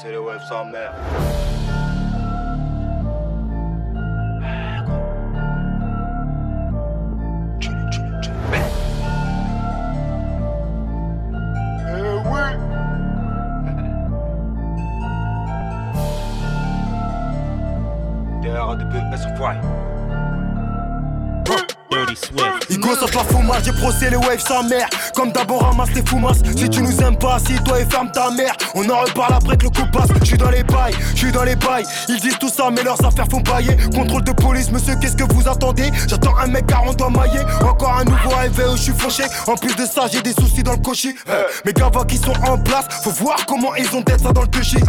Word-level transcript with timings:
c'est 0.00 0.10
les 0.10 0.18
waves 0.18 0.44
sans 0.46 0.64
mère. 0.66 0.92
Eh 11.88 12.26
Dirty 21.90 22.16
Swift. 22.16 22.70
Igo 22.70 22.94
sur 22.94 23.06
le 23.06 23.12
plafond, 23.12 23.42
moi 23.42 23.56
j'ai 23.64 23.72
brossé 23.72 24.10
les 24.10 24.16
waves 24.16 24.40
sans 24.40 24.62
mère. 24.64 24.88
Comme 25.16 25.32
d'abord 25.32 25.62
ramasse 25.62 25.94
les 25.94 26.02
fumas. 26.04 26.34
Si 26.56 26.68
tu 26.68 26.82
nous 26.82 27.00
aimes 27.00 27.16
pas, 27.16 27.36
assis-toi 27.36 27.80
et 27.80 27.86
ferme 27.86 28.10
ta 28.12 28.30
mère. 28.30 28.54
On 28.74 28.86
en 28.90 29.00
reparle 29.00 29.32
après 29.32 29.56
que 29.56 29.62
le 29.64 29.70
coup 29.70 29.86
passe. 29.90 30.10
J'suis 30.22 30.36
dans 30.36 30.50
les 30.50 30.62
bails, 30.62 30.92
j'suis 31.14 31.32
dans 31.32 31.42
les 31.42 31.56
bails. 31.56 31.86
Ils 32.10 32.20
disent 32.20 32.38
tout 32.38 32.50
ça, 32.50 32.68
mais 32.70 32.82
leurs 32.82 33.02
affaires 33.02 33.24
font 33.30 33.40
bailler. 33.40 33.78
Contrôle 33.94 34.24
de 34.24 34.32
police, 34.32 34.70
monsieur, 34.70 34.94
qu'est-ce 35.00 35.16
que 35.16 35.24
vous 35.32 35.48
attendez? 35.48 35.90
J'attends 36.06 36.36
un 36.36 36.48
mec 36.48 36.66
car 36.66 36.84
on 36.86 36.92
doit 36.92 37.08
mailler. 37.08 37.40
Encore 37.62 37.96
un 37.98 38.04
nouveau 38.04 38.28
rêve 38.36 38.62
où 38.70 38.76
j'suis 38.76 38.92
fauché. 38.92 39.22
En 39.46 39.54
plus 39.54 39.74
de 39.74 39.86
ça, 39.86 40.02
j'ai 40.12 40.20
des 40.20 40.34
soucis 40.34 40.62
dans 40.62 40.72
le 40.72 40.78
cocher. 40.78 41.14
mes 41.64 41.72
gars 41.72 41.90
qui 42.06 42.18
sont 42.18 42.34
en 42.46 42.58
place, 42.58 42.84
faut 43.02 43.10
voir 43.10 43.38
comment 43.46 43.74
ils 43.74 43.88
ont 43.96 44.02
d'être 44.02 44.20
ça 44.20 44.32
dans 44.32 44.42
le 44.42 44.48
cocher. 44.48 44.80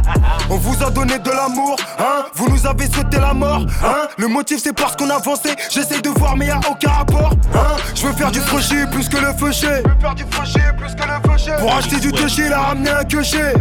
On 0.50 0.56
vous 0.56 0.82
a 0.82 0.90
donné 0.90 1.18
de 1.20 1.30
l'amour, 1.30 1.76
hein? 2.00 2.24
Vous 2.34 2.48
nous 2.48 2.66
avez 2.66 2.90
souhaité 2.90 3.18
la 3.20 3.34
mort, 3.34 3.64
hein? 3.84 4.08
Le 4.18 4.26
motif 4.26 4.60
c'est 4.64 4.72
parce 4.72 4.96
qu'on 4.96 5.10
avançait. 5.10 5.54
J'essaie 5.70 6.00
de 6.00 6.08
voir, 6.08 6.36
mais 6.36 6.46
y'a 6.46 6.58
aucun 6.68 6.90
rapport, 6.90 7.30
hein? 7.54 7.76
Je 7.94 8.06
veux 8.06 8.12
faire 8.14 8.32
du 8.32 8.40
fauché 8.40 8.84
plus 8.90 9.08
que 9.08 9.18
le 9.18 9.32
fauché. 9.38 9.75
Je 9.84 9.88
veux 9.88 10.00
faire 10.00 10.14
du 10.14 10.24
fauché 10.30 10.60
plus 10.78 10.94
que 10.94 11.02
le 11.02 11.30
fauché. 11.30 11.52
Pour 11.58 11.74
acheter 11.74 12.00
du 12.00 12.12
touché, 12.12 12.46
il 12.46 12.52
a 12.52 12.60
ramené 12.60 12.90
un 12.90 13.04
queuché. 13.04 13.38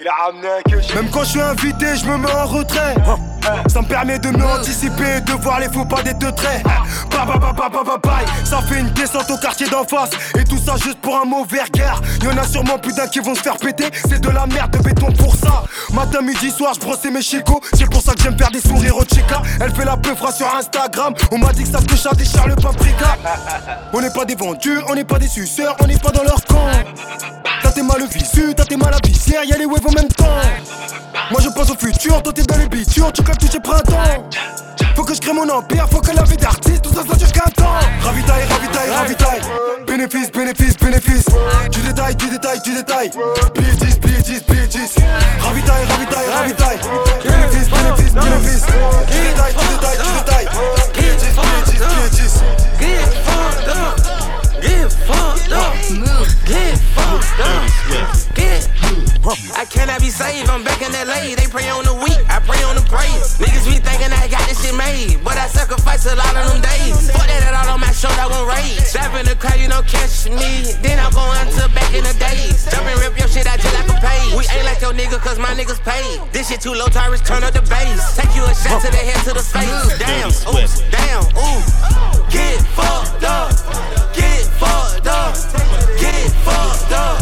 Il 0.00 0.06
a 0.06 0.26
ramené 0.26 0.46
un 0.46 0.70
queuché. 0.70 0.94
Même 0.94 1.10
quand 1.10 1.24
je 1.24 1.30
suis 1.30 1.40
invité, 1.40 1.96
je 1.96 2.04
me 2.06 2.18
mets 2.18 2.30
en 2.30 2.46
retrait. 2.46 2.94
Ça 3.68 3.80
me 3.80 3.86
permet 3.86 4.18
de 4.18 4.28
mieux 4.30 4.44
anticiper, 4.44 5.20
de 5.20 5.32
voir 5.42 5.60
les 5.60 5.68
faux 5.68 5.84
pas 5.84 6.02
des 6.02 6.14
deux 6.14 6.32
traits. 6.32 6.62
Bah, 7.10 7.24
bah, 7.26 7.50
bah, 7.84 7.98
bye. 8.02 8.26
Ça 8.44 8.60
fait 8.62 8.80
une 8.80 8.90
descente 8.90 9.30
au 9.30 9.36
quartier 9.36 9.68
d'en 9.68 9.84
face. 9.84 10.10
Et 10.38 10.44
tout 10.44 10.58
ça 10.58 10.76
juste 10.76 10.98
pour 11.00 11.16
un 11.16 11.24
mauvais 11.24 11.62
regard. 11.62 12.00
Y'en 12.22 12.36
a 12.36 12.46
sûrement 12.46 12.78
plus 12.78 12.94
d'un 12.94 13.06
qui 13.06 13.20
vont 13.20 13.34
se 13.34 13.42
faire 13.42 13.56
péter. 13.56 13.86
C'est 14.08 14.20
de 14.20 14.30
la 14.30 14.46
merde 14.46 14.70
de 14.72 14.78
béton 14.78 15.12
pour 15.12 15.34
ça. 15.34 15.64
Matin, 15.92 16.20
midi, 16.20 16.50
soir, 16.50 16.72
je 16.74 16.80
brossais 16.80 17.10
mes 17.10 17.22
chicots. 17.22 17.60
C'est 17.74 17.90
pour 17.90 18.02
ça 18.02 18.14
que 18.14 18.22
j'aime 18.22 18.38
faire 18.38 18.50
des 18.50 18.60
sourires 18.60 18.96
au 18.96 19.02
chica. 19.02 19.42
Elle 19.60 19.74
fait 19.74 19.84
la 19.84 19.96
peufra 19.96 20.32
sur 20.32 20.46
Instagram. 20.54 21.14
On 21.32 21.38
m'a 21.38 21.52
dit 21.52 21.64
que 21.64 21.70
ça 21.70 21.80
touche 21.80 22.06
à 22.06 22.14
des 22.14 22.24
Charles 22.24 22.54
Paprika. 22.56 23.16
On 23.92 24.00
n'est 24.00 24.10
pas 24.10 24.24
des 24.24 24.34
vendus, 24.34 24.78
on 24.88 24.94
n'est 24.94 25.04
pas 25.04 25.18
des 25.18 25.28
suceurs, 25.28 25.76
on 25.80 25.86
n'est 25.86 25.98
pas 25.98 26.10
dans 26.10 26.22
leur 26.22 26.44
camp. 26.44 26.66
T'as 27.62 27.72
tes 27.72 27.82
mal 27.82 28.02
t'as 28.54 28.64
tes 28.64 28.76
mal 28.76 28.94
à 28.94 29.06
visière, 29.06 29.44
y'a 29.44 29.56
les 29.56 29.66
waves 29.66 29.86
en 29.86 29.92
même 29.92 30.08
temps. 30.08 30.26
Moi 31.30 31.40
je 31.42 31.48
pense 31.48 31.70
au 31.70 31.74
futur, 31.74 32.22
toi 32.22 32.32
t'es 32.32 32.42
dans 32.42 32.56
les 32.56 32.68
bitures, 32.68 33.12
tu 33.12 33.22
toucher 33.38 33.60
printemps. 33.60 34.28
Faut 34.94 35.04
que 35.04 35.14
je 35.14 35.20
crée 35.20 35.32
mon 35.32 35.48
empire, 35.48 35.86
faut 35.90 36.00
que 36.00 36.14
la 36.14 36.24
vie 36.24 36.36
d'artiste, 36.36 36.82
tout 36.82 36.92
ça 36.92 37.02
ça 37.08 37.16
dure 37.16 37.32
qu'un 37.32 37.50
temps. 37.50 37.78
Ravitaille, 38.02 38.44
ravitaille, 38.50 38.90
ravitaille. 38.90 39.40
Bénéfice, 39.86 40.30
bénéfice, 40.32 40.76
bénéfice. 40.76 41.24
Du 41.70 41.80
détail, 41.80 42.16
du 42.16 42.28
détail, 42.28 42.60
du 42.62 42.74
détail. 42.74 43.10
Bitches, 43.54 43.98
bitches. 44.00 44.48
Ravitaille, 45.40 45.84
ravitaille, 45.88 46.28
ravitaille. 46.34 46.78
Bénéfice, 47.24 47.68
bénéfice, 47.70 48.14
bénéfice. 48.14 48.66
Du 49.06 49.18
détail, 49.28 49.52
du 49.54 49.66
détail, 49.74 49.96
du 49.98 50.10
détail. 50.18 50.48
Up. 55.50 55.74
Get 56.44 56.76
fucked 56.94 57.40
up. 57.40 57.54
Get 58.34 58.68
up. 59.26 59.36
I 59.56 59.64
cannot 59.68 60.00
be 60.00 60.10
saved, 60.10 60.48
I'm 60.48 60.62
back 60.64 60.82
in 60.82 60.92
LA. 60.92 61.34
They 61.36 61.46
pray 61.50 61.68
on 61.70 61.87
made, 64.98 65.22
but 65.24 65.36
I 65.36 65.46
sacrifice 65.46 66.06
a 66.06 66.14
lot 66.14 66.34
of 66.34 66.52
them 66.52 66.62
days. 66.62 67.10
Fuck 67.10 67.26
that, 67.26 67.54
all 67.54 67.74
on 67.74 67.80
my 67.80 67.92
shoulder, 67.92 68.18
I 68.18 68.26
won't 68.26 68.48
rage. 68.50 68.82
In 69.18 69.26
the 69.26 69.34
car, 69.34 69.56
you 69.56 69.68
don't 69.68 69.86
catch 69.86 70.30
me. 70.30 70.74
Then 70.82 70.98
I'm 70.98 71.12
going 71.12 71.34
back 71.74 71.90
in 71.94 72.04
the 72.04 72.14
days. 72.18 72.70
Jump 72.70 72.86
and 72.86 72.98
rip 73.00 73.18
your 73.18 73.28
shit 73.28 73.46
out 73.46 73.58
just 73.58 73.74
like 73.74 73.88
a 73.88 73.98
page. 73.98 74.34
We 74.36 74.44
ain't 74.54 74.64
like 74.64 74.80
your 74.80 74.92
nigga, 74.92 75.18
cause 75.18 75.38
my 75.38 75.54
niggas 75.54 75.82
paid. 75.82 76.20
This 76.32 76.48
shit 76.48 76.60
too 76.60 76.74
low, 76.74 76.86
Tyrus, 76.86 77.22
turn 77.22 77.42
up 77.42 77.52
the 77.52 77.62
bass. 77.62 78.16
Take 78.16 78.34
you 78.36 78.44
a 78.44 78.54
shot 78.54 78.82
to 78.82 78.90
the 78.90 79.02
head, 79.02 79.18
to 79.26 79.34
the 79.34 79.42
face. 79.42 79.98
Damn, 79.98 80.30
oops, 80.54 80.82
damn, 80.90 81.24
ooh. 81.34 81.60
Get 82.30 82.62
fucked 82.76 83.24
up. 83.24 83.50
Get 84.14 84.44
fucked 84.60 85.06
up. 85.06 85.34
Get 85.98 86.30
fucked 86.46 86.92
up. 86.92 87.18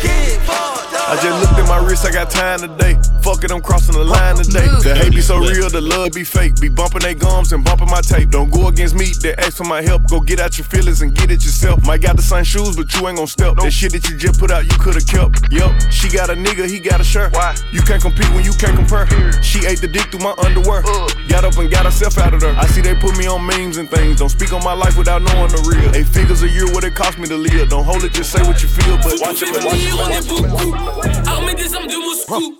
Get 0.00 0.40
fucked 0.46 0.60
up. 0.60 0.65
I 1.08 1.14
just 1.22 1.38
looked 1.38 1.54
at 1.54 1.68
my 1.68 1.78
wrist, 1.86 2.04
I 2.04 2.10
got 2.10 2.30
time 2.30 2.58
today. 2.58 2.98
Fuck 3.22 3.44
it, 3.44 3.52
I'm 3.52 3.62
crossing 3.62 3.94
the 3.94 4.02
line 4.02 4.36
today. 4.36 4.66
Mm. 4.66 4.82
The 4.82 4.94
hate 4.94 5.14
be 5.14 5.20
so 5.20 5.38
real, 5.38 5.70
the 5.70 5.80
love 5.80 6.10
be 6.12 6.24
fake. 6.24 6.60
Be 6.60 6.68
bumping 6.68 7.02
they 7.02 7.14
gums 7.14 7.52
and 7.52 7.64
bumping 7.64 7.86
my 7.88 8.00
tape. 8.00 8.30
Don't 8.30 8.50
go 8.50 8.66
against 8.66 8.96
me, 8.96 9.14
they 9.22 9.34
ask 9.36 9.56
for 9.56 9.64
my 9.64 9.82
help. 9.82 10.08
Go 10.10 10.18
get 10.18 10.40
out 10.40 10.58
your 10.58 10.66
feelings 10.66 11.02
and 11.02 11.14
get 11.14 11.30
it 11.30 11.44
yourself. 11.44 11.86
Might 11.86 12.02
got 12.02 12.16
the 12.16 12.22
same 12.22 12.42
shoes, 12.42 12.74
but 12.74 12.92
you 12.94 13.06
ain't 13.06 13.18
gon' 13.18 13.26
step. 13.28 13.54
That 13.56 13.70
shit 13.70 13.92
that 13.92 14.08
you 14.10 14.16
just 14.16 14.40
put 14.40 14.50
out, 14.50 14.64
you 14.64 14.76
could've 14.78 15.06
kept. 15.06 15.46
Yup, 15.52 15.70
she 15.92 16.08
got 16.08 16.28
a 16.28 16.34
nigga, 16.34 16.68
he 16.68 16.80
got 16.80 17.00
a 17.00 17.04
shirt. 17.04 17.32
Why? 17.32 17.54
You 17.70 17.82
can't 17.82 18.02
compete 18.02 18.28
when 18.34 18.44
you 18.44 18.52
can't 18.58 18.74
compare. 18.74 19.06
She 19.42 19.64
ate 19.66 19.80
the 19.80 19.88
dick 19.88 20.10
through 20.10 20.26
my 20.26 20.34
underwear. 20.42 20.82
Got 21.30 21.46
up 21.46 21.54
and 21.58 21.70
got 21.70 21.86
herself 21.86 22.18
out 22.18 22.34
of 22.34 22.40
there. 22.40 22.54
I 22.58 22.66
see 22.66 22.80
they 22.80 22.96
put 22.96 23.16
me 23.16 23.26
on 23.26 23.46
memes 23.46 23.76
and 23.76 23.88
things. 23.88 24.18
Don't 24.18 24.30
speak 24.30 24.52
on 24.52 24.62
my 24.64 24.74
life 24.74 24.98
without 24.98 25.22
knowing 25.22 25.50
the 25.54 25.62
real. 25.70 25.94
Eight 25.94 26.06
figures 26.06 26.42
a 26.42 26.48
year, 26.48 26.66
what 26.74 26.82
it 26.82 26.94
cost 26.94 27.18
me 27.18 27.28
to 27.28 27.36
live. 27.36 27.70
Don't 27.70 27.84
hold 27.84 28.02
it, 28.02 28.12
just 28.12 28.32
say 28.32 28.42
what 28.42 28.62
you 28.62 28.68
feel, 28.68 28.98
but 28.98 29.18
watch 29.22 29.42
it, 29.42 29.54
watch 29.54 29.78
it, 29.78 29.94
watch 29.94 30.92
it. 30.92 30.95
Beaucoup. 30.96 31.28
Armé 31.28 31.54
des 31.54 31.74
armes 31.74 31.86
de 31.86 31.96
Moscou. 31.96 32.54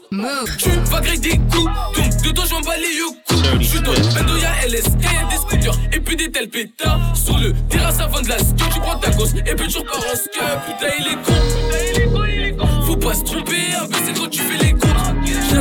Tu 0.59 0.71
vas 0.91 1.01
griller 1.01 1.19
des 1.19 1.39
coups. 1.39 1.71
Donc, 1.97 2.23
de 2.23 2.31
toi, 2.31 2.45
j'en 2.49 2.61
bats 2.61 2.77
les 2.77 2.99
coups. 3.01 3.61
Je 3.61 3.67
suis 3.67 3.81
dans 3.81 3.93
le 3.93 3.99
bando, 3.99 4.37
y'a 4.37 4.67
LSK, 4.67 5.03
y'a 5.03 5.29
des 5.31 5.37
scooters. 5.37 5.79
Et 5.93 6.01
puis 6.01 6.17
des 6.17 6.31
tels 6.31 6.49
pétards. 6.49 7.01
Sur 7.15 7.39
le 7.39 7.53
terrain, 7.69 7.93
ça 7.93 8.07
vend 8.07 8.21
de 8.21 8.29
la 8.29 8.39
ski. 8.39 8.55
Tu 8.73 8.81
prends 8.81 8.99
ta 8.99 9.11
gosse. 9.11 9.35
Et 9.35 9.55
puis 9.55 9.67
toujours 9.67 9.85
pas 9.85 9.99
en 9.99 10.17
ski. 10.17 10.41
Putain, 10.67 10.93
il 10.99 11.07
est 11.07 11.19
con. 11.23 12.83
Faut 12.87 12.97
pas 12.97 13.15
se 13.15 13.25
tromper. 13.25 13.57
C'est 14.05 14.19
quand 14.19 14.29
tu 14.29 14.41
fais 14.41 14.65
les 14.65 14.73
comptes. 14.73 14.83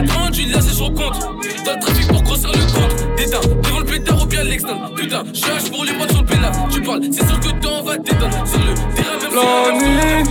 30, 0.07 0.33
j'ai 0.33 0.45
là, 0.45 0.59
c'est 0.61 0.77
je 0.77 0.83
recompte. 0.83 1.21
Dans 1.65 1.73
le 1.73 1.79
trafic 1.79 2.07
pour 2.07 2.21
grossir 2.23 2.51
le 2.51 2.59
compte. 2.73 3.17
Déteins, 3.17 3.39
devant 3.63 3.79
le 3.79 3.85
pétard 3.85 4.21
ou 4.21 4.25
bien 4.25 4.43
l'externe. 4.43 4.93
Putain, 4.95 5.23
H 5.23 5.71
pour 5.71 5.85
les 5.85 5.93
prendre 5.93 6.11
sur 6.11 6.21
le 6.21 6.27
pénal. 6.27 6.51
Tu 6.71 6.81
parles, 6.81 7.01
c'est 7.11 7.25
sûr 7.25 7.39
que 7.39 7.49
t'en 7.61 7.81
vas 7.83 7.97
t'éteindre. 7.97 8.47
Sur 8.47 8.59
le 8.59 8.73
terrain, 8.95 9.17
même 9.21 9.35
La 9.35 10.23
nuit 10.23 10.29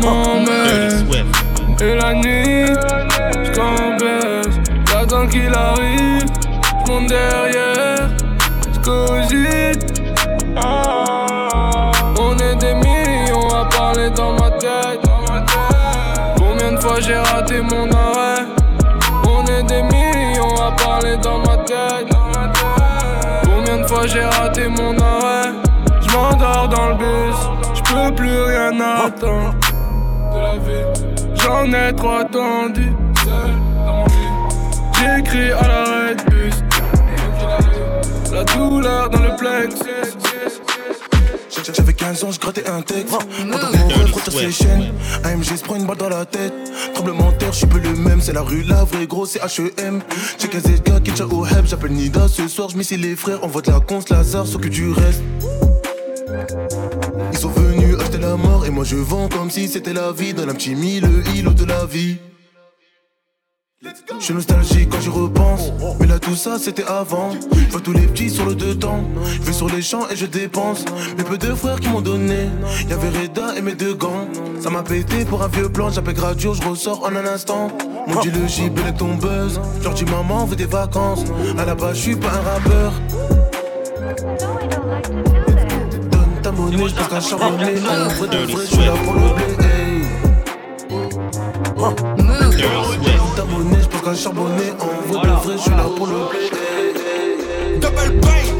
m'emmène 0.00 1.53
Et 1.80 1.94
la 1.96 2.14
nuit, 2.14 2.66
j'cambaisse 3.42 4.54
J'attends 4.86 5.26
qu'il 5.26 5.52
arrive, 5.52 6.24
j'monte 6.86 7.08
derrière. 7.08 8.08
J'cogite 8.72 10.02
On 12.16 12.36
est 12.38 12.56
des 12.56 12.74
millions 12.74 13.48
à 13.54 13.64
parler 13.66 14.10
dans 14.10 14.32
ma 14.32 14.50
tête. 14.52 15.00
Combien 16.36 16.72
de 16.72 16.80
fois 16.80 17.00
j'ai 17.00 17.16
raté 17.16 17.60
mon 17.60 17.90
arrêt? 17.90 18.46
On 19.26 19.44
est 19.46 19.62
des 19.64 19.82
millions 19.82 20.54
à 20.56 20.72
parler 20.72 21.16
dans 21.16 21.38
ma 21.38 21.56
tête. 21.58 22.08
Combien 23.44 23.78
de 23.78 23.86
fois 23.86 24.06
j'ai 24.06 24.24
raté 24.24 24.68
mon 24.68 24.96
arrêt? 24.98 25.52
Je 26.00 26.10
m'endors 26.16 26.68
dans 26.68 26.88
le 26.90 26.94
bus 26.94 27.36
Je 27.74 28.10
plus 28.12 28.42
rien 28.42 28.72
attendre. 28.80 29.54
De 30.32 30.38
la 30.38 30.56
vie 30.58 30.93
J'en 31.44 31.70
ai 31.72 31.94
trop 31.94 32.16
attendu 32.16 32.90
J'écris 34.98 35.52
à 35.52 35.68
l'arrêt 35.68 36.14
de 36.14 36.30
bus 36.30 36.54
La 38.32 38.44
douleur 38.44 39.10
dans 39.10 39.20
le 39.20 39.36
plexus 39.36 40.16
J'avais 41.74 41.92
15 41.92 42.24
ans, 42.24 42.30
je 42.32 42.40
grattais 42.40 42.66
un 42.68 42.80
texte. 42.80 43.08
Pendant 43.08 43.58
que 43.58 43.76
mon 43.76 43.88
rêve 43.88 44.12
retire 44.12 44.32
ses 44.32 44.52
chaînes. 44.52 44.92
AMG 45.22 45.44
se 45.44 45.62
prend 45.62 45.76
une 45.76 45.86
balle 45.86 45.98
dans 45.98 46.08
la 46.08 46.24
tête. 46.24 46.52
Tremblement 46.94 47.32
de 47.32 47.36
terre, 47.36 47.52
je 47.52 47.58
suis 47.58 47.66
plus 47.66 47.80
le 47.80 47.94
même. 47.94 48.20
C'est 48.20 48.32
la 48.32 48.42
rue, 48.42 48.62
la 48.62 48.84
vraie 48.84 49.06
gros, 49.06 49.26
c'est 49.26 49.40
HEM. 49.40 50.02
J'ai 50.38 50.48
15 50.48 50.82
gars 50.82 51.00
qui 51.00 51.12
tient 51.12 51.26
au 51.26 51.44
heb. 51.46 51.66
J'appelle 51.66 51.92
Nida 51.92 52.28
ce 52.28 52.48
soir, 52.48 52.68
je 52.70 52.96
les 52.96 53.16
frères. 53.16 53.38
On 53.42 53.48
vote 53.48 53.66
la 53.66 53.80
conce, 53.80 54.08
Lazare, 54.08 54.46
s'occupe 54.46 54.72
du 54.72 54.90
reste. 54.90 55.22
Ils 55.40 55.42
sont 55.42 56.38
venus 56.38 56.56
acheter 56.56 56.63
la. 58.24 58.66
Et 58.66 58.70
moi 58.70 58.84
je 58.84 58.96
vends 58.96 59.28
comme 59.28 59.50
si 59.50 59.68
c'était 59.68 59.92
la 59.92 60.12
vie. 60.12 60.34
Dans 60.34 60.44
un 60.44 60.54
petit 60.54 60.74
mille, 60.74 61.08
îlot 61.34 61.52
de 61.52 61.64
la 61.64 61.86
vie. 61.86 62.16
Je 64.18 64.24
suis 64.24 64.34
nostalgique 64.34 64.88
quand 64.90 65.00
j'y 65.00 65.10
repense 65.10 65.72
Mais 66.00 66.06
là 66.06 66.18
tout 66.18 66.34
ça 66.34 66.58
c'était 66.58 66.84
avant 66.84 67.30
Je 67.70 67.78
tous 67.78 67.92
les 67.92 68.06
petits 68.06 68.30
sur 68.30 68.46
le 68.46 68.54
temps 68.54 69.04
Je 69.26 69.42
vais 69.42 69.52
sur 69.52 69.68
les 69.68 69.82
champs 69.82 70.08
et 70.10 70.16
je 70.16 70.24
dépense 70.24 70.84
Mes 71.18 71.24
peu 71.24 71.36
de 71.36 71.54
frères 71.54 71.80
qui 71.80 71.88
m'ont 71.88 72.00
donné 72.00 72.48
Y'avait 72.88 73.10
Reda 73.10 73.56
et 73.56 73.60
mes 73.60 73.74
deux 73.74 73.94
gants 73.94 74.26
Ça 74.60 74.70
m'a 74.70 74.82
pété 74.82 75.24
pour 75.24 75.42
un 75.42 75.48
vieux 75.48 75.68
plan 75.68 75.90
J'appelle 75.90 76.14
graduo, 76.14 76.54
je 76.54 76.66
ressors 76.66 77.04
en 77.04 77.14
un 77.14 77.26
instant 77.26 77.68
Mon 78.06 78.20
dit 78.20 78.30
le 78.30 78.80
avec 78.80 78.96
ton 78.96 79.14
buzz 79.14 79.60
Genre 79.82 79.94
dis 79.94 80.04
maman 80.04 80.46
veut 80.46 80.56
des 80.56 80.66
vacances 80.66 81.24
À 81.58 81.64
la 81.64 81.74
base 81.74 81.96
je 81.96 82.02
suis 82.02 82.16
pas 82.16 82.28
un 82.28 82.40
rappeur 82.40 82.92
Je 86.74 86.80
pense 86.80 86.92
qu'un 86.92 87.20
En 87.36 87.50
vrai 87.52 88.28
de 88.28 88.52
vrai 88.52 88.66
je 88.68 88.74
suis 88.74 88.84
là 88.84 88.94
pour 89.04 89.14
le 89.14 89.20
blé. 89.36 89.44
En 94.80 95.12
vrai 95.12 95.22
de 95.22 95.32
vrai, 95.44 95.54
je 95.56 95.62
suis 95.62 95.70
là 95.70 95.84
pour 95.96 96.06
le 96.06 96.14
Double 97.80 98.10
Bay, 98.20 98.53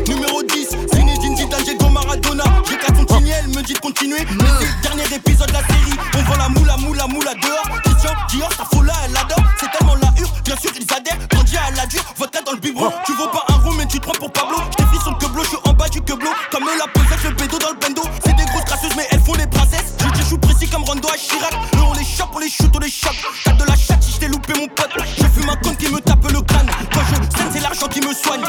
me 3.54 3.62
dit 3.62 3.74
de 3.74 3.78
continuer. 3.78 4.26
Mais 4.30 4.44
le 4.44 4.82
dernier 4.82 5.14
épisode 5.14 5.48
de 5.48 5.52
la 5.52 5.60
série. 5.60 5.96
On 6.16 6.22
vend 6.22 6.36
la 6.36 6.48
moula, 6.48 6.76
moula, 6.76 7.06
moula 7.06 7.34
dehors. 7.34 7.80
Christian 7.84 8.10
Dior, 8.28 8.50
sa 8.52 8.64
folie, 8.64 8.90
elle 9.04 9.16
adore. 9.16 9.44
C'est 9.58 9.70
tellement 9.70 9.94
la 9.94 10.08
hure, 10.20 10.30
bien 10.44 10.56
sûr, 10.56 10.70
ils 10.74 10.92
adhèrent. 10.92 11.18
Grandi 11.28 11.56
à 11.56 11.70
la 11.70 11.86
dure, 11.86 12.02
vodka 12.16 12.40
dans 12.42 12.52
le 12.52 12.58
biberon. 12.58 12.92
Tu 13.06 13.12
vaux 13.14 13.28
pas 13.28 13.44
un 13.48 13.54
rond, 13.54 13.72
mais 13.78 13.86
tu 13.86 14.00
te 14.00 14.04
prends 14.04 14.18
pour 14.18 14.32
Pablo. 14.32 14.56
J't'ai 14.72 14.84
pris 14.84 14.98
le 15.06 15.18
queblot, 15.18 15.44
j'suis 15.44 15.58
en 15.64 15.72
bas 15.72 15.88
du 15.88 16.00
queblot. 16.02 16.30
Comme 16.50 16.64
la 16.64 16.86
pesette, 16.92 17.24
le 17.24 17.30
bédo 17.30 17.58
dans 17.58 17.70
le 17.70 17.76
bendo. 17.76 18.02
C'est 18.24 18.34
des 18.36 18.44
grosses 18.44 18.64
grasseuses, 18.64 18.96
mais 18.96 19.06
elles 19.10 19.20
font 19.20 19.34
les 19.34 19.46
princesses. 19.46 19.94
Je 19.98 20.20
dis, 20.20 20.28
je 20.30 20.36
précis 20.36 20.68
comme 20.68 20.84
Rondo 20.84 21.08
à 21.08 21.16
Chirac. 21.16 21.54
Eux, 21.76 21.82
on 21.86 21.94
les 21.94 22.04
chope, 22.04 22.30
on 22.34 22.38
les 22.38 22.50
shoot, 22.50 22.70
on 22.74 22.78
les 22.78 22.90
chope. 22.90 23.16
T'as 23.44 23.52
de 23.52 23.64
la 23.64 23.76
chatte 23.76 24.02
si 24.02 24.12
j't'ai 24.12 24.28
loupé, 24.28 24.54
mon 24.58 24.66
pote. 24.68 24.90
Je 25.16 25.24
fume 25.24 25.48
un 25.48 25.56
con 25.56 25.74
qui 25.74 25.88
me 25.92 26.00
tape 26.00 26.30
le 26.30 26.40
crâne. 26.42 26.70
Quand 26.92 27.02
je 27.08 27.36
scène, 27.36 27.50
c'est 27.52 27.60
l'argent 27.60 27.88
qui 27.88 28.00
me 28.00 28.12
soigne. 28.12 28.42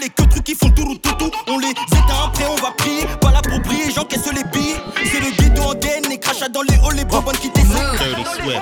Les 0.00 0.08
que 0.08 0.22
trucs 0.22 0.44
qui 0.44 0.54
font 0.54 0.70
tout 0.70 0.94
toutou. 0.96 1.30
On 1.48 1.58
les 1.58 1.70
éteint 1.70 2.24
après, 2.24 2.46
on 2.46 2.56
va 2.56 2.70
prier. 2.72 3.06
Pas 3.20 3.30
là 3.30 3.40
pour 3.42 3.58
j'encaisse 3.94 4.30
les 4.32 4.44
billes. 4.44 4.76
C'est 4.96 5.20
le 5.20 5.30
ghetto 5.36 5.62
en 5.62 5.74
DN, 5.74 6.08
les 6.08 6.18
crachats 6.18 6.48
dans 6.48 6.62
les 6.62 6.74
halls, 6.74 6.96
les 6.96 7.04
bonbonnes 7.04 7.36
qui 7.36 7.50
descendent. 7.50 7.98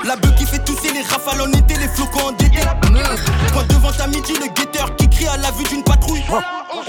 La 0.04 0.16
bœuf 0.16 0.34
qui 0.36 0.46
fait 0.46 0.64
tousser 0.64 0.92
les 0.92 1.02
rafales 1.02 1.40
en 1.40 1.52
été, 1.52 1.74
les 1.74 1.88
flocons 1.88 2.28
en 2.28 2.32
DD. 2.32 2.58
Quand 3.52 3.66
devant 3.68 3.92
ta 3.92 4.06
midi, 4.06 4.34
le 4.34 4.48
guetteur 4.48 4.94
qui 4.96 5.08
crie 5.08 5.26
à 5.26 5.36
la 5.36 5.50
vue 5.52 5.64
d'une 5.64 5.82
patrouille. 5.82 6.24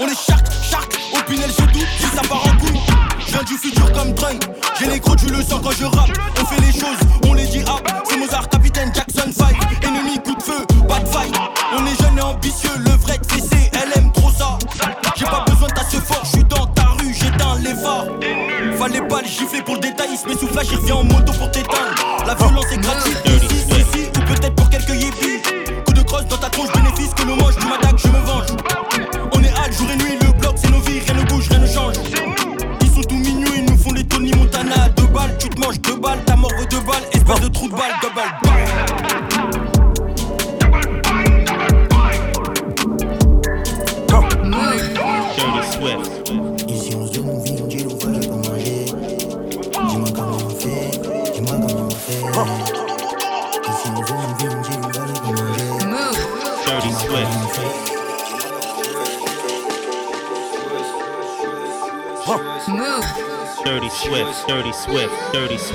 On 0.00 0.06
les 0.06 0.14
shark, 0.14 0.46
shark, 0.70 0.98
au 1.12 1.22
pinel 1.28 1.50
je 1.50 1.64
doute 1.72 1.88
si 1.98 2.16
ça 2.16 2.22
part 2.28 2.46
en 2.46 2.56
couille. 2.58 2.80
Je 3.26 3.32
viens 3.32 3.42
du 3.42 3.54
futur 3.54 3.92
comme 3.92 4.12
drunk, 4.12 4.42
j'ai 4.78 4.86
les 4.86 5.00
gros, 5.00 5.16
tu 5.16 5.26
le 5.26 5.42
sens 5.42 5.60
quand 5.62 5.72
je 5.72 5.84
rappe. 5.84 6.17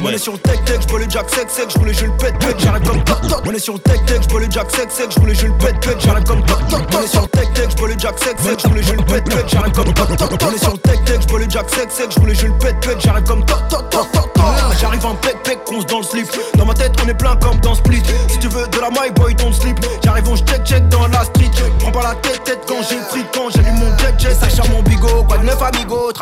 On 0.01 0.09
est 0.09 0.17
sur 0.17 0.33
le 0.33 0.39
tech 0.39 0.63
tech, 0.65 0.79
le 0.97 1.09
jack 1.09 1.29
sec 1.29 1.49
sec, 1.49 1.69
j'roule 1.69 1.89
et 1.89 1.93
je 1.93 2.05
le 2.05 2.17
pète 2.17 2.39
pète, 2.39 2.59
j'arrive 2.59 2.87
comme 2.87 3.03
toc 3.03 3.21
toc. 3.21 3.41
On 3.45 3.51
est 3.51 3.59
sur 3.59 3.73
le 3.73 3.79
tech 3.79 4.03
tech, 4.05 4.21
j'bois 4.23 4.39
le 4.39 4.47
jack 4.49 4.71
sec 4.71 4.91
sec, 4.91 5.11
j'roule 5.11 5.29
et 5.29 5.35
je 5.35 5.45
le 5.45 5.53
pète 5.57 5.79
pète, 5.79 6.01
j'arrive 6.01 6.23
comme 6.23 6.43
toc 6.43 6.67
toc. 6.69 6.81
On 6.91 7.01
est 7.03 7.07
sur 7.07 7.21
le 7.21 7.27
tech 7.27 7.53
tech, 7.53 7.69
j'bois 7.69 7.87
le 7.87 7.99
jack 7.99 8.19
sec 8.19 8.39
sec, 8.39 8.59
je 8.59 8.91
le 8.93 9.03
pète 9.03 9.23
pète, 9.25 9.49
j'arrive 9.49 9.73
comme 9.73 9.93
toc 9.93 10.17
toc. 10.17 10.29
On 10.41 10.51
est 10.51 10.57
sur 10.57 10.71
le 10.71 10.77
tech 10.79 11.03
tech, 11.05 11.19
le 11.37 11.49
jack 11.49 11.69
sec 11.69 11.91
sec, 11.91 12.11
je 12.11 12.47
le 12.47 12.53
pète 12.57 12.79
pète, 12.79 13.01
j'arrive 13.01 13.23
comme 13.25 13.42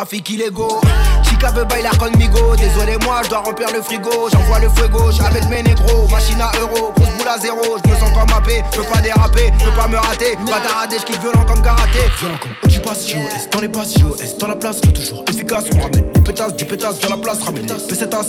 trafic 0.01 0.31
illégaux. 0.31 0.81
Chica 1.23 1.51
veut 1.51 1.65
bailar 1.65 1.95
conmigo, 1.99 2.55
désolé 2.55 2.97
moi, 3.03 3.21
je 3.23 3.29
dois 3.29 3.41
remplir 3.41 3.67
le 3.71 3.83
frigo. 3.83 4.29
J'envoie 4.33 4.59
le 4.59 4.69
feu 4.69 4.87
gauche 4.87 5.19
avec 5.23 5.47
mes 5.47 5.61
négros, 5.61 6.07
machine 6.09 6.41
à 6.41 6.51
euro, 6.59 6.91
grosse 6.95 7.13
boule 7.17 7.27
à 7.27 7.37
zéro. 7.37 7.77
Je 7.85 7.91
me 7.91 7.95
sens 7.95 8.09
comme 8.11 8.35
happé, 8.35 8.63
je 8.71 8.77
peux 8.77 8.83
pas 8.83 8.99
déraper, 8.99 9.51
je 9.59 9.65
peux 9.65 9.77
pas 9.77 9.87
me 9.87 9.97
rater. 9.97 10.35
Bataradé, 10.47 10.97
je 10.99 11.05
kiffe 11.05 11.19
violent 11.19 11.45
comme 11.45 11.61
karaté. 11.61 11.99
Violent 12.17 12.37
comme 12.41 12.81
passe, 12.81 13.07
JOS 13.07 13.49
dans 13.51 13.61
les 13.61 13.69
passes, 13.69 13.99
JOS 13.99 14.37
dans 14.39 14.47
la 14.47 14.55
place, 14.55 14.81
toujours 14.81 15.23
efficace? 15.29 15.65
On 15.75 15.81
ramène 15.81 16.11
des 16.13 16.21
pétasses, 16.21 16.55
du 16.55 16.65
pétasse 16.65 16.99
dans 16.99 17.09
la 17.09 17.17
place, 17.17 17.43
ramène 17.43 17.67
des 17.67 17.73
pesetas. 17.75 18.25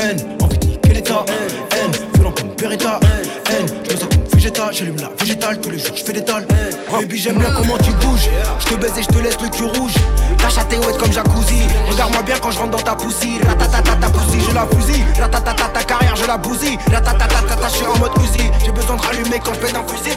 N, 0.00 0.38
envie 0.40 0.58
de 0.58 0.66
niquer 0.68 0.94
l'état. 0.94 1.24
N, 1.28 2.09
je 2.60 2.66
me 2.66 3.98
sens 3.98 4.08
comme 4.10 4.24
Vegeta, 4.34 4.70
j'allume 4.70 4.96
la 4.96 5.10
végétale, 5.18 5.60
tous 5.60 5.70
les 5.70 5.78
jours 5.78 5.96
je 5.96 6.04
fais 6.04 6.12
des 6.12 6.24
tales. 6.24 6.46
Baby, 6.90 7.18
j'aime 7.18 7.38
bien 7.38 7.50
comment 7.56 7.78
tu 7.78 7.90
bouges. 7.92 8.28
Je 8.58 8.66
te 8.66 8.74
baise 8.74 8.92
et 8.98 9.02
je 9.02 9.08
te 9.08 9.18
laisse 9.18 9.40
le 9.40 9.48
cul 9.48 9.64
rouge. 9.64 9.94
Ta 10.38 10.48
chatte 10.48 10.72
est 10.72 10.78
ouette 10.78 10.98
comme 10.98 11.12
jacuzzi. 11.12 11.62
Regarde-moi 11.90 12.22
bien 12.22 12.36
quand 12.40 12.50
je 12.50 12.58
rentre 12.58 12.70
dans 12.72 12.82
ta 12.82 12.94
poussie. 12.94 13.38
Ratatata 13.46 13.94
ta 13.96 14.10
poussie, 14.10 14.40
je 14.48 14.54
la 14.54 14.66
fusille. 14.66 15.04
Ratatata 15.18 15.68
ta 15.68 15.82
carrière, 15.82 16.16
je 16.16 16.26
la 16.26 16.36
bousille. 16.36 16.78
Ratatata 16.92 17.26
ta 17.26 17.68
je 17.68 17.74
suis 17.74 17.86
en 17.86 17.98
mode 17.98 18.12
Uzi. 18.22 18.50
J'ai 18.64 18.72
besoin 18.72 18.96
de 18.96 19.02
rallumer 19.02 19.40
quand 19.44 19.54
je 19.54 19.60
pète 19.60 19.76
un 19.76 19.86
fusil. 19.86 20.16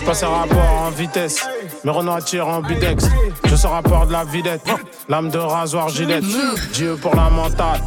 Je 0.00 0.04
passe 0.04 0.22
un 0.22 0.28
rapport 0.28 0.82
en 0.86 0.90
vitesse, 0.90 1.46
mes 1.84 1.90
Renault 1.90 2.20
tirent 2.20 2.48
en 2.48 2.62
bidex. 2.62 3.04
Je 3.44 3.56
sors 3.56 3.72
rapport 3.72 4.06
de 4.06 4.12
la 4.12 4.24
vidette, 4.24 4.62
lame 5.08 5.30
de 5.30 5.38
rasoir 5.38 5.88
gilette. 5.88 6.24
Dieu 6.72 6.96
pour 6.96 7.14
la 7.14 7.28
mentale, 7.28 7.80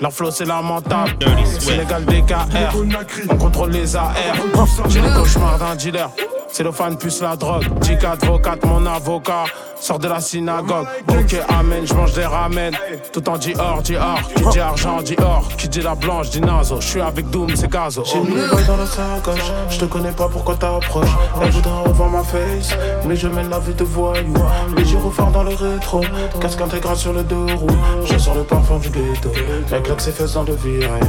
leur 0.00 0.12
flow 0.12 0.30
c'est 0.30 0.44
lamentable. 0.44 1.16
C'est 1.58 1.76
légal 1.76 2.04
DKR, 2.04 2.76
on 3.30 3.36
contrôle 3.36 3.70
les 3.70 3.96
AR. 3.96 4.14
J'ai 4.88 5.00
les 5.00 5.10
cauchemars 5.10 5.58
d'un 5.58 5.74
dealer. 5.76 6.10
C'est 6.50 6.64
le 6.64 6.72
fan 6.72 6.96
plus 6.96 7.20
la 7.20 7.36
drogue. 7.36 7.66
Tic 7.80 8.02
advocate, 8.04 8.64
mon 8.64 8.84
avocat. 8.86 9.44
Sors 9.80 9.98
de 9.98 10.08
la 10.08 10.20
synagogue. 10.20 10.86
Ok, 11.08 11.36
amen, 11.48 11.86
je 11.86 11.94
mange 11.94 12.12
des 12.14 12.24
ramen. 12.24 12.74
Tout 13.12 13.28
en 13.28 13.38
Dior, 13.38 13.80
Dior. 13.82 14.20
Qui 14.34 14.44
dit 14.50 14.60
argent, 14.60 15.02
Dior. 15.02 15.48
Qui 15.56 15.68
dit 15.68 15.80
la 15.80 15.94
blanche, 15.94 16.30
dit 16.30 16.40
nazo. 16.40 16.80
Je 16.80 16.86
suis 16.86 17.00
avec 17.00 17.30
Doom, 17.30 17.54
c'est 17.54 17.70
gazo. 17.70 18.02
J'ai 18.04 18.18
mis 18.18 18.34
balles 18.34 18.66
dans 18.66 18.76
la 18.76 18.86
sacoche. 18.86 19.52
Je 19.70 19.78
te 19.78 19.84
connais 19.84 20.10
pas 20.12 20.28
pourquoi 20.28 20.56
t'approches? 20.56 21.08
Elle 21.40 21.50
voudra 21.50 21.80
revoir 21.82 22.10
ma 22.10 22.24
face. 22.24 22.70
Mais 23.06 23.14
je 23.14 23.28
mène 23.28 23.50
la 23.50 23.60
vie 23.60 23.74
de 23.74 23.84
voyou. 23.84 24.34
Les 24.76 24.84
gyrophares 24.84 25.30
dans 25.30 25.44
le 25.44 25.54
rétro. 25.54 26.00
Casque 26.40 26.60
intégral 26.60 26.96
sur 26.96 27.12
le 27.12 27.22
deux 27.22 27.54
roues. 27.54 27.68
Je 28.04 28.18
sors 28.18 28.34
le 28.34 28.42
parfum 28.42 28.78
du 28.78 28.88
ghetto. 28.88 29.30
La 29.70 29.80
claque 29.80 30.00
c'est 30.00 30.16
faisant 30.16 30.44
de 30.44 30.54
virer. 30.54 31.00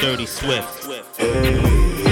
Dirty 0.00 0.26
Swift. 0.26 0.88
Dans 1.18 2.05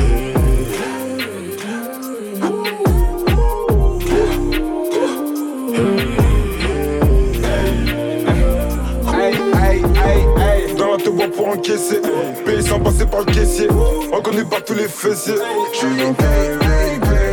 pour 11.29 11.49
encaisser. 11.49 12.01
Payer 12.45 12.63
sans 12.63 12.81
passer 12.81 13.07
par 13.07 13.21
le 13.21 13.27
caissier. 13.27 13.69
Reconnu 14.13 14.45
par 14.45 14.65
tous 14.65 14.75
les 14.75 14.89
fessiers 14.89 15.35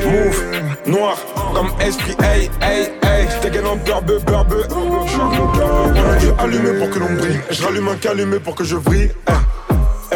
Move, 0.05 0.43
noir, 0.87 1.17
comme 1.53 1.71
esprit, 1.79 2.15
hey, 2.21 2.49
hey, 2.61 2.89
hey. 3.03 3.27
J'dégaine 3.39 3.67
en 3.67 3.75
berbe, 3.77 4.19
berbe 4.25 4.67
On 4.71 6.11
a 6.11 6.15
dû 6.17 6.27
allumer 6.37 6.79
pour 6.79 6.89
que 6.89 6.99
l'on 6.99 7.13
brille. 7.13 7.39
Je 7.49 7.63
rallume 7.63 7.87
un 7.87 7.95
calumet 7.95 8.39
pour 8.39 8.55
que 8.55 8.63
je 8.63 8.75
vrille. 8.75 9.11
Eh, 9.29 10.15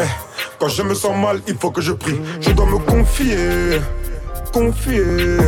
Quand 0.58 0.68
je 0.68 0.82
me 0.82 0.94
sens 0.94 1.16
mal, 1.16 1.40
il 1.46 1.56
faut 1.56 1.70
que 1.70 1.80
je 1.80 1.92
prie. 1.92 2.20
Je 2.40 2.50
dois 2.50 2.66
me 2.66 2.78
confier, 2.78 3.80
confier 4.52 5.38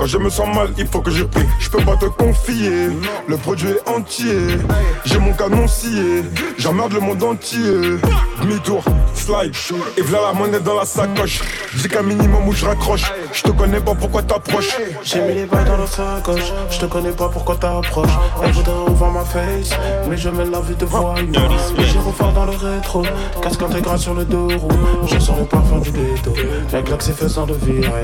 quand 0.00 0.06
je 0.06 0.16
me 0.16 0.30
sens 0.30 0.48
mal, 0.56 0.70
il 0.78 0.86
faut 0.86 1.02
que 1.02 1.10
je 1.10 1.24
prie. 1.24 1.44
Je 1.58 1.68
peux 1.68 1.84
pas 1.84 1.94
te 1.94 2.06
confier. 2.06 2.88
Le 3.28 3.36
produit 3.36 3.68
est 3.68 3.86
entier. 3.86 4.56
J'ai 5.04 5.18
mon 5.18 5.34
canon 5.34 5.68
scié. 5.68 6.22
J'emmerde 6.56 6.94
le 6.94 7.00
monde 7.00 7.22
entier. 7.22 7.98
Demi-tour, 8.40 8.82
slide. 9.12 9.54
Et 9.98 10.00
voilà 10.00 10.28
la 10.28 10.32
monnaie 10.32 10.60
dans 10.60 10.74
la 10.74 10.86
sacoche. 10.86 11.42
Dis 11.74 11.86
qu'un 11.86 12.02
minimum 12.02 12.48
où 12.48 12.52
je 12.54 12.64
raccroche. 12.64 13.12
Je 13.34 13.42
te 13.42 13.50
connais 13.50 13.80
pas 13.80 13.94
pourquoi 13.94 14.22
t'approches? 14.22 14.74
J'ai 15.02 15.20
mis 15.20 15.34
les 15.34 15.44
balles 15.44 15.66
dans 15.66 15.76
la 15.76 15.86
sacoche. 15.86 16.50
Je 16.70 16.78
te 16.78 16.86
connais 16.86 17.12
pas 17.12 17.28
pourquoi 17.28 17.56
t'approches? 17.56 18.08
Elle 18.42 18.52
voudrait 18.52 18.72
revoir 18.72 19.10
ma 19.12 19.24
face. 19.26 19.72
Mais 20.08 20.16
je 20.16 20.30
mène 20.30 20.50
la 20.50 20.62
vie 20.62 20.76
de 20.76 20.86
voyou. 20.86 21.30
Les 21.76 21.84
gyrophares 21.84 22.32
dans 22.32 22.46
le 22.46 22.56
rétro. 22.56 23.02
Casque 23.42 23.60
intégral 23.60 23.98
sur 23.98 24.14
le 24.14 24.24
dos 24.24 24.48
roux. 24.48 24.70
Je 25.06 25.18
sors 25.18 25.36
le 25.36 25.44
parfum 25.44 25.80
du 25.80 25.90
ghetto. 25.90 26.32
La 26.72 26.80
claque 26.80 27.02
c'est 27.02 27.14
faisant 27.14 27.44
de 27.44 27.52
virer. 27.52 28.00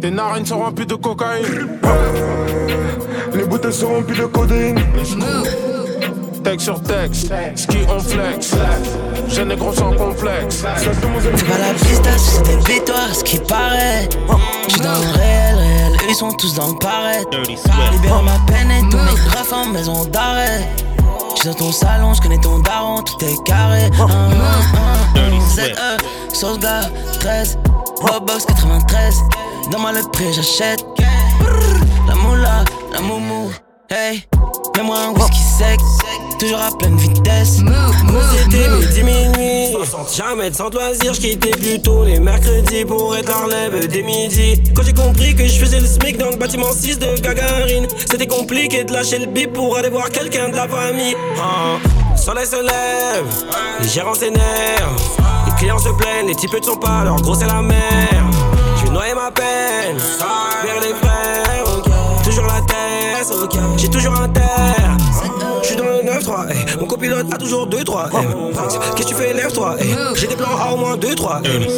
Tes 0.00 0.10
narines 0.10 0.46
sont 0.46 0.58
remplies 0.58 0.86
de 0.86 0.94
cocaïne. 0.94 1.78
Les 3.34 3.44
bouteilles 3.44 3.72
sont 3.72 3.88
remplies 3.88 4.18
de 4.18 4.26
codéine. 4.26 4.80
Texte 6.42 6.64
sur 6.66 6.82
texte, 6.82 7.32
ski 7.56 7.78
on 7.88 7.98
flex. 7.98 8.54
J'ai 9.28 9.44
des 9.44 9.56
gros 9.56 9.72
sans 9.72 9.92
complexe. 9.92 10.64
C'est 10.76 11.46
pas 11.46 11.58
la 11.58 11.72
piste, 11.74 12.06
c'est 12.18 12.42
des 12.42 12.72
victoires, 12.72 13.14
ce 13.14 13.24
qui 13.24 13.38
paraît. 13.38 14.08
J'suis 14.68 14.80
dans 14.80 14.90
le 14.92 15.18
réel, 15.18 15.56
réel, 15.56 15.92
eux 15.94 16.10
ils 16.10 16.14
sont 16.14 16.32
tous 16.32 16.54
dans 16.54 16.68
le 16.68 16.78
paraît. 16.78 17.24
Libère 17.92 18.22
ma 18.22 18.38
peine 18.46 18.70
et 18.70 18.88
tous 18.90 18.98
mes 18.98 19.38
refs 19.38 19.52
en 19.52 19.66
maison 19.66 20.04
d'arrêt. 20.04 20.68
J'suis 21.36 21.48
dans 21.48 21.54
ton 21.54 21.72
salon, 21.72 22.12
j'connais 22.14 22.40
ton 22.40 22.58
daron, 22.58 23.02
tout 23.02 23.24
est 23.24 23.42
carré. 23.44 23.90
ZE, 25.54 26.34
sauce 26.34 26.58
gars, 26.58 26.90
13, 27.20 27.58
Bobox 28.02 28.44
93. 28.44 29.14
Donne-moi 29.70 29.92
le 29.92 30.02
prix, 30.10 30.32
j'achète. 30.32 30.84
La 32.06 32.14
moula, 32.14 32.64
la 32.92 33.00
moumou, 33.00 33.50
hey. 33.90 34.24
Mets-moi 34.76 34.96
un 34.98 35.10
whisky 35.12 35.38
sec, 35.38 35.80
toujours 36.38 36.58
à 36.58 36.76
pleine 36.76 36.96
vitesse. 36.96 37.60
C'était 38.36 38.68
midi 38.68 39.02
minuit. 39.02 39.76
Jamais 40.16 40.50
de 40.50 40.56
sans 40.56 40.68
loisir, 40.68 41.14
j'quittais 41.14 41.50
plutôt 41.50 42.04
les 42.04 42.18
mercredis 42.18 42.84
pour 42.84 43.16
être 43.16 43.28
la 43.28 43.44
relève 43.44 43.88
dès 43.88 44.02
midi. 44.02 44.60
Quand 44.74 44.82
j'ai 44.82 44.92
compris 44.92 45.34
que 45.34 45.46
je 45.46 45.58
faisais 45.58 45.78
le 45.78 45.86
SMIC 45.86 46.18
dans 46.18 46.30
le 46.30 46.36
bâtiment 46.36 46.72
6 46.72 46.98
de 46.98 47.20
Gagarine, 47.20 47.86
c'était 47.98 48.26
compliqué 48.26 48.82
de 48.84 48.92
lâcher 48.92 49.18
le 49.18 49.26
bip 49.26 49.52
pour 49.52 49.76
aller 49.76 49.90
voir 49.90 50.10
quelqu'un 50.10 50.48
de 50.48 50.56
la 50.56 50.66
famille. 50.66 51.14
Ah, 51.40 51.78
soleil 52.16 52.46
se 52.46 52.56
lève, 52.56 53.26
les 53.80 53.88
gérants 53.88 54.14
s'énervent, 54.14 55.00
les 55.46 55.54
clients 55.54 55.78
se 55.78 55.90
plaignent, 55.90 56.26
les 56.26 56.34
types 56.34 56.52
ne 56.52 56.62
sont 56.62 56.76
pas, 56.76 57.04
leur 57.04 57.16
gros 57.22 57.34
c'est 57.36 57.46
la 57.46 57.62
merde. 57.62 58.34
Je 59.04 59.10
noyer 59.10 59.22
ma 59.22 59.30
peine, 59.30 59.98
vers 60.64 60.80
les 60.80 60.94
frères, 60.94 62.22
toujours 62.24 62.46
la 62.46 62.60
tête, 62.62 63.30
j'ai 63.76 63.90
toujours 63.90 64.14
un 64.14 64.28
terre. 64.30 64.96
J'suis 65.62 65.76
dans 65.76 65.84
le 65.84 66.02
9-3, 66.10 66.50
hey. 66.50 66.64
mon 66.80 66.86
copilote 66.86 67.26
a 67.30 67.36
toujours 67.36 67.68
2-3. 67.68 68.06
Hey. 68.06 68.26
Qu'est-ce 68.96 69.08
que 69.08 69.08
tu 69.10 69.14
fais, 69.14 69.34
lève-toi. 69.34 69.76
Hey. 69.78 69.94
J'ai 70.14 70.26
des 70.26 70.36
plans 70.36 70.56
à 70.58 70.72
au 70.72 70.78
moins 70.78 70.96
2-3. 70.96 71.44
Hey. 71.44 71.68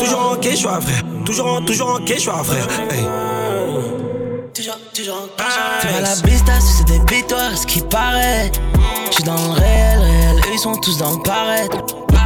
Toujours 0.00 0.32
en 0.32 0.36
quechua, 0.36 0.80
frère. 0.80 1.02
Toujours 1.24 1.46
en, 1.46 1.62
toujours 1.62 1.90
en 1.90 1.98
quechua, 1.98 2.42
frère. 2.42 2.66
Hey. 2.90 3.04
Toujours, 4.52 4.78
toujours 4.92 5.16
en 5.16 5.42
C'est 5.80 5.92
pas 5.92 6.00
la 6.00 6.16
bista, 6.22 6.52
c'est 6.60 6.86
des 6.88 7.14
victoires, 7.14 7.56
ce 7.56 7.66
qui 7.66 7.82
paraît. 7.82 8.50
J'suis 9.12 9.22
dans 9.22 9.34
le 9.34 9.60
réel, 9.60 10.00
réel, 10.00 10.36
eux 10.38 10.50
ils 10.52 10.58
sont 10.58 10.74
tous 10.74 10.98
dans 10.98 11.12
le 11.12 11.22
paraître. 11.22 11.76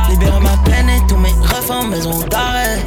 Libère 0.09 0.41
ma 0.41 0.57
peine 0.65 0.89
et 0.89 1.07
tous 1.07 1.17
mes 1.17 1.33
refs 1.49 1.71
en 1.71 1.85
maison 1.85 2.19
d'arrêt. 2.31 2.79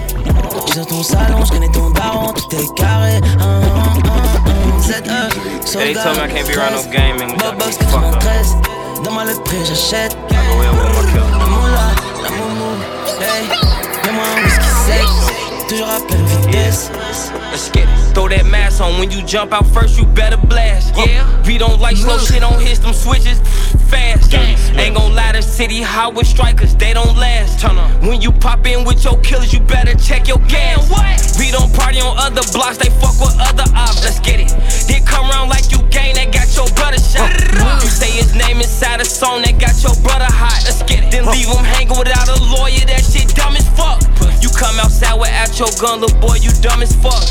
Pisse 0.66 0.78
dans 0.78 0.86
ton 0.86 1.04
salon, 1.04 1.46
je 1.46 1.52
connais 1.52 1.70
ton 1.70 1.90
daron, 1.90 2.34
tout 2.34 2.56
est 2.56 2.74
carré. 2.76 3.20
Ah, 3.40 3.62
ah, 3.76 3.94
ah, 4.06 4.82
ZE, 4.82 5.78
Anytime 5.78 6.18
I 6.18 6.28
can't 6.28 6.48
be 6.48 6.56
around 6.58 6.74
no 6.76 6.84
gaming, 6.92 7.38
Bobox 7.38 7.78
93, 7.78 8.58
donne-moi 9.04 9.26
le 9.26 9.34
prix, 9.44 9.66
j'achète. 9.66 10.16
Moula, 11.50 11.92
la 12.24 12.30
moumou, 12.30 12.76
hey, 13.20 13.48
mets-moi 14.06 14.26
un 14.26 14.44
whisky 14.44 14.70
sec, 14.86 15.08
toujours 15.70 15.90
à 15.90 16.00
pleine 16.08 16.26
vitesse. 16.26 16.92
Let's 17.52 17.70
get 17.74 17.84
it. 17.84 17.91
Throw 18.14 18.28
that 18.28 18.46
mask 18.46 18.82
on 18.82 19.00
when 19.00 19.10
you 19.10 19.24
jump 19.24 19.54
out 19.54 19.66
first, 19.68 19.98
you 19.98 20.06
better 20.06 20.36
blast. 20.36 20.94
Yeah, 20.98 21.24
we 21.48 21.58
don't 21.58 21.80
like 21.80 21.96
slow 21.96 22.18
shit 22.18 22.44
on 22.44 22.60
hits, 22.60 22.80
them 22.80 22.94
switches 22.94 23.40
fast. 23.88 24.34
Ain't 24.34 24.96
gon' 24.96 25.16
lie, 25.16 25.32
the 25.32 25.42
city 25.42 25.82
hot 25.82 26.14
with 26.14 26.28
strikers, 26.28 26.76
they 26.76 26.94
don't 26.94 27.16
last. 27.18 27.60
Turn 27.60 27.78
on. 27.78 27.90
When 28.06 28.22
you 28.22 28.32
pop 28.32 28.68
in 28.68 28.84
with 28.84 29.04
your 29.04 29.18
killers, 29.22 29.54
you 29.54 29.62
better 29.62 29.96
check 29.96 30.28
your 30.28 30.40
gas. 30.52 30.92
We 31.40 31.52
don't 31.52 31.72
party 31.74 32.02
on 32.02 32.18
other 32.18 32.44
blocks, 32.52 32.78
they 32.78 32.90
fuck 32.90 33.16
with 33.20 33.36
other 33.40 33.64
ops. 33.76 34.04
Let's 34.04 34.20
get 34.20 34.40
it. 34.40 34.52
Then 34.88 35.06
come 35.06 35.30
round 35.30 35.50
like 35.50 35.72
you 35.72 35.80
gang, 35.88 36.16
that 36.16 36.32
got 36.36 36.52
your 36.52 36.68
brother 36.76 37.00
shot. 37.00 37.32
You 37.80 37.88
say 37.88 38.12
his 38.12 38.36
name 38.36 38.58
inside 38.60 39.00
a 39.00 39.06
song 39.06 39.42
that 39.44 39.56
got 39.56 39.76
your 39.84 39.96
brother 40.04 40.28
hot. 40.28 40.64
Let's 40.68 40.84
get 40.84 41.04
it. 41.04 41.12
Then 41.12 41.26
leave 41.32 41.48
him 41.48 41.64
hanging 41.64 41.96
without 41.96 42.28
a 42.28 42.36
lawyer, 42.44 42.84
that 42.92 43.08
shit 43.08 43.32
dumb 43.36 43.56
as 43.56 43.68
fuck. 43.72 44.04
You 44.44 44.50
come 44.52 44.80
outside 44.80 45.16
without 45.16 45.54
your 45.60 45.72
gun, 45.80 46.02
little 46.02 46.18
boy, 46.20 46.36
you 46.42 46.52
dumb 46.60 46.82
as 46.82 46.92
fuck. 46.96 47.24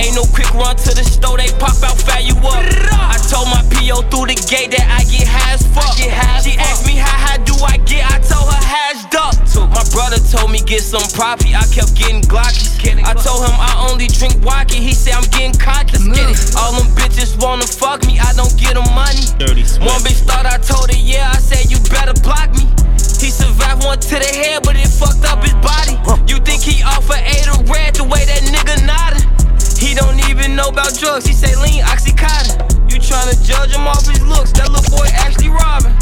Ain't 0.00 0.09
no 0.14 0.24
quick 0.34 0.50
run 0.54 0.76
to 0.76 0.90
the 0.94 1.04
store, 1.04 1.36
they 1.36 1.50
pop 1.58 1.76
out, 1.82 1.98
fire 1.98 2.22
you 2.22 2.34
up. 2.40 2.62
I 2.90 3.18
told 3.28 3.48
my 3.48 3.62
PO 3.70 4.08
through 4.10 4.32
the 4.32 4.38
gate 4.48 4.72
that 4.74 4.86
I 4.88 5.04
get 5.06 5.26
high 5.26 5.54
as 5.54 5.64
fuck. 5.70 5.96
She 5.96 6.08
asked 6.10 6.86
me 6.86 6.96
how 6.96 7.10
high 7.10 7.42
do 7.42 7.54
I 7.62 7.76
get, 7.84 8.06
I 8.06 8.18
told 8.22 8.48
her 8.48 8.62
hashed 8.62 9.14
up. 9.14 9.34
My 9.70 9.84
brother 9.92 10.18
told 10.18 10.50
me 10.50 10.60
get 10.62 10.82
some 10.82 11.04
profit, 11.14 11.54
I 11.54 11.66
kept 11.70 11.94
getting 11.94 12.22
glockies. 12.22 12.78
I 12.82 13.14
told 13.14 13.44
him 13.46 13.54
I 13.54 13.88
only 13.90 14.06
drink 14.08 14.40
vodka, 14.42 14.74
he 14.74 14.94
said 14.94 15.14
I'm 15.14 15.28
getting 15.30 15.54
cocky. 15.54 15.98
Let's 15.98 16.08
get 16.08 16.26
it. 16.30 16.38
All 16.58 16.72
them 16.74 16.88
bitches 16.96 17.38
wanna 17.40 17.66
fuck 17.66 18.06
me, 18.06 18.18
I 18.18 18.32
don't 18.34 18.52
get 18.58 18.74
them 18.74 18.88
money. 18.94 19.24
Dirty 19.38 19.62
One 19.84 20.00
bitch 20.02 20.22
thought 20.26 20.46
I 20.46 20.58
told 20.58 20.90
her, 20.90 20.98
yeah, 20.98 21.30
I 21.34 21.38
said 21.38 21.70
you 21.70 21.78
better 21.90 22.14
block 22.22 22.50
me. 22.56 22.66
He 23.20 23.28
survived 23.28 23.84
one 23.84 23.98
to 24.00 24.16
the 24.16 24.30
head, 24.32 24.62
but 24.64 24.76
it 24.76 24.88
fucked 24.88 25.24
up 25.28 25.44
his 25.44 25.54
body. 25.60 25.98
You 26.26 26.40
think 26.40 26.62
he 26.62 26.82
off 26.82 27.04
for 27.06 27.20
eight 27.20 27.46
or 27.52 27.60
red 27.68 27.94
the 27.94 28.04
way 28.04 28.24
that 28.24 28.40
nigga 28.48 28.86
nodded? 28.86 29.39
He 29.80 29.96
don't 29.96 30.20
even 30.28 30.54
know 30.54 30.68
about 30.68 30.92
drugs, 30.92 31.24
he 31.24 31.32
say 31.32 31.56
lean 31.56 31.80
oxycontin. 31.88 32.60
You 32.92 33.00
tryna 33.00 33.32
judge 33.40 33.72
him 33.72 33.88
off 33.88 34.04
his 34.04 34.20
looks, 34.20 34.52
that 34.60 34.68
little 34.68 34.84
boy 34.92 35.08
actually 35.16 35.48
robbing. 35.48 35.96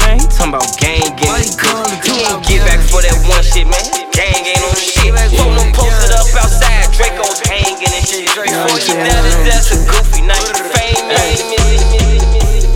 Man, 0.00 0.16
he 0.16 0.26
talking 0.32 0.56
about 0.56 0.64
gang 0.80 1.04
getting 1.12 1.52
good. 1.60 1.92
He 2.00 2.24
ain't 2.24 2.40
get 2.48 2.64
back 2.64 2.80
for 2.88 3.04
that 3.04 3.12
one 3.28 3.44
shit, 3.44 3.68
man. 3.68 3.84
Gang 4.16 4.48
ain't 4.48 4.64
on 4.64 4.80
shit. 4.80 5.12
Phone 5.36 5.60
them 5.60 5.76
posted 5.76 6.16
up 6.16 6.24
outside, 6.40 6.88
Draco's 6.96 7.44
hanging 7.44 7.84
and 7.84 8.00
shit. 8.00 8.32
Before 8.32 8.80
you 8.80 8.96
down 8.96 9.22
his 9.28 9.44
desk, 9.44 9.76
a 9.76 9.78
goofy 9.84 10.24
night. 10.24 10.56
Fame, 10.72 11.04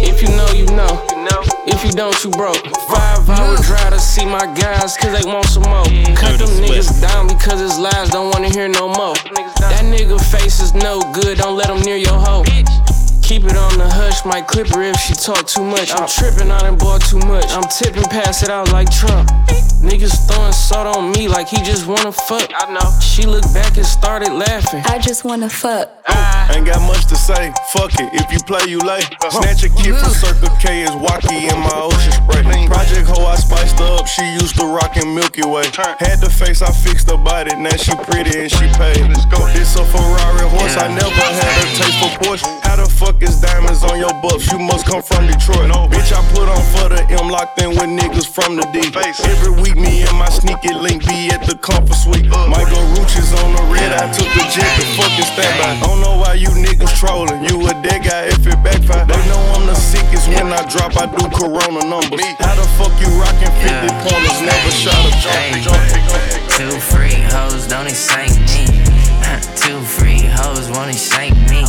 If 0.04 0.20
you 0.20 0.28
know, 0.36 0.52
you 0.52 0.68
know. 0.68 1.00
If 1.64 1.80
you 1.80 1.92
don't, 1.96 2.12
you 2.20 2.28
broke. 2.36 2.60
See 4.20 4.26
my 4.26 4.46
guys, 4.54 4.96
cause 4.96 5.12
they 5.12 5.26
want 5.30 5.46
some 5.46 5.64
more. 5.64 5.84
Cut 6.14 6.38
them 6.38 6.52
niggas 6.60 7.00
down 7.00 7.28
because 7.28 7.60
his 7.60 7.78
lies 7.78 8.10
don't 8.10 8.30
wanna 8.32 8.48
hear 8.48 8.68
no 8.68 8.88
more. 8.88 9.14
That 9.72 9.84
nigga 9.84 10.20
face 10.30 10.60
is 10.60 10.74
no 10.74 11.00
good, 11.12 11.38
don't 11.38 11.56
let 11.56 11.70
him 11.70 11.80
near 11.82 11.96
your 11.96 12.18
hoe. 12.18 12.44
Keep 13.22 13.44
it 13.44 13.56
on 13.56 13.78
the 13.78 13.88
hush, 13.88 14.24
might 14.24 14.46
clip 14.46 14.68
her 14.74 14.82
if 14.82 14.96
she 14.96 15.14
talk 15.14 15.46
too 15.46 15.64
much. 15.64 15.92
I'm 15.92 16.08
tripping, 16.08 16.50
I 16.50 16.58
done 16.60 16.76
bought 16.76 17.02
too 17.02 17.18
much. 17.18 17.46
I'm 17.50 17.68
tipping, 17.78 18.04
pass 18.04 18.42
it 18.42 18.50
out 18.50 18.72
like 18.72 18.90
Trump. 18.90 19.28
Niggas 19.80 20.26
throwing 20.28 20.52
salt 20.52 20.96
on 20.96 21.12
me 21.12 21.28
like 21.28 21.48
he 21.48 21.62
just 21.62 21.86
wanna 21.86 22.12
fuck. 22.12 22.50
I 22.54 22.72
know. 22.72 22.88
She 23.00 23.24
looked 23.24 23.54
back 23.54 23.76
and 23.76 23.86
started 23.86 24.32
laughing. 24.32 24.82
I 24.86 24.98
just 24.98 25.24
wanna 25.24 25.48
fuck. 25.48 25.88
Ain't 26.50 26.66
got 26.66 26.83
much 26.83 27.07
to 27.07 27.16
say, 27.16 27.52
fuck 27.73 27.95
it, 27.95 28.11
if 28.12 28.30
you 28.33 28.40
play, 28.42 28.66
you 28.69 28.80
lay. 28.80 29.00
Snatch 29.30 29.62
a 29.62 29.71
kid 29.71 29.95
from 29.95 30.11
Circle 30.11 30.50
K 30.59 30.83
is 30.83 30.90
Wacky 30.90 31.47
in 31.47 31.59
my 31.62 31.78
ocean 31.78 32.12
spray. 32.12 32.42
Project 32.66 33.07
hoe, 33.07 33.26
I 33.26 33.37
spiced 33.37 33.80
up, 33.80 34.07
she 34.07 34.25
used 34.35 34.57
to 34.59 34.66
rockin' 34.66 35.14
Milky 35.14 35.47
Way. 35.47 35.64
Had 35.99 36.21
the 36.21 36.30
face, 36.30 36.62
I 36.62 36.73
fixed 36.73 37.09
her 37.11 37.16
body, 37.16 37.54
now 37.54 37.76
she 37.76 37.95
pretty 38.11 38.38
and 38.38 38.50
she 38.50 38.66
paid. 38.75 38.99
It's 39.54 39.76
a 39.76 39.85
Ferrari 39.85 40.47
horse, 40.50 40.76
I 40.76 40.88
never 40.90 41.11
had 41.11 41.54
a 41.62 41.66
taste 41.78 41.99
for 42.02 42.11
Porsche. 42.19 42.47
How 42.66 42.76
the 42.76 42.88
fuck 42.90 43.23
is 43.23 43.40
diamonds 43.40 43.83
on 43.85 43.99
your 43.99 44.14
buffs? 44.21 44.50
You 44.50 44.59
must 44.59 44.87
come 44.87 45.02
from 45.02 45.26
Detroit. 45.26 45.71
Bitch, 45.90 46.11
I 46.11 46.21
put 46.35 46.49
on 46.50 46.62
for 46.75 46.88
the 46.90 47.02
M, 47.14 47.30
locked 47.30 47.61
in 47.62 47.71
with 47.71 47.90
niggas 47.90 48.26
from 48.26 48.57
the 48.57 48.66
D. 48.75 48.83
Every 49.26 49.54
week, 49.62 49.76
me 49.76 50.02
and 50.02 50.16
my 50.19 50.28
sneaky 50.28 50.75
link 50.75 51.07
be 51.07 51.30
at 51.30 51.47
the 51.47 51.57
comfort 51.57 51.95
suite. 51.95 52.26
Michael 52.26 52.83
Roach 52.99 53.14
is 53.14 53.30
on 53.38 53.54
the 53.54 53.62
red, 53.71 53.92
I 53.95 54.11
took 54.11 54.28
the 54.35 54.45
jet 54.50 54.71
to 54.78 54.85
fucking 54.99 55.28
stand 55.30 55.54
by. 55.62 55.87
Don't 55.87 56.00
know 56.00 56.19
why 56.19 56.35
you 56.40 56.49
niggas 56.56 56.97
trolling. 56.97 57.44
You 57.44 57.68
a 57.68 57.75
dead 57.85 58.00
guy 58.02 58.32
if 58.32 58.40
it 58.47 58.56
backfire. 58.64 59.04
They 59.04 59.20
know 59.28 59.40
I'm 59.52 59.66
the 59.66 59.75
sickest 59.75 60.26
when 60.28 60.49
I 60.49 60.64
drop, 60.73 60.97
I 60.97 61.04
do 61.04 61.28
corona 61.28 61.85
numbers. 61.85 62.25
How 62.40 62.56
the 62.56 62.64
fuck 62.80 62.97
you 62.97 63.12
rockin' 63.20 63.52
50 63.61 63.92
pointers? 64.00 64.40
Never 64.40 64.73
shot 64.73 64.97
a 65.04 65.12
jump. 65.61 65.76
Two 66.56 66.73
free 66.80 67.20
hoes, 67.28 67.68
don't 67.68 67.87
excite 67.87 68.32
me. 68.49 68.64
Huh, 69.20 69.38
Two 69.54 69.80
free 69.85 70.25
hoes, 70.25 70.70
won't 70.70 70.90
excite 70.90 71.37
me. 71.52 71.62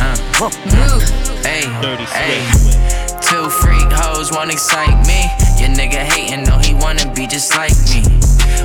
Huh. 0.00 0.50
Hey, 1.44 1.68
hey. 2.16 2.96
Two 3.20 3.50
freak 3.50 3.90
hoes 3.90 4.30
won't 4.30 4.52
excite 4.52 4.96
me. 5.06 5.28
Your 5.58 5.70
nigga 5.74 5.98
hating, 5.98 6.44
know 6.44 6.58
he 6.58 6.74
wanna 6.74 7.12
be 7.12 7.26
just 7.26 7.56
like 7.56 7.74
me. 7.90 8.02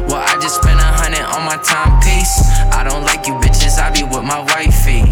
Well, 0.07 0.21
I 0.21 0.37
just 0.41 0.61
spent 0.61 0.79
a 0.79 0.83
hundred 0.83 1.25
on 1.33 1.43
my 1.45 1.57
timepiece. 1.63 2.45
I 2.71 2.83
don't 2.87 3.03
like 3.03 3.27
you 3.27 3.33
bitches, 3.35 3.79
I 3.79 3.91
be 3.91 4.03
with 4.03 4.23
my 4.23 4.39
wifey. 4.39 5.10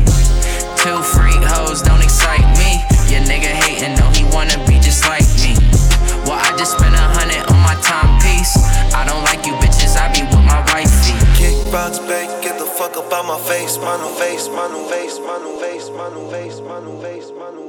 Two 0.90 1.04
freak 1.04 1.46
hoes 1.46 1.84
don't 1.84 2.02
excite 2.02 2.42
me. 2.58 2.82
Your 3.14 3.22
nigga 3.22 3.54
hating, 3.54 3.94
know 3.94 4.10
he 4.10 4.26
wanna 4.34 4.58
be 4.66 4.82
just 4.82 5.06
like 5.06 5.22
me. 5.38 5.54
Well, 6.26 6.42
I 6.42 6.50
just 6.58 6.80
spent 6.80 6.96
a 6.96 7.06
hundred 7.14 7.46
on 7.46 7.62
my 7.62 7.78
timepiece. 7.78 8.58
I 8.98 9.06
don't 9.06 9.22
like 9.22 9.46
you 9.46 9.54
bitches, 9.62 9.94
I 9.94 10.10
be 10.10 10.26
with 10.26 10.42
my 10.42 10.66
wifey. 10.74 11.14
Kick 11.38 11.54
rocks, 11.72 12.00
babe, 12.00 12.34
get 12.42 12.58
the 12.58 12.66
fuck 12.66 12.98
up 12.98 13.14
out 13.14 13.28
my 13.30 13.38
face, 13.38 13.78
my 13.78 14.02
new 14.02 14.10
face, 14.18 14.50
my 14.50 14.66
new 14.66 14.82
face, 14.90 15.20
my 15.22 15.38
new 15.38 15.60
face, 15.62 15.90
my 15.94 16.10
new 16.10 16.26
face, 16.34 16.58
my 16.60 16.80
new 16.82 16.98
face, 17.06 17.30
my 17.38 17.52
new 17.54 17.69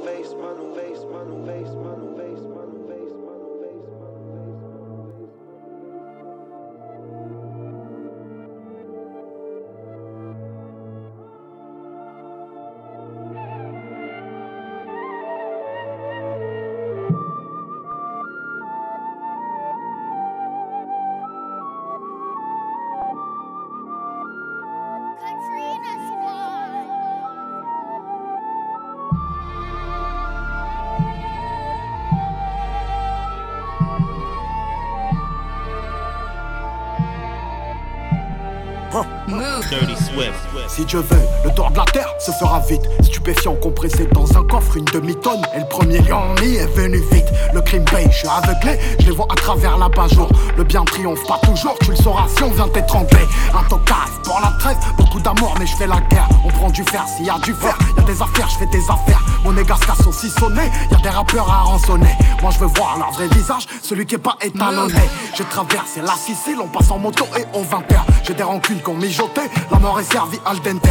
Si 40.81 40.87
Dieu 40.87 41.03
le 41.43 41.51
tour 41.51 41.71
de 41.71 41.77
la 41.77 41.85
terre 41.85 42.13
se 42.19 42.31
fera 42.31 42.59
vite. 42.59 42.81
Stupéfiant 43.01 43.55
compressé 43.55 44.07
dans 44.13 44.37
un 44.37 44.43
coffre, 44.43 44.77
une 44.77 44.85
demi-tonne. 44.85 45.41
Et 45.55 45.59
le 45.59 45.67
premier 45.67 45.99
mis 46.41 46.55
est 46.55 46.75
venu 46.75 47.01
vite. 47.11 47.25
Le 47.53 47.61
crime 47.61 47.85
paye, 47.85 48.07
je 48.11 48.17
suis 48.17 48.27
aveuglé, 48.27 48.79
je 48.99 49.05
les 49.05 49.11
vois 49.11 49.27
à 49.29 49.35
travers 49.35 49.77
la 49.77 49.89
jour 50.07 50.29
Le 50.57 50.63
bien 50.63 50.83
triomphe 50.85 51.25
pas 51.27 51.39
toujours, 51.43 51.77
tu 51.81 51.91
le 51.91 51.95
sauras 51.95 52.27
si 52.35 52.43
on 52.43 52.51
vient 52.51 52.67
t'étrangler. 52.67 53.27
Un 53.53 53.63
tocard 53.67 54.09
pour 54.23 54.39
la 54.39 54.51
trêve, 54.59 54.77
beaucoup 54.97 55.19
d'amour, 55.19 55.53
mais 55.59 55.65
je 55.65 55.75
fais 55.75 55.87
la 55.87 55.99
guerre. 56.09 56.27
On 56.45 56.49
prend 56.49 56.69
du 56.69 56.83
fer 56.83 57.05
s'il 57.07 57.25
y 57.25 57.29
a 57.29 57.37
du 57.39 57.53
fer, 57.53 57.77
y 57.97 57.99
a 57.99 58.03
des 58.03 58.21
affaires, 58.21 58.49
je 58.49 58.57
fais 58.57 58.71
des 58.71 58.83
affaires. 58.83 59.21
Mon 59.43 59.55
égard 59.57 59.79
casse 59.79 60.05
aussi 60.07 60.29
sonné, 60.29 60.63
y 60.91 60.95
a 60.95 60.99
des 60.99 61.09
rappeurs 61.09 61.49
à 61.49 61.61
rançonner. 61.63 62.15
Moi 62.41 62.51
je 62.51 62.59
veux 62.59 62.67
voir 62.67 62.97
leur 62.97 63.11
vrai 63.11 63.27
visage, 63.27 63.67
celui 63.81 64.05
qui 64.05 64.15
est 64.15 64.19
pas 64.19 64.37
étalonné. 64.41 65.01
J'ai 65.35 65.45
traversé 65.45 66.01
la 66.01 66.13
Sicile, 66.13 66.57
on 66.63 66.67
passe 66.67 66.91
en 66.91 66.99
moto 66.99 67.25
et 67.37 67.45
on 67.53 67.63
20 67.63 67.83
J'ai 68.23 68.33
des 68.33 68.43
rancunes 68.43 68.79
qu'on 68.81 68.93
mijoté, 68.93 69.41
la 69.71 69.79
mort 69.79 69.99
est 69.99 70.11
servie 70.11 70.39
al 70.45 70.59
dente. 70.61 70.87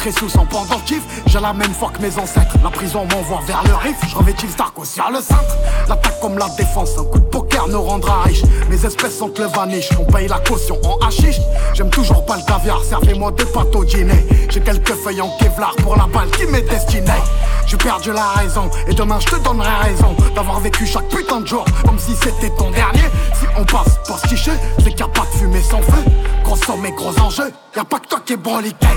Très 0.00 0.12
sous 0.12 0.34
en 0.38 0.46
pendentif, 0.46 1.02
j'ai 1.26 1.40
la 1.40 1.52
même 1.52 1.74
foi 1.74 1.90
que 1.90 2.00
mes 2.00 2.18
ancêtres. 2.18 2.56
La 2.64 2.70
prison 2.70 3.06
m'envoie 3.12 3.42
vers 3.46 3.62
le 3.64 3.74
riff, 3.74 3.98
je 4.08 4.16
revêtis 4.16 4.46
le 4.46 4.52
Stark 4.52 4.78
aussi 4.78 4.98
à 4.98 5.10
le 5.10 5.20
cintre. 5.20 5.58
L'attaque 5.90 6.18
comme 6.22 6.38
la 6.38 6.48
défense, 6.56 6.92
un 6.98 7.04
coup 7.04 7.18
de 7.18 7.24
poker 7.26 7.68
nous 7.68 7.82
rendra 7.82 8.22
riche. 8.22 8.40
Mes 8.70 8.82
espèces 8.82 9.18
sont 9.18 9.30
le 9.36 9.44
vaniche, 9.44 9.90
on 10.00 10.10
paye 10.10 10.26
la 10.26 10.38
caution 10.38 10.78
en 10.84 10.96
hachiche. 11.06 11.40
J'aime 11.74 11.90
toujours 11.90 12.24
pas 12.24 12.38
le 12.38 12.42
caviar, 12.44 12.82
servez-moi 12.82 13.30
des 13.32 13.44
pâtes 13.44 13.76
au 13.76 13.84
dîner. 13.84 14.26
J'ai 14.48 14.60
quelques 14.60 14.94
feuilles 14.94 15.20
en 15.20 15.36
Kevlar 15.36 15.76
pour 15.76 15.94
la 15.94 16.06
balle 16.06 16.30
qui 16.30 16.46
m'est 16.46 16.62
destinée. 16.62 17.20
J'ai 17.66 17.76
perdu 17.76 18.10
la 18.10 18.28
raison 18.40 18.70
et 18.88 18.94
demain 18.94 19.18
je 19.20 19.26
te 19.26 19.44
donnerai 19.44 19.68
raison 19.82 20.16
d'avoir 20.34 20.60
vécu 20.60 20.86
chaque 20.86 21.08
putain 21.08 21.42
de 21.42 21.46
jour 21.46 21.66
comme 21.84 21.98
si 21.98 22.16
c'était 22.16 22.48
ton 22.56 22.70
dernier. 22.70 23.04
Si 23.34 23.44
on 23.54 23.66
passe 23.66 23.98
pour 24.06 24.18
se 24.18 24.34
c'est 24.34 24.94
qu'il 24.94 25.06
pas 25.08 25.26
de 25.30 25.38
fumée 25.38 25.60
sans 25.60 25.82
feu. 25.82 26.04
Gros 26.50 26.56
somme 26.64 26.84
et 26.84 26.90
gros 26.90 27.16
enjeux, 27.20 27.52
y 27.76 27.78
a 27.78 27.84
pas 27.84 28.00
que 28.00 28.08
toi 28.08 28.18
qui 28.26 28.32
est 28.32 28.36
broliqué. 28.36 28.88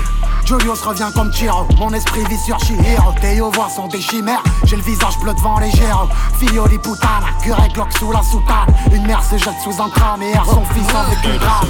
Julius 0.44 0.80
revient 0.80 1.08
comme 1.14 1.32
Chiro, 1.32 1.64
mon 1.78 1.92
esprit 1.92 2.24
vit 2.24 2.36
sur 2.36 2.58
Shihiro. 2.58 3.12
Théo 3.20 3.48
voix 3.52 3.68
sont 3.68 3.86
des 3.86 4.00
chimères, 4.00 4.42
j'ai 4.64 4.74
le 4.74 4.82
visage 4.82 5.16
bleu 5.20 5.32
devant 5.34 5.60
les 5.60 5.70
géros. 5.70 6.08
Filio 6.40 6.66
di 6.66 6.78
putana, 6.78 7.28
curé 7.40 7.68
Glock 7.72 7.92
sous 7.96 8.10
la 8.10 8.24
soutane. 8.24 8.74
Une 8.92 9.06
mère 9.06 9.22
se 9.22 9.36
jette 9.36 9.54
sous 9.62 9.80
un 9.80 9.88
tram 9.88 10.20
et 10.20 10.32
erre 10.32 10.44
son 10.46 10.64
fils 10.64 10.88
avec 10.88 11.24
une 11.24 11.38
drame. 11.38 11.68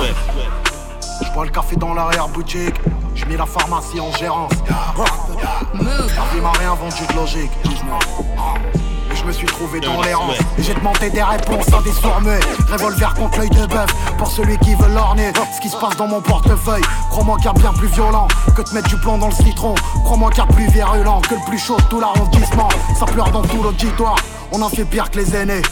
Je 1.23 1.31
bois 1.35 1.45
le 1.45 1.51
café 1.51 1.77
dans 1.77 1.93
l'arrière-boutique. 1.93 2.81
J'ai 3.15 3.27
mis 3.27 3.37
la 3.37 3.45
pharmacie 3.45 4.01
en 4.01 4.11
gérance. 4.13 4.53
La 5.75 6.35
vie 6.35 6.41
m'a 6.41 6.53
rien 6.53 6.75
vendu 6.77 7.07
de 7.11 7.15
logique. 7.15 7.53
Je 9.25 9.29
me 9.29 9.33
suis 9.33 9.47
trouvé 9.47 9.81
dans 9.81 10.03
les 10.03 10.13
rangs. 10.13 10.35
Et 10.59 10.63
j'ai 10.63 10.75
demandé 10.75 11.09
des 11.09 11.23
réponses 11.23 11.69
à 11.69 11.81
des 11.81 11.93
sourds 11.93 12.21
Revolver 12.71 13.15
contre 13.15 13.39
l'œil 13.39 13.49
de 13.49 13.65
bœuf 13.65 13.89
pour 14.19 14.31
celui 14.31 14.59
qui 14.59 14.75
veut 14.75 14.89
l'orner. 14.89 15.33
Ce 15.57 15.63
qui 15.63 15.71
se 15.71 15.77
passe 15.79 15.97
dans 15.97 16.07
mon 16.07 16.21
portefeuille, 16.21 16.83
crois-moi 17.09 17.39
qu'il 17.39 17.47
y 17.47 17.49
a 17.49 17.53
bien 17.55 17.73
plus 17.73 17.89
violent 17.89 18.29
que 18.55 18.61
de 18.61 18.75
mettre 18.75 18.89
du 18.91 18.99
plomb 18.99 19.17
dans 19.17 19.29
le 19.29 19.35
citron. 19.35 19.75
Crois-moi 20.05 20.29
qu'il 20.29 20.41
y 20.41 20.47
a 20.47 20.47
plus 20.47 20.69
virulent 20.69 21.23
que 21.23 21.37
le 21.37 21.41
plus 21.47 21.59
chaud 21.59 21.79
de 21.79 21.83
tout 21.85 22.01
l'arrondissement. 22.01 22.69
Ça 22.99 23.07
pleure 23.07 23.31
dans 23.31 23.41
tout 23.41 23.63
l'auditoire. 23.63 24.17
On 24.53 24.61
en 24.61 24.69
fait 24.69 24.85
pire 24.85 25.11
que 25.11 25.19
les 25.19 25.35
aînés. 25.35 25.63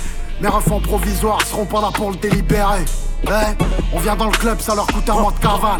Mes 0.41 0.49
refs 0.49 0.83
provisoires 0.83 1.43
seront 1.43 1.67
pas 1.67 1.83
là 1.83 1.91
pour 1.93 2.11
le 2.11 2.17
délibérer. 2.17 2.87
Eh, 3.25 3.29
on 3.93 3.99
vient 3.99 4.17
dans 4.17 4.31
le 4.31 4.33
club, 4.33 4.61
ça 4.61 4.75
leur 4.75 4.87
coûte 4.87 5.11
un 5.11 5.21
mois 5.21 5.33
de 5.33 5.38
cavale. 5.41 5.79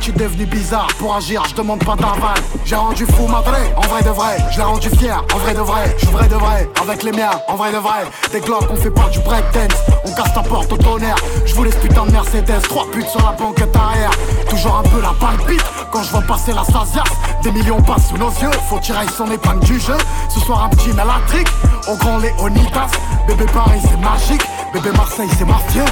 Tu 0.00 0.10
es 0.10 0.12
devenu 0.12 0.44
bizarre 0.44 0.88
pour 0.98 1.14
agir, 1.16 1.42
je 1.48 1.54
demande 1.54 1.82
pas 1.82 1.96
d'aval. 1.96 2.34
J'ai 2.66 2.76
rendu 2.76 3.06
fou 3.06 3.26
madré, 3.26 3.72
en 3.74 3.80
vrai 3.88 4.02
de 4.02 4.10
vrai. 4.10 4.36
Je 4.50 4.58
l'ai 4.58 4.64
rendu 4.64 4.90
fier, 4.90 5.24
en 5.34 5.38
vrai 5.38 5.54
de 5.54 5.60
vrai. 5.60 5.96
Je 5.98 6.06
vrai 6.06 6.28
de 6.28 6.34
vrai, 6.34 6.68
avec 6.82 7.02
les 7.02 7.12
miens, 7.12 7.40
en 7.48 7.56
vrai 7.56 7.72
de 7.72 7.78
vrai. 7.78 8.04
Des 8.30 8.40
glocks, 8.40 8.66
on 8.70 8.76
fait 8.76 8.90
pas 8.90 9.08
du 9.08 9.18
breakdance. 9.20 9.78
On 10.04 10.12
casse 10.12 10.34
ta 10.34 10.42
porte 10.42 10.70
au 10.72 10.76
tonnerre. 10.76 11.16
Je 11.46 11.54
vous 11.54 11.64
laisse 11.64 11.76
putain 11.76 12.04
de 12.04 12.12
Mercedes, 12.12 12.60
trois 12.68 12.86
putes 12.90 13.08
sur 13.08 13.22
la 13.22 13.32
banquette 13.32 13.74
arrière. 13.74 14.10
Toujours 14.50 14.76
un 14.76 14.82
peu 14.82 15.00
la 15.00 15.14
palpite 15.18 15.64
quand 15.90 16.02
je 16.02 16.10
vois 16.10 16.22
passer 16.22 16.52
la 16.52 16.64
Stasia. 16.64 17.04
Des 17.42 17.52
millions 17.52 17.80
passent 17.80 18.08
sous 18.08 18.18
nos 18.18 18.30
yeux, 18.30 18.50
faut 18.68 18.78
tirer 18.80 19.06
son 19.08 19.30
épingle 19.30 19.64
du 19.64 19.80
jeu. 19.80 19.96
Ce 20.28 20.40
soir 20.40 20.64
un 20.64 20.68
petit 20.68 20.92
mélatrique, 20.92 21.48
au 21.88 21.96
grand 21.96 22.18
Léonidas. 22.18 22.90
Bébé 23.26 23.46
Paris 23.54 23.80
c'est 23.82 24.00
magique, 24.00 24.42
bébé 24.74 24.90
Marseille 24.96 25.30
c'est 25.38 25.46
mafieux. 25.46 25.84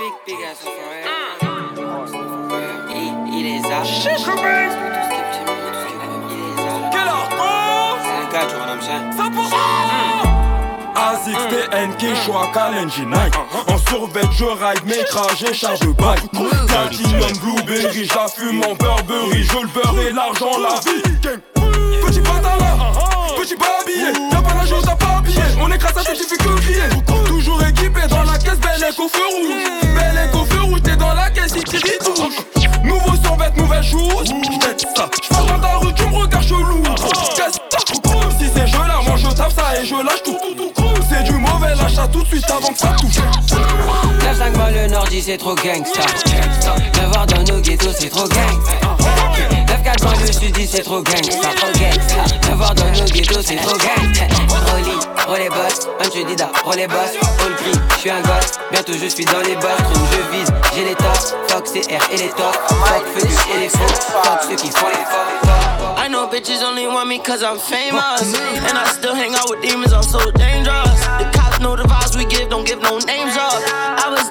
Big, 0.00 0.12
big 0.26 0.44
ass 0.50 1.11
Quel 3.62 3.70
C'est 8.02 8.10
un 8.12 8.26
gars, 8.32 8.48
un 8.68 8.80
chien. 8.80 9.00
100% 9.16 10.32
Asics, 10.94 11.48
TNK, 11.48 12.02
Lenji 12.74 13.04
En 13.68 13.78
survêt, 13.78 14.22
je 14.32 14.44
ride 14.44 14.84
mes 14.86 15.04
trajets, 15.04 15.54
charge 15.54 15.80
de 15.80 15.92
bike 15.92 16.30
Platinum, 16.68 17.32
Blueberry, 17.40 18.04
j'affume 18.04 18.62
en 18.62 18.74
Burberry. 18.74 19.42
Je 19.42 19.58
le 19.58 19.68
beurre 19.68 20.00
et 20.06 20.12
l'argent, 20.12 20.58
la 20.58 20.80
vie 20.80 21.02
pas 23.50 23.80
habillé. 23.80 24.12
Y'a 24.30 24.42
pas 24.42 24.54
la 24.54 24.66
chose, 24.66 24.84
pas 24.84 25.16
habillé. 25.18 25.42
On 25.60 25.70
écrase 25.70 25.94
ça, 25.94 26.12
tu 26.12 26.22
fais 26.22 26.36
que 26.36 26.60
crier. 26.60 27.26
Toujours 27.26 27.62
équipé 27.62 28.06
dans 28.08 28.22
la 28.22 28.38
caisse, 28.38 28.58
belle 28.58 28.88
et 28.88 28.92
feu 28.92 29.02
rouge. 29.02 29.94
Belle 29.94 30.30
et 30.30 30.52
feu 30.52 30.62
rouge, 30.62 30.82
t'es 30.82 30.96
dans 30.96 31.12
la 31.14 31.30
caisse, 31.30 31.52
il 31.56 31.62
il 31.74 31.98
touche. 31.98 32.36
Nouveau 32.84 33.16
survêt, 33.22 33.50
nouvelle 33.56 33.82
chose. 33.82 34.28
J't'aide 34.28 34.80
ça. 34.96 35.08
Dans 35.30 35.58
ta 35.58 35.76
rue, 35.78 35.92
tu 35.94 36.04
me 36.06 36.16
regardes 36.16 36.44
chelou 36.44 36.82
Qu'est-ce 37.36 38.00
que 38.00 38.38
Si 38.38 38.50
c'est 38.54 38.66
jeu 38.66 38.78
là, 38.78 39.00
moi 39.06 39.16
je 39.16 39.28
tape 39.28 39.52
ça 39.52 39.80
et 39.80 39.84
je 39.84 39.94
lâche 39.94 40.22
tout. 40.24 40.38
C'est 41.10 41.24
du 41.24 41.32
mauvais 41.32 41.74
lâche 41.74 42.10
tout 42.12 42.22
de 42.22 42.26
suite 42.26 42.50
avant 42.50 42.72
que 42.72 42.78
ça 42.78 42.94
touche. 42.98 43.18
9-5 43.18 43.51
mal 43.51 43.51
le 43.51 43.51
C'est 45.24 45.38
trop 45.38 45.54
gangsta. 45.54 46.02
Voir 47.12 47.26
dans 47.26 47.42
nos 47.44 47.60
ghettos 47.60 47.92
c'est 47.98 48.10
trop 48.10 48.28
gangsta. 48.28 48.72
9-4 49.84 50.02
dans 50.02 50.20
le 50.20 50.32
sud 50.32 50.56
c'est 50.68 50.82
trop 50.82 51.00
gangsta. 51.00 51.48
Trop 51.56 51.72
gangsta. 51.78 52.74
Dans 52.74 53.00
nos 53.00 53.06
ghettos 53.06 53.42
c'est 53.42 53.56
trop 53.56 53.78
gangsta. 53.78 54.24
Rolly, 54.66 54.98
roll 55.26 55.38
les 55.38 55.48
boss, 55.48 55.88
un 56.00 56.08
tu 56.08 56.24
dis 56.24 56.36
da, 56.36 56.50
roll 56.64 56.76
les 56.76 56.86
boss 56.88 57.12
All 57.40 57.54
green, 57.56 57.80
j'suis 57.98 58.10
un 58.10 58.20
gosse, 58.20 58.58
bientôt 58.70 58.92
je 58.92 59.06
suis 59.06 59.24
dans 59.24 59.40
les 59.40 59.54
boss 59.54 59.76
Trop 59.78 60.04
je 60.12 60.36
vise, 60.36 60.52
j'ai 60.74 60.84
les 60.84 60.94
tops, 60.94 61.34
fuck 61.48 61.64
CR 61.64 62.12
et 62.12 62.16
les 62.16 62.28
tops 62.30 62.58
Fuck 62.68 63.04
feu 63.14 63.28
et 63.54 63.60
les 63.60 63.68
faux, 63.68 63.78
fuck 64.22 64.42
ceux 64.48 64.56
qui 64.56 64.70
font 64.70 64.88
les 64.88 65.04
faux 65.04 65.42
I 66.02 66.08
know 66.08 66.26
bitches 66.26 66.62
only 66.62 66.86
want 66.88 67.06
me 67.06 67.18
cause 67.18 67.44
I'm 67.44 67.58
famous. 67.58 68.34
And 68.66 68.76
I 68.76 68.90
still 68.90 69.14
hang 69.14 69.34
out 69.34 69.48
with 69.48 69.62
demons, 69.62 69.92
I'm 69.92 70.02
so 70.02 70.18
dangerous. 70.32 70.98
The 71.18 71.30
cops 71.30 71.60
know 71.60 71.76
the 71.76 71.84
vibes 71.84 72.16
we 72.16 72.24
give, 72.24 72.48
don't 72.50 72.66
give 72.66 72.82
no 72.82 72.98
names 73.06 73.36
up. 73.36 73.62
I 74.02 74.10
was 74.10 74.21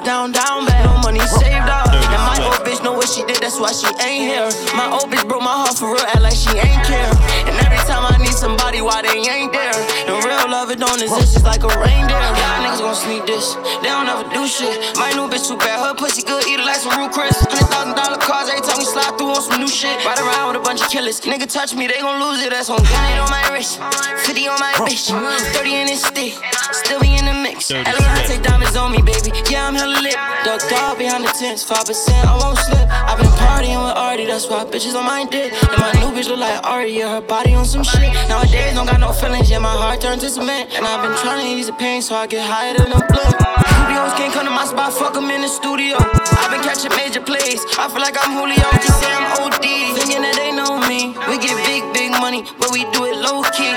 she 3.11 3.27
did, 3.27 3.43
that's 3.43 3.59
why 3.59 3.75
she 3.75 3.91
ain't 4.07 4.31
here. 4.31 4.47
My 4.71 4.87
old 4.87 5.11
bitch 5.11 5.27
broke 5.27 5.43
my 5.43 5.51
heart 5.51 5.75
for 5.75 5.91
real, 5.91 6.07
act 6.07 6.23
like 6.23 6.35
she 6.35 6.47
ain't 6.55 6.83
care. 6.87 7.11
And 7.43 7.55
every 7.59 7.83
time 7.83 8.07
I 8.07 8.15
need 8.15 8.31
somebody, 8.31 8.79
why 8.79 9.03
they 9.03 9.19
ain't 9.19 9.51
there? 9.51 9.75
And 10.07 10.15
real 10.23 10.47
love, 10.47 10.71
it 10.71 10.79
don't 10.79 10.95
exist, 10.95 11.35
it's 11.35 11.43
like 11.43 11.67
a 11.67 11.71
reindeer. 11.75 12.15
Y'all 12.15 12.63
niggas 12.63 12.79
gon' 12.79 12.95
sneak 12.95 13.27
this, 13.27 13.59
they 13.83 13.91
don't 13.91 14.07
ever 14.07 14.23
do 14.31 14.47
shit. 14.47 14.95
My 14.95 15.11
new 15.11 15.27
bitch 15.27 15.51
too 15.51 15.59
bad, 15.59 15.83
her 15.83 15.93
pussy 15.93 16.23
good, 16.23 16.47
eat 16.47 16.59
it 16.59 16.65
like 16.65 16.79
some 16.79 16.95
Chris 17.11 17.35
Hundred 17.35 17.50
thousand 17.81 17.97
dollar 17.97 18.21
cars 18.21 18.49
every 18.49 18.61
time 18.61 18.77
we 18.77 18.85
slide 18.85 19.17
through 19.17 19.33
on 19.33 19.41
some 19.41 19.59
new 19.59 19.67
shit. 19.67 19.97
Ride 20.05 20.19
around 20.19 20.53
with 20.53 20.61
a 20.61 20.63
bunch 20.63 20.81
of 20.81 20.89
killers, 20.89 21.19
nigga 21.21 21.51
touch 21.51 21.73
me, 21.73 21.87
they 21.87 21.99
gon' 21.99 22.21
lose 22.21 22.43
it, 22.43 22.51
that's 22.51 22.69
on 22.69 22.77
Gun 22.77 23.17
on 23.17 23.29
my 23.29 23.41
wrist, 23.49 23.81
50 24.25 24.47
on 24.47 24.59
my 24.59 24.73
bitch. 24.85 25.09
30 25.09 25.75
in 25.75 25.87
this 25.87 26.03
stick, 26.03 26.33
still 26.71 26.99
be 26.99 27.17
in 27.17 27.25
the 27.25 27.33
mix. 27.33 27.67
Take 27.67 28.43
diamonds 28.43 28.75
on 28.75 28.91
me, 28.91 29.01
baby, 29.01 29.33
yeah 29.49 29.67
I'm 29.67 29.75
hella 29.75 29.97
lit. 30.01 30.15
Ducked 30.45 30.69
dog 30.69 30.97
behind 30.97 31.23
the 31.23 31.33
tents, 31.33 31.65
5% 31.65 31.81
I 32.25 32.37
won't 32.37 32.57
slip. 32.57 32.85
I've 32.89 33.17
been 33.17 33.33
partying 33.41 33.81
with 33.81 33.97
Artie, 33.97 34.25
that's 34.25 34.47
why 34.47 34.63
bitches 34.63 34.95
on 34.95 35.05
my 35.05 35.25
dick 35.25 35.53
And 35.53 35.81
my 35.81 35.91
new 36.01 36.13
bitch 36.13 36.27
look 36.27 36.39
like 36.39 36.63
Artie, 36.63 36.93
yeah, 36.93 37.15
her 37.15 37.21
body 37.21 37.53
on 37.53 37.65
some 37.65 37.83
shit. 37.83 38.13
Nowadays, 38.29 38.75
don't 38.75 38.85
got 38.85 38.99
no 38.99 39.11
feelings, 39.11 39.49
yeah, 39.49 39.59
my 39.59 39.73
heart 39.73 40.01
turned 40.01 40.21
to 40.21 40.29
cement. 40.29 40.69
And 40.75 40.85
I've 40.85 41.01
been 41.01 41.17
trying 41.17 41.45
to 41.45 41.49
ease 41.49 41.67
the 41.67 41.73
pain, 41.73 42.01
so 42.01 42.15
I 42.15 42.27
get 42.27 42.45
higher 42.45 42.77
than 42.77 42.91
a 42.91 43.01
blunt. 43.09 43.35
Studios 43.73 44.13
can't 44.17 44.33
come 44.33 44.45
to 44.45 44.51
my 44.51 44.65
spot, 44.65 44.93
fuck 44.93 45.13
them 45.13 45.31
in 45.31 45.41
the 45.41 45.47
studio 45.47 45.97
I've 46.39 46.51
been 46.51 46.63
catching 46.63 46.91
major 46.95 47.21
plays, 47.21 47.65
I 47.77 47.89
feel 47.89 48.01
like 48.01 48.15
I'm 48.15 48.37
Julio, 48.37 48.67
just 48.79 48.99
say 49.01 49.11
I'm 49.11 49.27
OD 49.43 49.65
Thinking 49.97 50.21
that 50.21 50.35
they 50.35 50.51
know 50.51 50.79
me, 50.87 51.17
we 51.27 51.35
get 51.41 51.57
big, 51.65 51.83
big 51.93 52.11
money, 52.19 52.43
but 52.59 52.71
we 52.71 52.85
do 52.91 53.05
it 53.05 53.17
low 53.17 53.43
key 53.51 53.75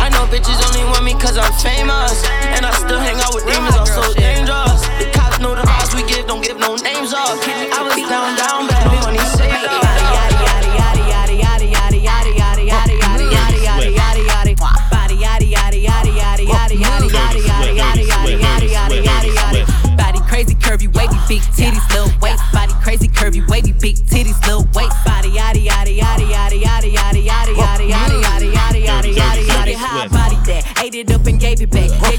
I 0.00 0.08
know 0.08 0.24
bitches 0.32 0.56
only 0.72 0.82
want 0.88 1.04
me 1.04 1.12
cause 1.12 1.36
I'm 1.36 1.52
famous. 1.60 2.24
And 2.56 2.64
I 2.64 2.72
still 2.72 2.98
hang 2.98 3.20
out 3.20 3.34
with 3.34 3.44
demons, 3.44 3.76
I'm 3.76 3.84
so 3.84 4.00
dangerous. 4.16 4.80
The 4.96 5.12
cops 5.12 5.38
know 5.38 5.54
the 5.54 5.60
vibes 5.60 5.92
we 5.94 6.08
give, 6.08 6.26
don't 6.26 6.42
give 6.42 6.58
no 6.58 6.74
names 6.76 7.12
up 7.12 7.36
big 21.30 21.42
titties 21.54 21.88
little 21.90 22.10
waist 22.20 22.42
body 22.52 22.72
crazy 22.82 23.06
curvy 23.06 23.40
wavy 23.48 23.70
big 23.70 23.94
titties 23.94 24.40
little 24.48 24.66
waist 24.74 24.96
body 25.04 25.28
yada 25.28 25.60
yada 25.60 25.92
yada 25.92 26.24
yada 26.24 26.56
yada 26.56 26.88
yada 26.88 27.20
yada 27.20 27.52
yada 27.52 27.84
yada 27.84 27.84
yada 27.84 28.46
yada 28.46 28.78
yada 28.78 29.08
yada 29.08 29.40
yada 29.40 29.78
high 29.78 30.08
body 30.08 30.34
that 30.44 30.66
ate 30.82 30.96
it 30.96 31.08
up 31.12 31.24
and 31.28 31.38
gave 31.38 31.60
it 31.60 31.70
back 31.70 31.88
yeah 31.88 31.94
you 31.94 32.00
look 32.00 32.00
good 32.00 32.00
but 32.00 32.00
they 32.00 32.00
still 32.00 32.09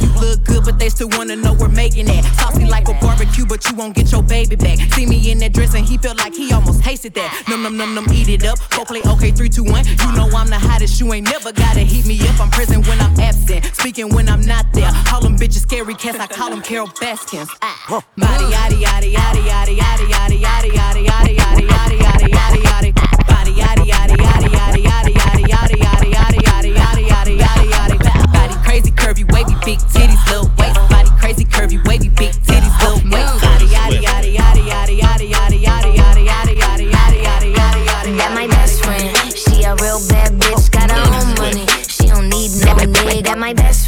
to 1.01 1.17
wanna 1.17 1.35
know 1.35 1.53
where 1.55 1.69
Megan 1.69 2.07
at. 2.09 2.23
Saucy 2.37 2.65
like 2.65 2.87
a 2.87 2.93
barbecue, 3.01 3.45
but 3.45 3.67
you 3.67 3.75
won't 3.75 3.95
get 3.95 4.11
your 4.11 4.21
baby 4.21 4.55
back. 4.55 4.77
See 4.93 5.07
me 5.07 5.31
in 5.31 5.39
that 5.39 5.51
dress 5.51 5.73
and 5.73 5.83
he 5.83 5.97
felt 5.97 6.17
like 6.17 6.35
he 6.35 6.53
almost 6.53 6.83
tasted 6.83 7.15
that. 7.15 7.43
Num 7.49 7.63
num 7.63 7.75
num 7.75 7.95
num, 7.95 8.05
eat 8.13 8.29
it 8.29 8.45
up. 8.45 8.59
Go 8.69 8.85
play 8.85 9.01
okay, 9.13 9.31
three, 9.31 9.49
two, 9.49 9.63
one. 9.63 9.83
You 9.85 10.11
know 10.13 10.29
I'm 10.29 10.47
the 10.47 10.59
hottest, 10.59 10.99
you 10.99 11.11
ain't 11.13 11.25
never 11.25 11.51
gotta 11.51 11.79
heat 11.79 12.05
me 12.05 12.19
up. 12.29 12.39
I'm 12.39 12.51
present 12.51 12.87
when 12.87 13.01
I'm 13.01 13.19
absent, 13.19 13.65
speaking 13.75 14.13
when 14.13 14.29
I'm 14.29 14.41
not 14.41 14.65
there. 14.73 14.91
Call 15.05 15.21
them 15.21 15.37
bitches 15.37 15.61
scary 15.65 15.95
cats, 15.95 16.19
I 16.19 16.27
call 16.27 16.51
them 16.51 16.61
Carol 16.61 16.87
Baskins. 17.01 17.49
Ah. 17.63 18.03
Body, 18.15 18.45
yaddy, 18.53 18.77
yaddy, 18.85 19.13
yaddy, 19.15 19.41
yaddy, 19.41 19.77
yaddy, 19.81 20.05
yaddy, 20.13 20.37
yaddy, 20.37 20.71
yaddy, 20.77 21.05
yaddy, 21.07 21.33
yaddy, 21.41 21.65
yaddy, 21.65 21.97
yaddy, 21.97 22.29
yaddy, 22.29 22.61
yaddy. 22.61 22.93
Body, 23.25 23.53
yaddy, 23.57 23.85
yaddy, 23.89 24.17
yaddy, 24.21 24.53
yaddy, 24.53 24.83
yaddy, 24.85 25.13
yaddy, 25.17 25.45
yaddy, 25.49 25.81
yaddy, 25.81 26.41
yaddy, 26.45 26.73
yaddy, 26.77 27.07
yaddy, 27.09 27.67
yaddy, 27.71 27.97
yaddy. 27.97 28.33
Body 28.33 28.55
crazy, 28.63 28.91
curvy, 28.91 29.25
wavy, 29.33 29.55
big 29.65 29.79
titties, 29.89 30.21
little 30.29 30.51
waist. 30.59 30.90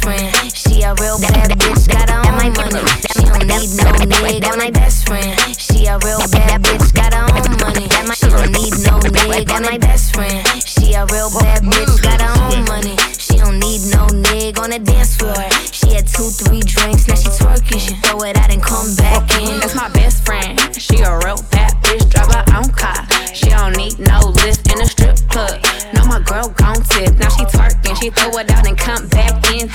Friend. 0.04 0.28
She 0.52 0.82
a 0.82 0.92
real 1.00 1.18
bad 1.18 1.56
bitch, 1.56 1.88
got 1.88 2.10
her 2.12 2.20
own 2.20 2.52
money. 2.52 2.84
She 3.08 3.24
don't 3.24 3.48
need 3.48 3.72
no 3.80 3.88
nigga. 4.04 4.40
That 4.44 4.56
my 4.58 4.70
best 4.70 5.08
friend. 5.08 5.32
She 5.56 5.86
a 5.86 5.96
real 6.04 6.20
bad 6.28 6.62
bitch, 6.62 6.92
got 6.92 7.14
her 7.14 7.24
own 7.24 7.56
money. 7.64 7.88
She 8.12 8.28
don't 8.28 8.52
need 8.52 8.74
no 8.84 9.00
nigga. 9.00 9.46
That 9.48 9.62
my 9.64 9.78
best 9.78 10.14
friend. 10.14 10.44
She 10.84 10.92
a 10.92 11.06
real 11.06 11.30
bad 11.40 11.62
mm. 11.64 11.72
bitch, 11.72 12.02
got 12.02 12.20
her 12.20 12.34
own 12.44 12.64
money. 12.68 12.96
She 13.16 13.38
don't 13.40 13.58
need 13.58 13.80
no 13.88 14.04
nigga 14.12 14.60
on 14.60 14.70
the 14.70 14.78
dance 14.78 15.16
floor. 15.16 15.34
She 15.72 15.96
had 15.96 16.06
two, 16.06 16.28
three 16.28 16.60
drinks, 16.60 17.08
now 17.08 17.16
she 17.16 17.28
twerking. 17.40 17.80
She 17.80 17.94
throw 18.04 18.20
it 18.28 18.36
out 18.36 18.52
and 18.52 18.62
come 18.62 18.94
back 18.96 19.24
in. 19.40 19.58
That's 19.60 19.74
my 19.74 19.88
best 19.88 20.24
friend. 20.26 20.60
She 20.76 21.00
a 21.00 21.16
real 21.24 21.40
bad 21.50 21.72
bitch, 21.82 22.04
drive 22.12 22.28
her 22.28 22.44
own 22.52 22.68
car. 22.76 23.08
She 23.32 23.48
don't 23.48 23.76
need 23.76 23.98
no 23.98 24.20
lift 24.44 24.70
in 24.70 24.80
a 24.80 24.86
strip 24.86 25.16
club. 25.32 25.58
No, 25.94 26.04
my 26.04 26.20
girl 26.20 26.52
gon' 26.60 26.82
tip. 26.92 27.16
Now 27.16 27.30
she 27.32 27.44
twerking, 27.48 27.96
she 28.00 28.10
throw 28.10 28.38
it 28.38 28.50
out 28.50 28.66
and 28.68 28.76
come 28.76 29.08
back 29.08 29.34
in. 29.50 29.68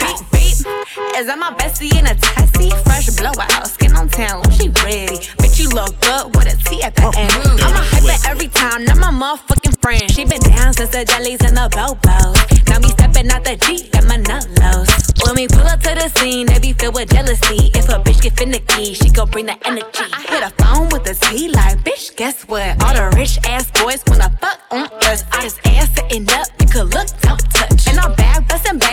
Is 1.20 1.26
that 1.26 1.38
my 1.38 1.52
bestie 1.52 1.92
in 2.00 2.08
a 2.08 2.16
tessie? 2.16 2.72
Fresh 2.88 3.12
blowout, 3.20 3.68
skin 3.68 3.92
on 3.92 4.08
town, 4.08 4.40
she 4.56 4.72
ready. 4.88 5.20
Bitch, 5.36 5.60
you 5.60 5.68
look 5.68 5.92
good 6.00 6.32
with 6.32 6.48
a 6.48 6.56
T 6.64 6.82
at 6.82 6.96
the 6.96 7.12
oh, 7.12 7.20
end. 7.20 7.60
I'ma 7.60 7.76
a 7.76 7.92
hyper 7.92 8.16
every 8.32 8.48
time, 8.48 8.86
not 8.86 8.96
my 9.04 9.12
motherfucking 9.12 9.82
friend. 9.82 10.10
She 10.10 10.24
been 10.24 10.40
down 10.40 10.72
since 10.72 10.92
the 10.96 11.04
jellies 11.04 11.44
and 11.44 11.60
the 11.60 11.68
bobos. 11.76 12.40
Now 12.72 12.80
me 12.80 12.88
stepping 12.96 13.28
out 13.36 13.44
the 13.44 13.60
Jeep, 13.68 13.92
got 13.92 14.08
my 14.08 14.16
nut 14.16 14.48
lows. 14.64 14.88
When 15.28 15.36
we 15.36 15.52
pull 15.52 15.68
up 15.68 15.84
to 15.84 15.92
the 15.92 16.08
scene, 16.16 16.48
they 16.48 16.60
be 16.60 16.72
filled 16.72 16.96
with 16.96 17.12
jealousy. 17.12 17.68
If 17.76 17.90
a 17.90 18.00
bitch 18.00 18.24
get 18.24 18.40
finicky, 18.40 18.94
she 18.94 19.10
gon' 19.12 19.30
bring 19.30 19.48
the 19.48 19.60
energy. 19.68 20.08
I 20.16 20.24
hit 20.24 20.40
a 20.40 20.56
phone 20.56 20.88
with 20.88 21.04
a 21.04 21.20
T 21.20 21.50
like, 21.52 21.84
bitch, 21.84 22.16
guess 22.16 22.48
what? 22.48 22.80
All 22.80 22.96
the 22.96 23.12
rich 23.20 23.38
ass 23.44 23.68
boys 23.76 24.08
wanna 24.08 24.32
fuck 24.40 24.62
on 24.72 24.88
us. 25.12 25.26
I 25.34 25.44
just 25.44 25.60
ass 25.68 25.92
sitting 25.92 26.32
up, 26.32 26.48
you 26.64 26.68
could 26.72 26.96
look, 26.96 27.12
don't 27.20 27.44
touch. 27.52 27.92
And 27.92 28.00
I'm 28.00 28.16
back 28.16 28.48
busting 28.48 28.80
bands 28.80 28.89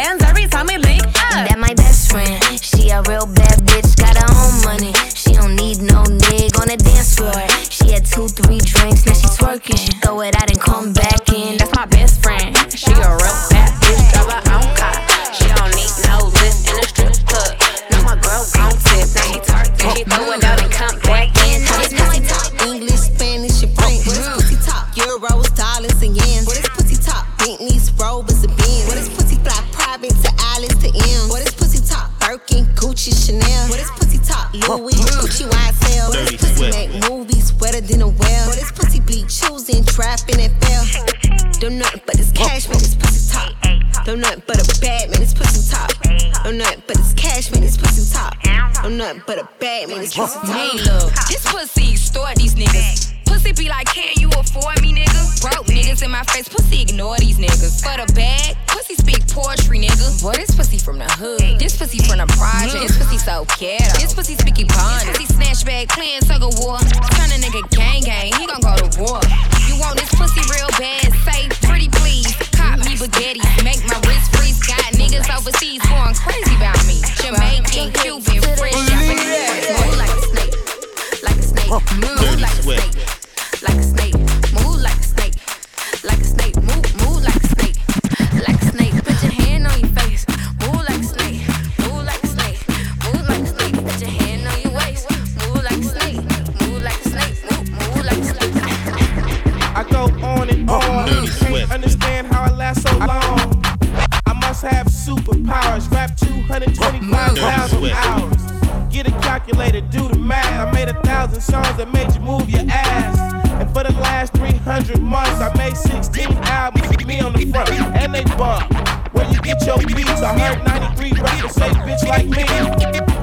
made 111.36 111.42
a 111.42 111.52
thousand 111.52 111.54
songs 111.54 111.76
that 111.76 111.92
made 111.92 112.14
you 112.14 112.20
move 112.20 112.48
your 112.48 112.64
ass. 112.70 113.34
And 113.60 113.68
for 113.72 113.82
the 113.84 113.92
last 114.00 114.32
300 114.34 115.00
months, 115.00 115.40
I 115.40 115.52
made 115.56 115.76
16 115.76 116.32
albums 116.44 116.88
with 116.88 117.06
me 117.06 117.20
on 117.20 117.32
the 117.32 117.46
front, 117.46 117.70
and 117.70 118.14
they 118.14 118.24
bump. 118.36 118.72
Where 119.12 119.30
you 119.30 119.40
get 119.40 119.64
your 119.66 119.78
beats? 119.78 120.22
I 120.22 120.38
heard 120.38 120.64
93 120.64 121.12
rappers 121.20 121.52
say 121.52 121.70
bitch 121.84 122.06
like 122.08 122.26
me. 122.26 122.44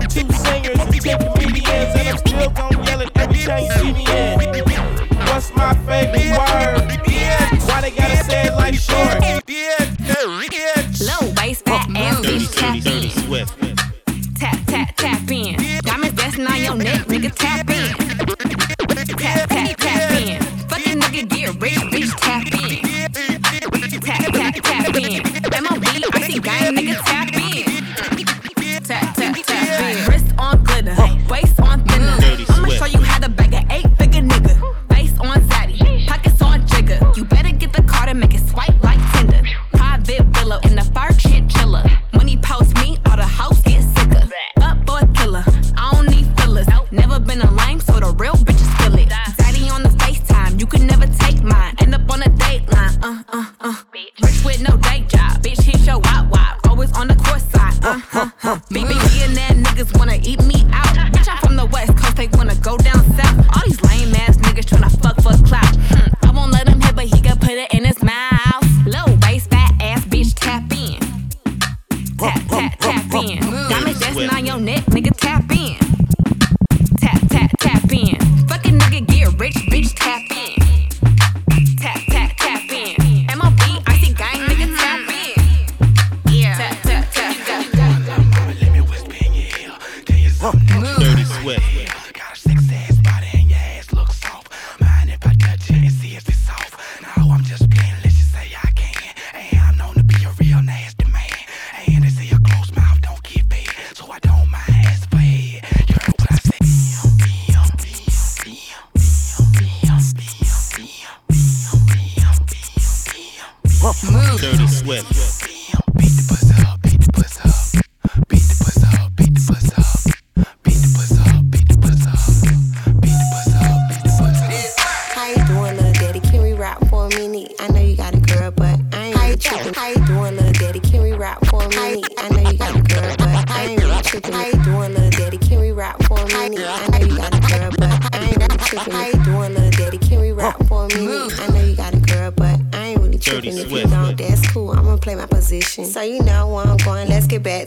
Two 0.07 0.31
singers 0.33 0.79
and 0.79 1.01
10 1.01 1.33
comedians, 1.33 1.95
and 1.95 2.07
I'm 2.09 2.17
still 2.17 2.49
gon' 2.49 2.83
yell 2.85 3.01
it 3.01 3.11
every 3.15 3.39
time 3.39 3.63
you 3.63 3.71
see 3.71 3.93
me 3.93 4.05
in. 4.07 4.33
What's 5.27 5.53
my 5.55 5.73
favorite 5.85 6.37
word? 6.37 6.89
Why 7.67 7.81
they 7.81 7.91
gotta 7.91 8.23
say 8.23 8.47
it 8.47 8.53
like 8.53 8.75
short? 8.75 9.32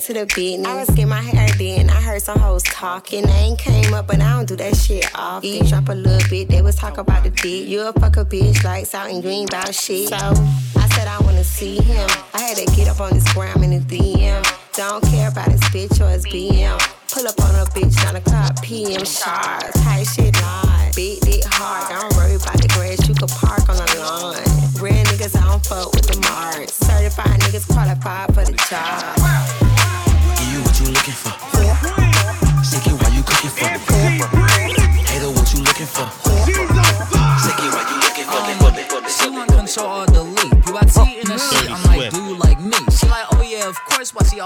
To 0.07 0.13
the 0.13 0.27
business. 0.37 0.69
I 0.69 0.77
was 0.77 0.89
getting 0.91 1.09
my 1.09 1.21
hair 1.21 1.49
done. 1.59 1.91
I 1.91 2.01
heard 2.01 2.23
some 2.23 2.39
hoes 2.39 2.63
talking. 2.63 3.27
They 3.27 3.33
ain't 3.33 3.59
came 3.59 3.93
up, 3.93 4.07
but 4.07 4.21
I 4.21 4.37
don't 4.37 4.47
do 4.47 4.55
that 4.55 4.77
shit 4.77 5.05
often. 5.17 5.49
Eavesdrop 5.49 5.89
a 5.89 5.95
little 5.95 6.31
bit. 6.31 6.49
They 6.49 6.63
was 6.63 6.77
talking 6.77 7.01
about 7.01 7.25
the 7.25 7.31
dick. 7.31 7.67
You 7.67 7.81
a 7.81 7.93
fuck 7.93 8.17
a 8.17 8.25
bitch, 8.25 8.63
lights 8.63 8.95
out 8.95 9.11
and 9.11 9.21
green 9.21 9.49
about 9.49 9.75
shit. 9.75 10.09
So 10.09 10.17
I 10.17 10.89
said 10.95 11.09
I 11.09 11.19
wanna 11.23 11.43
see 11.43 11.83
him. 11.83 12.09
I 12.35 12.41
had 12.41 12.57
to 12.57 12.67
get 12.77 12.87
up 12.87 13.01
on 13.01 13.15
this 13.15 13.27
gram 13.35 13.65
in 13.65 13.71
the 13.71 13.81
DM. 13.81 14.47
Don't 14.77 15.03
care 15.11 15.29
about 15.29 15.49
his 15.49 15.61
bitch 15.75 16.01
or 16.01 16.09
his 16.09 16.25
BM. 16.25 16.79
Pull 17.11 17.27
up 17.27 17.41
on 17.41 17.55
a 17.57 17.65
bitch, 17.75 17.97
9 18.05 18.15
o'clock 18.15 18.63
PM 18.63 19.05
sharp. 19.05 19.73
Tight 19.83 20.05
shit 20.05 20.41
live. 20.41 20.95
Beat 20.95 21.27
it 21.27 21.45
hard. 21.51 21.91
I 21.91 22.01
don't 22.01 22.15
worry 22.17 22.37
about 22.37 22.63
the 22.63 22.69
grass. 22.69 23.09
You 23.09 23.15
can 23.15 23.27
park 23.27 23.69
on 23.69 23.77
the 23.77 23.99
lawn. 23.99 24.37
Real 24.81 25.03
niggas, 25.11 25.35
I 25.35 25.49
don't 25.49 25.67
fuck 25.67 25.93
with 25.93 26.07
the 26.07 26.21
marks. 26.21 26.75
Certified 26.75 27.41
niggas 27.41 27.67
qualified 27.67 28.35
for 28.35 28.45
the 28.45 28.53
job. 28.71 29.16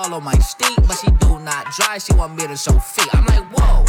All 0.00 0.14
on 0.14 0.24
my 0.24 0.34
steak? 0.38 0.76
But 0.88 0.96
she 0.96 1.10
do 1.20 1.38
not 1.40 1.66
dry. 1.76 1.98
She 1.98 2.12
want 2.14 2.34
me 2.36 2.46
to 2.46 2.56
show 2.56 2.78
feet. 2.78 3.08
I'm 3.12 3.24
like, 3.26 3.44
whoa, 3.52 3.84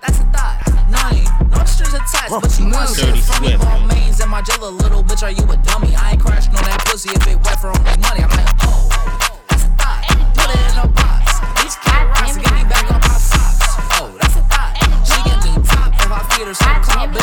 that's 0.00 0.18
a 0.18 0.26
thought. 0.34 0.58
Nine, 0.90 1.24
no 1.50 1.64
strings 1.64 1.94
attached, 1.94 2.30
but 2.30 2.50
she 2.50 2.64
wants 2.64 2.98
shit 2.98 3.06
Dirty 3.06 3.20
from 3.20 3.42
me. 3.42 3.48
Swift. 3.54 3.64
More 3.64 3.86
mains 3.86 4.20
in 4.20 4.28
my 4.28 4.42
jello, 4.42 4.70
little 4.70 5.04
bitch. 5.04 5.22
Are 5.22 5.30
you 5.30 5.44
a 5.44 5.56
dummy? 5.62 5.94
I 5.94 6.12
ain't 6.12 6.20
crashing 6.20 6.54
on 6.56 6.64
that 6.64 6.84
pussy 6.86 7.10
if 7.10 7.26
it 7.26 7.38
wet 7.44 7.60
for 7.60 7.68
only 7.68 7.96
money. 8.02 8.22
I'm 8.26 8.30
like, 8.34 8.50
oh, 8.66 8.90
that's 9.48 9.64
a 9.64 9.70
thought. 9.78 10.02
Put 10.34 10.50
it 10.50 10.62
in 10.66 10.76
a 10.82 10.86
box. 10.90 11.38
Each 11.62 11.76
cat 11.86 12.10
rocks 12.10 12.34
to 12.34 12.40
get 12.42 12.52
me 12.58 12.64
back 12.66 12.90
on 12.90 13.00
my 13.00 13.18
socks. 13.22 13.72
Oh, 14.02 14.10
that's 14.18 14.36
a 14.36 14.42
thought. 14.50 14.74
She 15.06 15.18
get 15.22 15.38
me 15.46 15.52
top 15.62 15.94
if 15.94 16.10
I 16.10 16.20
feed 16.34 16.46
her 16.50 16.54
some 16.58 16.82
club. 16.82 17.14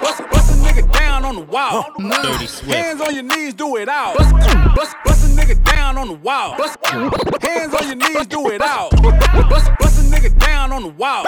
Bust, 0.00 0.20
bust 0.30 0.52
a 0.52 0.56
nigga 0.60 0.84
down 0.92 1.24
on 1.24 1.34
the 1.36 1.46
wall. 1.48 1.88
Dirty 1.96 2.46
Swift. 2.46 2.70
Hands 2.70 3.00
on 3.00 3.14
your 3.14 3.24
knees, 3.24 3.54
do 3.54 3.76
it 3.76 3.88
out. 3.88 4.16
Bust, 4.16 4.32
bust, 4.76 4.94
bust 5.04 5.17
a 5.17 5.17
nigga 5.48 5.64
down 5.64 5.98
on 5.98 6.08
the 6.08 6.14
wall. 6.14 6.56
Bust, 6.56 6.78
hands 6.84 7.74
on 7.74 7.86
your 7.86 7.96
knees, 7.96 8.26
do 8.26 8.50
it 8.50 8.60
out. 8.60 8.90
Bust, 8.90 9.70
bust 9.78 9.98
a 9.98 10.14
nigga 10.14 10.38
down 10.38 10.72
on 10.72 10.82
the 10.82 10.88
wall. 10.88 11.24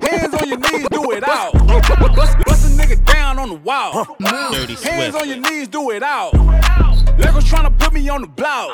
Hands 0.00 0.34
on 0.34 0.48
your 0.48 0.58
knees, 0.58 0.86
do 0.90 1.10
it 1.12 1.24
out. 1.26 1.52
Bust, 1.52 2.38
bust 2.44 2.66
a 2.66 2.80
nigga 2.80 3.04
down 3.04 3.38
on 3.38 3.48
the 3.48 3.56
wall. 3.56 4.04
Hands 4.20 5.14
on 5.14 5.28
your 5.28 5.38
knees, 5.38 5.68
do 5.68 5.90
it 5.90 6.02
out. 6.02 6.32
Legos 6.32 7.42
tryna 7.42 7.76
put 7.78 7.92
me 7.92 8.08
on 8.08 8.20
the 8.20 8.26
blouse. 8.26 8.72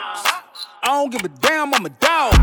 I 0.83 0.89
don't 0.89 1.11
give 1.11 1.25
a 1.25 1.29
damn, 1.29 1.75
I'm 1.75 1.85
a 1.85 1.91
dog. 1.91 2.35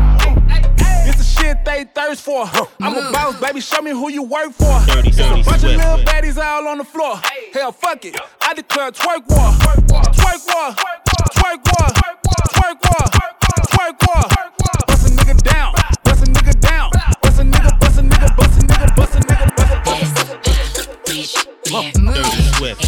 It's 1.06 1.18
the 1.18 1.24
shit 1.24 1.64
they 1.64 1.84
thirst 1.94 2.22
for. 2.22 2.48
I'm 2.80 2.96
a 2.96 3.12
boss, 3.12 3.40
baby. 3.40 3.60
Show 3.60 3.82
me 3.82 3.90
who 3.92 4.10
you 4.10 4.22
work 4.22 4.52
for. 4.52 4.78
It's 4.88 5.18
a 5.18 5.42
bunch 5.42 5.62
of 5.62 5.62
little 5.62 5.98
baddies 6.04 6.42
all 6.42 6.68
on 6.68 6.78
the 6.78 6.84
floor. 6.84 7.20
Hell, 7.52 7.72
fuck 7.72 8.04
it. 8.04 8.16
I 8.40 8.54
declare 8.54 8.90
twerk 8.92 9.28
war. 9.28 9.52
Twerk 10.12 10.46
war. 10.54 10.74
Twerk 11.34 11.64
war. 11.78 11.97
Twerk 12.68 12.84
war. 12.84 13.08
Twerk 13.70 13.96
war. 14.06 14.28
Bust 14.86 15.06
a 15.06 15.10
nigga 15.10 15.34
down. 15.42 15.72
Bust 16.04 16.22
a 16.22 16.26
nigga 16.26 16.52
down. 16.60 16.90
Bust 17.22 17.38
a 17.38 17.42
nigga. 17.42 17.80
Bust 17.80 17.98
a 17.98 18.02
nigga. 18.02 18.36
Bust 18.36 18.58
a 18.58 18.62
nigga. 18.62 18.94
Bust 18.94 19.14
a 19.14 19.20
nigga. 19.20 19.56
Bust 19.56 19.72
a 19.72 20.04
nigga. 21.98 22.14
Dirty 22.14 22.42
Swift. 22.52 22.82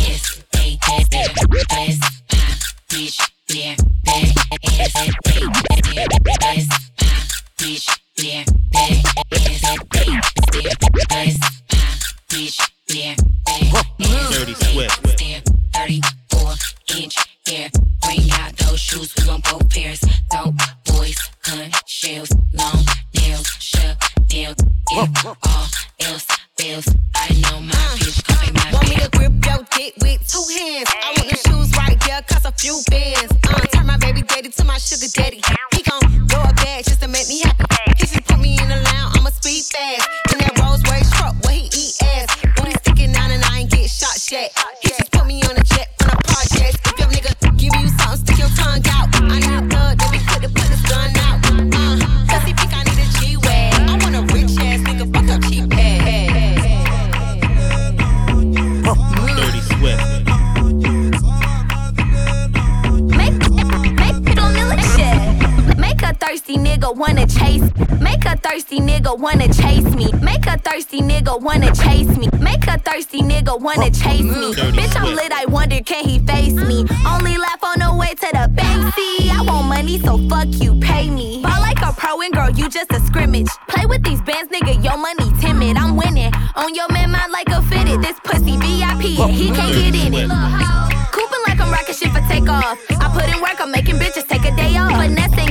Dirty 14.30 14.54
Swift. 14.54 15.00
34 15.72 16.54
inch 16.96 17.29
hair. 17.46 17.70
Bring 18.02 18.30
out 18.32 18.56
those 18.56 18.80
shoes, 18.80 19.14
we 19.18 19.28
want 19.28 19.44
both 19.44 19.68
pairs. 19.70 20.00
Dope 20.30 20.54
boys, 20.86 21.18
gun 21.44 21.70
shells, 21.86 22.30
long 22.54 22.84
nails, 23.14 23.46
shut 23.58 23.96
down. 24.28 24.54
If 24.92 25.26
all 25.26 25.66
else 26.00 26.26
fails, 26.56 26.88
I 27.14 27.28
know 27.42 27.60
my 27.60 27.74
bitch 28.00 28.22
gon' 28.26 28.36
pay 28.38 28.52
my 28.52 28.72
Want 28.72 28.88
me 28.88 28.96
to 28.96 29.08
grip 29.10 29.32
your 29.44 29.66
dick 29.76 29.94
with 30.00 30.20
two 30.26 30.44
hands. 30.58 30.88
I 31.02 31.14
want 31.16 31.30
the 31.30 31.36
shoes 31.48 31.70
right 31.76 32.00
there, 32.06 32.22
cost 32.22 32.46
a 32.46 32.52
few 32.52 32.80
bands. 32.90 33.32
Uh, 33.48 33.60
turn 33.72 33.86
my 33.86 33.96
baby 33.98 34.22
daddy 34.22 34.48
to 34.50 34.64
my 34.64 34.78
sugar 34.78 35.10
daddy. 35.14 35.40
He 35.72 35.82
gon' 35.82 36.00
throw 36.28 36.42
a 36.42 36.52
bag 36.54 36.84
just 36.84 37.00
to 37.02 37.08
make 37.08 37.28
me 37.28 37.40
happy. 37.40 37.64
He 37.98 38.06
just 38.06 38.24
put 38.26 38.38
me 38.40 38.58
in 38.58 38.68
the 38.68 38.76
lounge, 38.76 39.18
I'ma 39.18 39.30
speed 39.30 39.64
fast. 39.64 40.08
In 40.32 40.38
that 40.38 40.58
Rolls 40.58 40.82
Royce 40.88 41.10
truck 41.16 41.34
where 41.44 41.54
he 41.54 41.66
eat 41.72 42.02
ass. 42.02 42.28
Booty 42.56 42.72
sticking 42.82 43.14
out 43.14 43.30
and 43.30 43.44
I 43.44 43.60
ain't 43.60 43.70
get 43.70 43.88
shot 43.88 44.16
yet. 44.32 44.52
Nigga 69.10 69.18
wanna 69.20 69.48
chase 69.52 69.94
me. 69.94 70.12
Make 70.22 70.46
a 70.46 70.58
thirsty 70.58 71.00
nigga 71.00 71.40
wanna 71.40 71.74
chase 71.74 72.16
me. 72.16 72.28
Make 72.38 72.66
a 72.66 72.78
thirsty 72.78 73.20
nigga 73.22 73.60
wanna 73.60 73.90
chase 73.90 74.22
me. 74.22 74.52
Bitch, 74.54 74.96
I'm 74.96 75.14
lit. 75.14 75.32
I 75.32 75.46
wonder 75.46 75.80
can 75.80 76.04
he 76.04 76.18
face 76.20 76.52
me? 76.52 76.84
Only 77.06 77.36
laugh 77.36 77.62
on 77.62 77.80
the 77.80 77.96
way 77.98 78.14
to 78.14 78.28
the 78.32 78.48
bank. 78.52 78.94
See, 78.94 79.30
I 79.30 79.42
want 79.42 79.66
money, 79.68 79.98
so 80.00 80.18
fuck 80.28 80.48
you, 80.62 80.78
pay 80.80 81.10
me. 81.10 81.42
Ball 81.42 81.60
like 81.60 81.80
a 81.82 81.92
pro 81.92 82.20
and 82.20 82.32
girl, 82.32 82.50
you 82.50 82.68
just 82.68 82.92
a 82.92 83.00
scrimmage. 83.00 83.48
Play 83.68 83.86
with 83.86 84.02
these 84.04 84.20
bands, 84.22 84.50
nigga. 84.52 84.82
Your 84.82 84.96
money 84.96 85.32
timid. 85.40 85.76
I'm 85.76 85.96
winning. 85.96 86.32
On 86.56 86.74
your 86.74 86.88
man, 86.90 87.10
mind 87.10 87.32
like 87.32 87.48
a 87.48 87.62
fitted. 87.62 88.02
This 88.02 88.18
pussy 88.22 88.56
VIP, 88.56 89.18
and 89.18 89.32
he 89.32 89.50
can't 89.50 89.74
get 89.74 89.94
in 89.94 90.14
it. 90.14 90.30
Cooping 91.10 91.42
like 91.46 91.60
I'm 91.60 91.72
rocking 91.72 91.94
shit 91.94 92.12
for 92.12 92.22
takeoff. 92.28 92.78
I 92.90 93.10
put 93.12 93.26
in 93.34 93.40
work, 93.42 93.60
I'm 93.60 93.70
making 93.70 93.96
bitches 93.96 94.28
take 94.28 94.44
a 94.44 94.54
day 94.54 94.76
off. 94.76 94.92
Finesse 94.92 95.49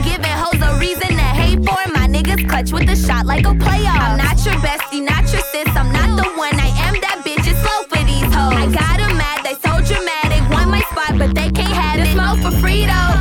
clutch 2.60 2.72
with 2.74 2.90
a 2.90 2.96
shot 2.96 3.26
like 3.26 3.46
a 3.46 3.54
playoff. 3.54 4.00
I'm 4.00 4.18
not 4.18 4.44
your 4.46 4.56
bestie, 4.56 5.04
not 5.04 5.24
your 5.32 5.42
sis. 5.52 5.68
I'm 5.76 5.92
not 5.92 6.22
the 6.22 6.30
one. 6.38 6.56
I 6.56 6.68
am 6.88 6.96
that 7.02 7.22
bitch. 7.26 7.48
It's 7.48 7.60
slow 7.62 7.84
for 7.88 8.04
these 8.06 8.26
hoes. 8.34 8.54
I 8.54 8.68
got 8.68 9.00
'em 9.00 9.18
mad, 9.18 9.44
they 9.44 9.56
so 9.56 9.72
dramatic. 9.82 10.42
Want 10.50 10.70
my 10.70 10.82
spot, 10.92 11.18
but 11.18 11.34
they 11.36 11.50
can't 11.52 11.74
have 11.74 12.00
it. 12.00 12.14
Smoke 12.14 12.40
for 12.40 12.52
free 12.60 12.86
though. 12.86 13.19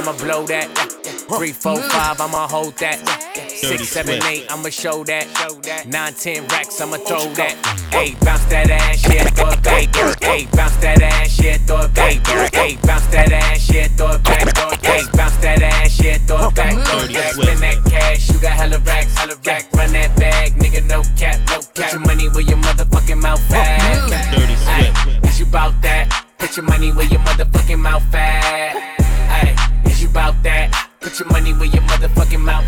I'ma 0.00 0.16
blow 0.16 0.46
that. 0.46 0.64
Three, 1.28 1.52
four, 1.52 1.76
mm. 1.76 1.90
five, 1.92 2.18
I'ma 2.22 2.48
hold 2.48 2.72
that. 2.78 3.04
Six, 3.52 3.86
seven, 3.90 4.16
eight, 4.24 4.46
I'ma 4.48 4.70
show 4.70 5.04
that. 5.04 5.28
Nine, 5.86 6.14
ten 6.14 6.48
racks, 6.48 6.80
I'ma 6.80 6.96
throw 6.96 7.28
that. 7.36 7.52
Hey, 7.92 8.16
bounce 8.24 8.46
that 8.46 8.70
ass, 8.70 9.04
yeah, 9.04 9.28
throw 9.36 9.50
it 9.50 9.62
back. 9.62 9.94
Hey, 10.24 10.48
bounce 10.56 10.76
that 10.76 11.02
ass, 11.02 11.38
yeah, 11.38 11.58
throw 11.68 11.82
it 11.82 11.92
back. 11.92 12.26
Hey, 12.54 12.78
bounce 12.80 13.06
that 13.08 13.30
ass, 13.30 13.68
yeah, 13.68 13.88
throw 13.88 14.12
it 14.12 14.24
back. 14.24 14.56
Hey, 14.80 15.04
bounce 15.12 15.36
that 15.36 15.60
ass, 15.60 16.00
yeah, 16.02 16.16
throw 16.24 16.48
it 16.48 16.54
back. 16.54 16.72
Throw 16.86 17.00
it 17.04 17.12
back. 17.12 17.32
Spend 17.34 17.60
that 17.60 17.84
cash, 17.84 18.30
you 18.30 18.40
got 18.40 18.52
hella 18.52 18.78
racks, 18.78 19.14
hella 19.18 19.36
rack. 19.44 19.70
Run 19.74 19.92
that 19.92 20.16
bag, 20.16 20.54
nigga, 20.54 20.80
no 20.88 21.02
cap, 21.20 21.36
no 21.52 21.60
cap. 21.60 21.74
Put 21.74 21.92
your 21.92 22.00
money 22.00 22.28
where 22.30 22.40
your 22.40 22.56
motherfucking 22.56 23.20
mouth 23.20 23.52
at. 23.52 24.32
Dirty 24.32 24.56
Swift. 24.56 25.28
Is 25.28 25.38
you 25.38 25.44
bout 25.44 25.74
that? 25.82 26.24
Put 26.38 26.56
your 26.56 26.64
money 26.64 26.90
where 26.90 27.04
your 27.04 27.20
motherfucking 27.20 27.78
mouth 27.78 28.14
at. 28.14 28.89
Ay, 30.16 30.30
is 30.30 30.34
you 30.34 30.34
bout 30.34 30.42
that? 30.42 30.88
Put 31.00 31.18
your 31.18 31.28
money 31.28 31.52
where 31.52 31.66
your 31.66 31.82
motherfucking 31.82 32.40
mouth. 32.40 32.64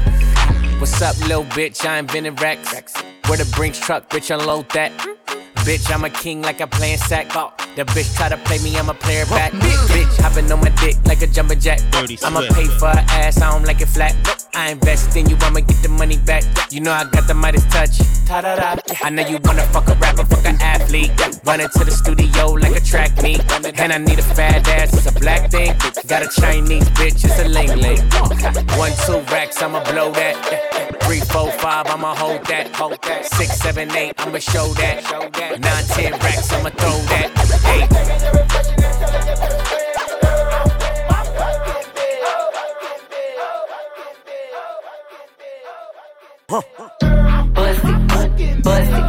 What's 0.80 1.00
up, 1.02 1.18
little 1.20 1.44
bitch? 1.44 1.84
I 1.86 1.98
invented 1.98 2.40
racks. 2.40 2.94
Where 3.26 3.38
the 3.38 3.50
Brinks 3.56 3.78
truck, 3.78 4.08
bitch, 4.10 4.36
unload 4.36 4.68
that. 4.70 4.92
Bitch, 5.62 5.94
I'm 5.94 6.02
a 6.02 6.10
king 6.10 6.42
like 6.42 6.60
I'm 6.60 6.68
playing 6.68 6.98
sack. 6.98 7.28
The 7.76 7.84
bitch 7.84 8.16
try 8.16 8.28
to 8.28 8.36
play 8.36 8.58
me, 8.58 8.76
I'ma 8.76 8.94
play 8.94 9.16
her 9.16 9.26
back. 9.26 9.52
Bitch, 9.52 10.20
hopping 10.20 10.50
on 10.50 10.60
my 10.60 10.70
dick 10.70 10.96
like 11.06 11.22
a 11.22 11.26
jumping 11.28 11.60
jack. 11.60 11.78
Dirty 11.92 12.18
I'ma 12.24 12.40
pay 12.50 12.66
for 12.66 12.88
her 12.88 13.04
ass, 13.10 13.40
I 13.40 13.52
don't 13.52 13.64
like 13.64 13.80
it 13.80 13.86
flat. 13.86 14.14
I 14.54 14.72
invest 14.72 15.16
in 15.16 15.30
you, 15.30 15.36
I'ma 15.40 15.60
get 15.60 15.80
the 15.82 15.88
money 15.88 16.18
back. 16.18 16.42
You 16.70 16.80
know 16.80 16.92
I 16.92 17.04
got 17.04 17.28
the 17.28 17.34
Midas 17.34 17.64
touch. 17.66 17.98
Ta-da-da. 18.26 18.82
I 19.02 19.10
know 19.10 19.26
you 19.26 19.38
wanna 19.44 19.62
fuck 19.68 19.88
a 19.88 19.94
rapper, 19.94 20.24
fuck 20.26 20.44
an 20.44 20.60
athlete. 20.60 21.12
Running 21.44 21.68
to 21.68 21.84
the 21.84 21.92
studio 21.92 22.46
like 22.48 22.76
a 22.76 22.80
track 22.80 23.22
meet. 23.22 23.40
And 23.78 23.92
I 23.92 23.98
need 23.98 24.18
a 24.18 24.22
fat 24.22 24.66
ass, 24.68 24.92
it's 24.92 25.06
a 25.06 25.12
black 25.20 25.50
thing. 25.50 25.74
Got 26.08 26.22
a 26.22 26.40
Chinese 26.40 26.88
bitch, 26.90 27.24
it's 27.24 27.38
a 27.38 27.46
ling 27.48 27.68
ling. 27.80 28.02
One, 28.76 28.92
two 29.06 29.20
racks, 29.32 29.62
I'ma 29.62 29.82
blow 29.84 30.10
that. 30.10 30.91
Three, 31.12 31.20
four, 31.20 31.52
five, 31.52 31.86
I'ma 31.88 32.14
hold 32.14 32.42
that. 32.46 32.74
Hold 32.74 32.98
that. 33.02 33.26
Six, 33.26 33.58
seven, 33.60 33.94
eight, 33.94 34.14
I'ma 34.16 34.38
show 34.38 34.68
that. 34.80 35.02
Nine, 35.60 35.84
ten 35.88 36.12
racks, 36.12 36.50
I'ma 36.50 36.70
throw 36.70 36.96
that. 37.12 37.28
Eight. 37.68 37.92
Huh. 46.48 46.62
Bust 47.52 47.84
it, 47.84 48.08
bust 48.08 48.40
it, 48.40 48.62
bust 48.62 48.90
it, 48.90 49.04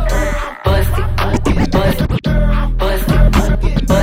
bust 0.66 0.92
it, 0.98 1.72
bust 1.72 2.02
it, 2.02 2.22
bust 2.78 3.08
it, 3.12 3.88
bust 3.88 4.03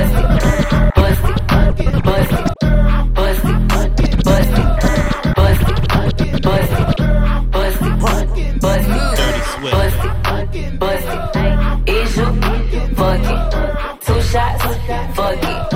Turkey. 15.31 15.70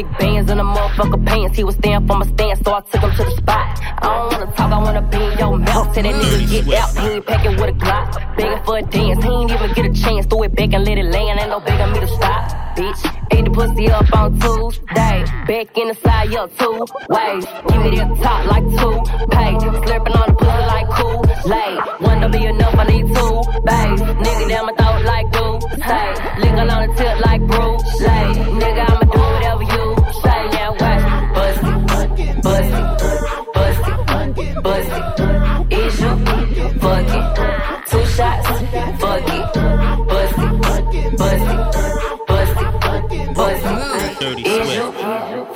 Thick 0.00 0.18
bands 0.18 0.50
in 0.50 0.56
the 0.56 0.64
motherfucker 0.64 1.26
pants. 1.26 1.58
He 1.58 1.62
was 1.62 1.74
staying 1.74 2.06
for 2.06 2.16
my 2.16 2.26
stance, 2.28 2.58
so 2.64 2.72
I 2.72 2.80
took 2.80 3.02
him 3.02 3.10
to 3.10 3.24
the 3.24 3.30
spot. 3.32 3.78
I 3.82 4.06
don't 4.06 4.32
wanna 4.32 4.56
talk, 4.56 4.72
I 4.72 4.78
wanna 4.78 5.02
be 5.02 5.16
in 5.18 5.38
your 5.38 5.58
mouth. 5.58 5.92
Tell 5.92 6.02
that 6.02 6.14
nigga 6.14 6.64
get 6.64 6.74
out, 6.80 6.96
he 6.96 7.08
ain't 7.08 7.26
packing 7.26 7.56
with 7.60 7.68
a 7.68 7.72
Glock. 7.72 8.36
Begging 8.36 8.64
for 8.64 8.78
a 8.78 8.82
dance, 8.82 9.22
he 9.22 9.30
ain't 9.30 9.50
even 9.50 9.72
get 9.74 9.84
a 9.84 9.92
chance. 9.92 10.24
Throw 10.24 10.42
it 10.44 10.54
back 10.54 10.72
and 10.72 10.86
let 10.86 10.96
it 10.96 11.04
land, 11.04 11.38
ain't 11.38 11.50
no 11.50 11.60
begging 11.60 11.92
me 11.92 12.00
to 12.00 12.08
stop. 12.08 12.48
Bitch, 12.76 13.00
ate 13.30 13.44
the 13.44 13.50
pussy 13.50 13.90
up 13.90 14.10
on 14.16 14.40
Tuesday. 14.40 15.24
Back 15.46 15.76
in 15.76 15.88
the 15.88 15.96
side, 16.02 16.30
yo, 16.30 16.46
two 16.46 16.86
ways. 17.10 17.44
Give 17.68 17.82
me 17.84 17.90
that 17.98 18.08
top 18.24 18.46
like 18.46 18.64
two 18.80 18.96
pay. 19.28 19.52
Slurping 19.84 20.16
on 20.16 20.26
the 20.32 20.36
pussy 20.40 20.64
like 20.72 20.88
cool 20.96 21.20
lay. 21.44 21.76
One 22.08 22.20
don't 22.20 22.32
be 22.32 22.46
enough, 22.46 22.74
I 22.74 22.84
need 22.84 23.04
two 23.04 23.32
bays. 23.68 24.00
Nigga 24.00 24.48
down 24.48 24.64
my 24.64 24.72
throat 24.80 25.04
like 25.04 25.30
glue. 25.30 25.60
Say, 25.76 26.19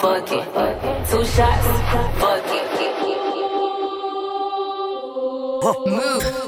fuck 0.05 0.30
it? 0.32 0.44
Two 1.09 1.24
shots, 1.24 1.66
fuck 2.20 2.44
it. 2.46 2.64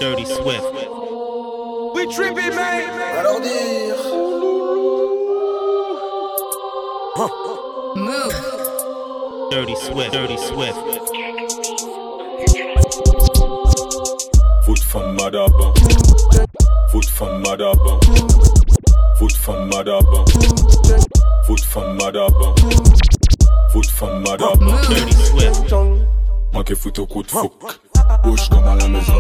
Dirty 0.00 0.26
Swift. 0.26 0.72
We 1.94 2.07
tripping, 2.14 2.54
man. 2.54 2.90
Alors 3.18 3.40
dire. 3.40 3.96
Dirty 9.50 9.76
Swift. 9.76 10.12
Dirty 10.12 10.36
Swift. 10.36 10.76
Foot 14.66 14.80
from 14.80 15.16
Madaba. 15.16 15.66
Foot 16.90 17.07
from 17.07 17.42
Madaba. 17.42 17.92
Foot 19.18 19.32
from 19.32 19.70
Madaba. 19.70 20.18
Foot 21.46 21.61
from 21.61 21.98
Madaba. 21.98 22.95
Madaba. 24.66 24.94
Dirty 24.94 25.16
Swift. 25.24 25.74
Manqué 26.52 26.74
foot 26.74 26.98
au 26.98 27.06
coup 27.06 27.22
de 27.22 27.30
fouc. 27.30 27.52
Bouge 28.24 28.48
comme 28.48 28.66
à 28.66 28.74
la 28.74 28.88
maison. 28.88 29.12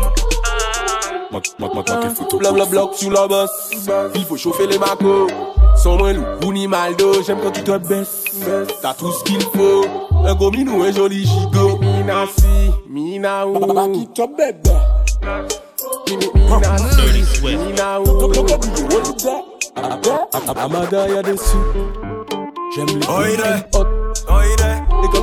Manqué 1.30 2.08
foot 2.14 2.20
au 2.20 2.24
coup 2.24 2.36
de 2.36 2.38
Blablabla 2.38 2.80
fouc. 2.82 2.94
sur 2.94 3.10
la 3.12 3.26
bosse. 3.26 3.70
Il 4.14 4.24
faut 4.24 4.36
chauffer 4.36 4.66
les 4.66 4.78
macos. 4.78 5.30
Sans 5.76 5.96
moins 5.96 6.12
loup 6.12 6.52
ni 6.52 6.66
maldo. 6.66 7.22
J'aime 7.22 7.38
quand 7.42 7.50
tu 7.50 7.62
te 7.62 7.76
baisses. 7.78 8.24
T'as 8.82 8.94
tout 8.94 9.12
ce 9.12 9.24
qu'il 9.24 9.42
faut. 9.42 9.84
Un 10.24 10.34
gros 10.34 10.50
minou, 10.50 10.82
un 10.82 10.92
joli 10.92 11.24
gigot. 11.24 11.78
Mina 11.78 12.24
si, 12.36 12.70
mina 12.88 13.46
ou. 13.46 13.92
Qui 13.92 14.08
te 14.08 14.22
bébé. 14.22 14.70
Mina 16.08 16.76
si, 16.78 17.46
mina 17.56 18.00
ou. 18.00 18.32
Amada 20.58 21.08
y'a 21.08 21.22
dessus. 21.22 21.56
J'aime 22.74 22.86
les 22.86 23.78
hot. 23.78 23.95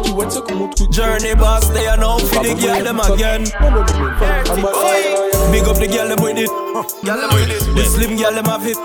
Et 0.04 0.10
quand 0.10 0.10
tu 0.10 0.12
vois 0.12 0.30
ça, 0.30 0.42
comment 0.48 0.70
tu 0.70 0.84
Journey 0.92 1.36
boss, 1.36 1.70
they 1.74 1.88
are 1.88 1.98
now 1.98 2.18
for 2.18 2.44
the 2.44 2.54
girl 2.56 2.84
them 2.84 3.00
again. 3.00 3.44
Big 5.52 5.64
up 5.68 5.78
the 5.78 5.88
girl 5.88 6.08
them 6.08 6.22
with 6.24 6.38
it. 6.38 6.50
Girl 7.04 7.18
them 7.18 7.30
with 7.34 7.50
it. 7.50 7.76
The 7.76 7.84
slim 7.86 8.16
girl 8.18 8.34
them 8.34 8.46
have 8.46 8.66
it. 8.68 8.78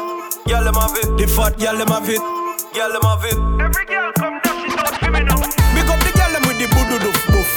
Girl 0.46 0.64
them 0.64 0.74
have 0.74 0.96
it. 0.96 1.16
The 1.16 1.26
fat 1.26 1.58
girl 1.58 1.76
them 1.76 1.88
have 1.88 2.08
it. 2.08 2.20
Girl 2.74 2.92
them 2.92 3.02
have 3.02 3.24
it. 3.24 3.36
Every 3.60 3.84
girl 3.86 4.12
come 4.14 4.38
down, 4.44 4.56
she 4.62 4.76
don't 4.76 5.12
me 5.12 5.20
now. 5.24 5.40
Big 5.74 5.88
up 5.88 6.00
the 6.00 6.12
girl 6.14 6.32
them 6.32 6.42
with 6.46 6.58
the 6.58 6.66
boodo 6.72 6.96
doof 7.02 7.20
boof. 7.32 7.50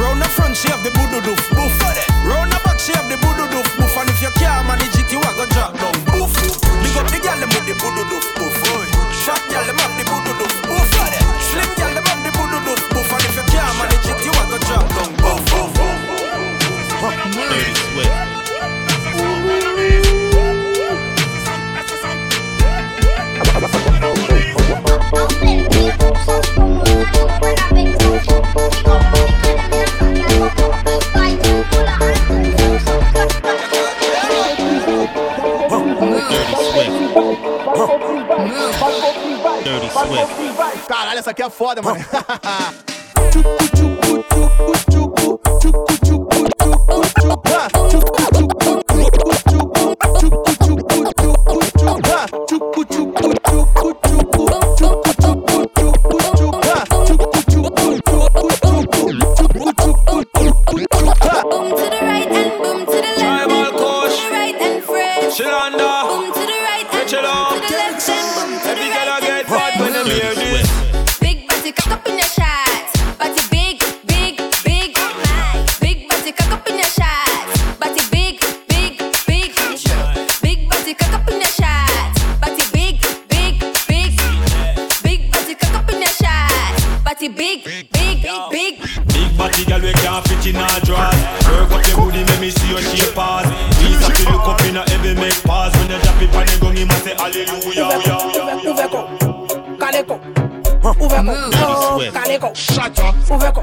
Round 0.00 0.20
the 0.20 0.28
front 0.28 0.56
she 0.56 0.68
have 0.68 0.82
the 0.82 0.90
boodo 0.90 1.20
doof 1.22 1.42
boof. 1.54 1.72
Round 2.26 2.50
the 2.50 2.58
back 2.64 2.78
she 2.80 2.92
have 2.92 3.08
the 3.08 3.16
boodo 3.22 3.46
doof 3.52 3.68
boof. 3.78 3.96
And 3.96 4.10
if 4.10 4.20
you 4.22 4.32
can't 4.36 4.66
manage 4.66 4.96
it, 4.96 5.08
you 5.12 5.20
are 5.20 5.34
gonna 5.38 5.52
drop 5.54 5.72
down 5.78 5.96
boof. 6.12 6.32
Big 6.82 6.96
up 6.98 7.06
the 7.08 7.18
girl 7.22 7.38
them 7.38 7.50
with 7.52 7.66
the 7.68 7.74
boodo 7.78 8.02
doof 8.10 8.26
boof. 8.36 8.56
Fat 9.24 9.40
girl 9.48 9.64
them 9.64 9.78
have 9.78 9.94
the 9.96 10.04
boodo 10.04 10.23
Caralho, 40.86 41.18
essa 41.18 41.30
aqui 41.30 41.42
é 41.42 41.50
foda, 41.50 41.82
mano. 41.82 41.98
Ouve 101.04 101.20
ko, 101.20 101.32
kale 102.12 102.38
ko, 102.40 102.48
ouve 103.30 103.50
ko 103.52 103.62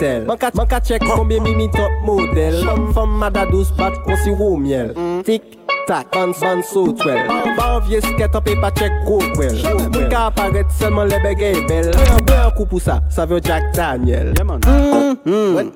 motel 0.00 0.24
Man 0.54 0.66
ka 0.66 0.80
chek 0.80 1.00
konbyen 1.04 1.42
mi 1.42 1.54
mi 1.54 1.68
top 1.68 1.92
model. 2.04 2.64
Fom 2.94 3.18
mada 3.18 3.44
madadous 3.44 3.70
bat 3.76 3.92
konsi 4.04 4.30
wou 4.30 4.56
miel. 4.56 4.94
Tik 5.24 5.42
tak, 5.86 6.10
ban 6.12 6.32
ban 6.40 6.62
so 6.62 6.92
twel. 6.92 7.18
Ban 7.56 7.80
vie 7.86 8.00
sket 8.00 8.34
an 8.34 8.42
pe 8.42 8.54
pa 8.60 8.70
chek 8.70 8.92
kokwel 9.06 9.60
Mwen 9.92 10.08
ka 10.10 10.26
aparet 10.30 10.70
selman 10.78 11.08
le 11.08 11.34
gey 11.34 11.60
bel 11.68 11.90
Bwe 12.24 12.36
an 12.36 12.52
kou 12.56 12.66
pou 12.66 12.80
sa, 12.80 13.00
sa 13.10 13.26
vyo 13.26 13.40
Jack 13.40 13.72
Daniel. 13.74 14.32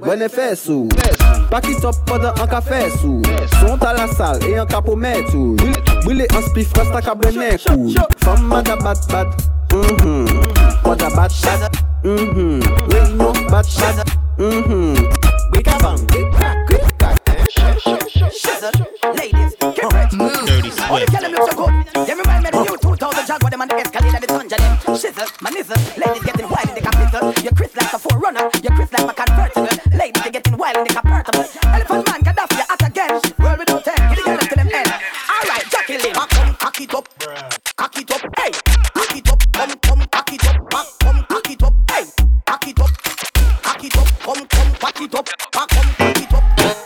Bwene 0.00 0.28
fesou 0.28 0.88
Pakitop 1.50 1.96
podan 2.08 2.32
an 2.40 2.48
ka 2.48 2.60
fesou 2.64 3.20
Son 3.58 3.78
ta 3.78 3.92
la 3.92 4.06
sal 4.14 4.40
e 4.48 4.54
an 4.58 4.68
ka 4.70 4.80
pou 4.84 4.96
metou 4.96 5.56
Bwile 6.04 6.28
an 6.32 6.46
spif 6.48 6.72
rasta 6.78 7.02
ka 7.04 7.16
blene 7.18 7.56
kou 7.66 7.90
Fom 8.24 8.46
madabat 8.48 9.04
bat 9.10 9.28
Mada 9.74 11.10
bat 11.10 11.34
bat 11.34 11.74
hmm, 11.74 11.74
hmm. 11.74 11.83
Wey 12.04 12.10
no 13.16 13.32
bat 13.48 13.64
bat 13.80 14.04
Mm-hmm. 14.36 14.92
Big 15.52 15.66
a 15.68 15.78
bang, 15.78 16.06
big 16.12 16.32
crack, 16.34 16.66
quick 16.66 16.82
crack. 16.98 17.24
Ladies, 19.16 19.54
get 19.56 19.92
ready. 19.92 20.16
Move. 20.16 20.44
Dirty 20.44 20.70
sweat. 20.70 20.90
All 20.90 20.98
the 21.00 21.06
girls 21.08 21.32
look 21.32 21.50
so 21.50 21.56
good. 21.56 21.72
Me 22.06 22.12
remind 22.12 22.42
me 22.42 22.48
of 22.48 22.54
the 22.54 22.60
new 22.60 22.76
2000 22.76 23.26
Jaguar, 23.26 23.50
them 23.50 23.62
and 23.62 23.70
the 23.70 23.76
Escalade 23.76 24.14
and 24.14 24.22
the 24.22 24.26
Tunja 24.26 24.58
them. 24.58 24.76
Shizzle, 24.92 25.30
my 25.40 25.48
nizzle. 25.48 25.80
Ladies 25.96 26.22
getting 26.24 26.48
wild 26.50 26.68
in 26.68 26.74
the 26.74 26.82
capital. 26.82 27.32
You're 27.42 27.56
Chris 27.56 27.74
like 27.74 27.92
a 27.94 27.98
forerunner. 27.98 28.50
You're 28.60 28.76
Chris 28.76 28.92
like 28.92 29.08
a 29.08 29.14
convertible. 29.14 29.96
Ladies, 29.96 30.22
they 30.24 30.30
getting 30.30 30.56
wild 30.58 30.76
in 30.76 30.84
the 30.84 30.92
convertible. 30.92 31.44
Elephant 31.72 32.04
man, 32.04 32.13
Come, 44.24 44.46
come, 44.48 44.72
cock 44.80 45.00
it 45.02 45.14
up. 45.14 45.28
Come, 45.52 45.66
come, 45.68 45.94
cock 45.98 46.16
it 46.16 46.32
up. 46.32 46.83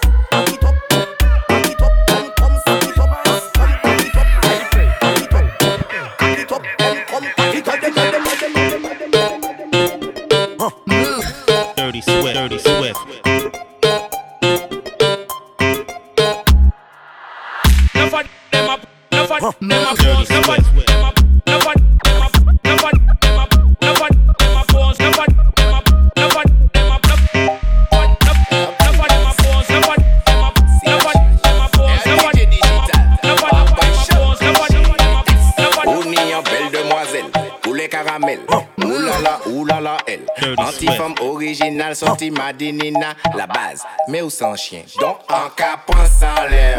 sorti 41.98 42.30
madinina, 42.30 43.14
la 43.36 43.46
base, 43.46 43.82
mais 44.06 44.22
où 44.22 44.30
sans 44.30 44.54
chien? 44.54 44.82
Donc, 45.00 45.18
en 45.28 45.50
cas, 45.56 45.76
en 46.22 46.48
l'air. 46.48 46.78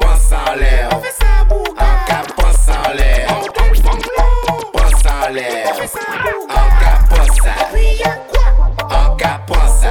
Pense 0.00 0.32
en 0.32 0.54
l'air. 0.56 0.90
Ça. 1.18 1.26
En 1.48 2.04
cas, 2.04 2.22
pense 2.36 2.68
en 2.68 2.92
l'air. 2.94 3.28
Pense 4.72 5.06
en 5.06 5.32
l'air. 5.32 5.74
Ça. 5.86 6.00
En 6.48 6.68
cas, 6.80 6.98
En 8.88 9.06
En 9.06 9.16
cas, 9.16 9.38
pense 9.46 9.84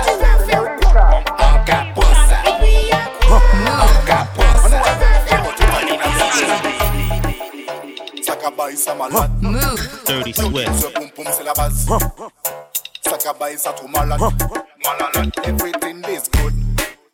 En 12.01 12.08
ça 13.59 13.73
tout 13.73 13.87
malade. 13.87 14.19
Malade. 14.19 15.31
Everything 15.43 16.03
is 16.05 16.29
good. 16.29 16.53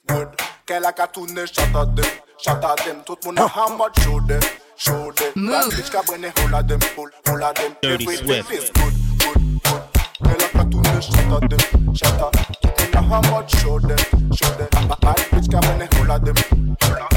Good. 0.08 0.28
Qu'elle 0.66 0.86
a 0.86 0.94
qu'à 0.94 1.08
tourner, 1.08 1.46
shut 1.48 1.76
at 1.76 1.96
them. 1.96 2.06
Shut 2.38 2.64
at 2.64 2.86
them. 2.86 2.98
Tout 3.06 3.18
le 3.24 3.32
monde 3.32 3.40
a 3.40 3.48
hammer, 3.48 3.90
show 4.00 4.20
them. 4.22 4.40
Show 4.78 5.12
them. 5.12 5.50
That 5.50 5.70
bitch 5.72 5.90
qu'a 5.90 6.02
brûlé, 6.04 6.32
hold 6.38 6.54
at 6.54 6.68
them. 6.68 6.80
Hold, 6.96 7.12
hold 7.28 7.42
at 7.42 7.56
them. 7.56 7.76
Dirty 7.82 8.04
Everything 8.04 8.44
Swift. 8.44 8.52
is 8.52 8.72
good. 8.72 8.94
Good. 9.20 9.40
Good. 9.64 9.82
Qu'elle 10.24 10.46
a 10.46 10.50
qu'à 10.50 10.66
tourner, 10.66 11.02
shut 11.02 11.44
at 11.44 11.50
them. 11.50 11.96
Shut 11.96 12.22
at. 12.22 12.32
Tout 12.62 12.70
le 12.78 13.02
monde 13.02 13.12
a 13.12 13.16
hammer, 13.16 13.48
show 13.48 13.80
them. 13.80 13.98
Show 14.34 14.52
them. 14.56 14.70
That 15.02 15.20
bitch 15.32 15.50
qu'a 15.50 15.60
brûlé, 15.60 15.88
hold 15.98 16.12
at 16.12 16.26
them. 16.26 16.36
Hold 16.84 17.00
at 17.00 17.16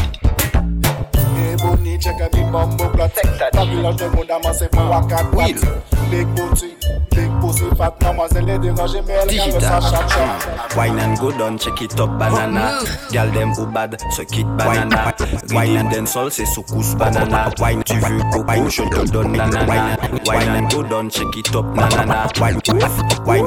Hey, 1.36 1.54
Bonnie, 1.56 1.98
check 1.98 2.20
out 2.20 2.32
the 2.32 2.42
bumbo 2.50 2.88
clot. 2.90 3.10
Ta 3.52 3.64
village 3.64 3.96
de 3.96 4.08
monde 4.08 4.30
amassé 4.30 4.68
pour 4.68 4.92
à. 4.92 5.00
Big 6.10 6.26
booty, 6.34 6.68
big 6.68 6.77
pussy, 7.40 7.64
fat 7.76 7.94
mademoiselle 8.02 8.48
est 8.48 8.58
dérangée, 8.58 9.02
mais 9.06 9.14
elle 9.22 9.36
garde 9.36 9.60
sa 9.60 9.80
chat. 9.80 10.76
Wine 10.76 11.00
and 11.00 11.14
go 11.14 11.32
down, 11.32 11.58
check 11.58 11.80
it 11.80 11.98
up 12.00 12.10
banana. 12.18 12.80
Gal 13.10 13.30
dem 13.32 13.52
ou 13.58 13.66
bad, 13.66 13.96
ce 14.16 14.22
kit 14.22 14.44
banana. 14.44 15.12
Wine 15.50 15.78
and 15.78 15.90
dance 15.90 16.16
all, 16.16 16.30
c'est 16.30 16.46
soukous 16.46 16.94
banana. 16.96 17.50
Wine, 17.60 17.82
tu 17.84 17.94
veux 17.94 18.18
coco, 18.30 18.68
je 18.68 18.82
te 18.82 19.10
donne 19.10 19.32
nanana. 19.32 19.96
Wine 20.26 20.48
and 20.48 20.68
go 20.70 20.82
down, 20.82 21.10
check 21.10 21.36
it 21.36 21.54
up 21.54 21.64
nanana. 21.74 22.28
Wine, 22.40 22.60
wine, 23.26 23.46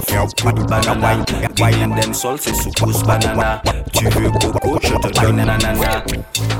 de 0.55 0.63
banana. 0.63 1.01
Wine, 1.01 1.25
wine 1.59 1.83
and 1.83 1.95
dance 1.95 2.25
all, 2.25 2.37
c'est 2.39 2.55
soukous 2.55 3.03
banana. 3.05 3.61
Tu 3.93 4.05
veux 4.05 4.31
coco, 4.31 4.79
je 4.81 4.95
te 4.95 5.21
donne 5.21 5.37
nanana. 5.37 6.03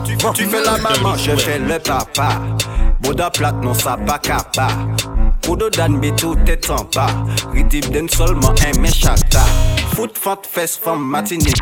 Tu, 0.06 0.18
tu 0.34 0.46
fais 0.46 0.64
la 0.64 0.78
maman, 0.78 1.16
je 1.18 1.36
fais 1.36 1.60
le 1.60 1.80
papa. 1.80 2.30
Boda 3.02 3.30
plate, 3.30 3.56
non 3.64 3.74
ça 3.74 3.98
pas 3.98 4.20
capa. 4.20 4.68
Kodo 5.46 5.70
dan 5.70 6.00
beto 6.00 6.36
tête 6.46 6.70
en 6.70 6.86
bas, 6.96 7.14
Ritib 7.54 7.92
den 7.92 8.08
solman 8.10 8.56
en 8.66 8.82
men 8.82 8.92
chata 8.92 9.44
Fout 9.96 10.18
fant 10.18 10.48
fes 10.48 10.78
fam 10.78 11.04
matine 11.12 11.54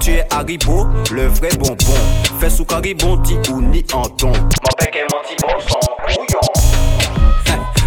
Tu 0.00 0.10
es 0.10 0.26
haribo, 0.30 0.86
le 1.12 1.28
vre 1.28 1.50
bonbon. 1.58 2.02
Fes 2.40 2.58
ou 2.60 2.64
karibon 2.64 3.22
ti 3.22 3.38
ou 3.52 3.60
ni 3.60 3.84
an 3.94 4.08
ton 4.16 4.32
Man 4.32 4.74
peke 4.78 5.06
man 5.12 5.22
ti 5.28 5.36
bon 5.42 5.60
son 5.68 5.80
kouyon 6.06 6.50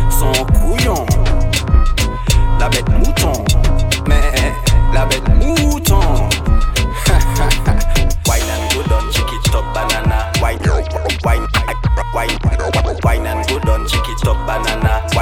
Son 0.10 0.34
La 2.60 2.70
bet 2.70 2.90
mouton. 2.90 3.34
Men, 4.08 4.22
la 4.94 5.06
bet 5.06 5.22
mouton. 5.36 6.00
Wine 8.26 8.50
and 8.50 8.74
go 8.74 8.82
down, 8.90 9.12
chick 9.12 9.26
it 9.30 9.52
banana. 9.74 10.32
Wine, 10.42 10.58
wine, 11.24 11.48
wine, 12.14 12.40
wine, 12.42 12.98
wine 13.04 13.28
and 13.28 13.48
go 13.48 13.60
down, 13.60 13.88
chick 13.88 14.08
it 14.08 14.24
banana. 14.24 15.05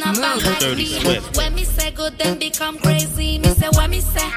When 0.00 1.54
me 1.54 1.64
say 1.64 1.90
good, 1.90 2.16
then 2.16 2.38
become 2.38 2.78
crazy. 2.78 3.38
Me 3.38 3.48
say 3.48 3.68
what 3.72 3.90
me 3.90 4.00
say. 4.00 4.30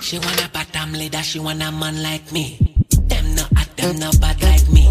She 0.00 0.18
wanna 0.18 0.48
bottom 0.52 0.92
leader, 0.94 1.22
she 1.22 1.38
want 1.38 1.62
a 1.62 1.70
man 1.70 2.02
like 2.02 2.32
me. 2.32 2.58
Them 3.08 3.34
no 3.34 3.44
at 3.58 3.76
them 3.76 3.98
no 3.98 4.10
bad 4.20 4.42
like 4.42 4.66
me. 4.70 4.86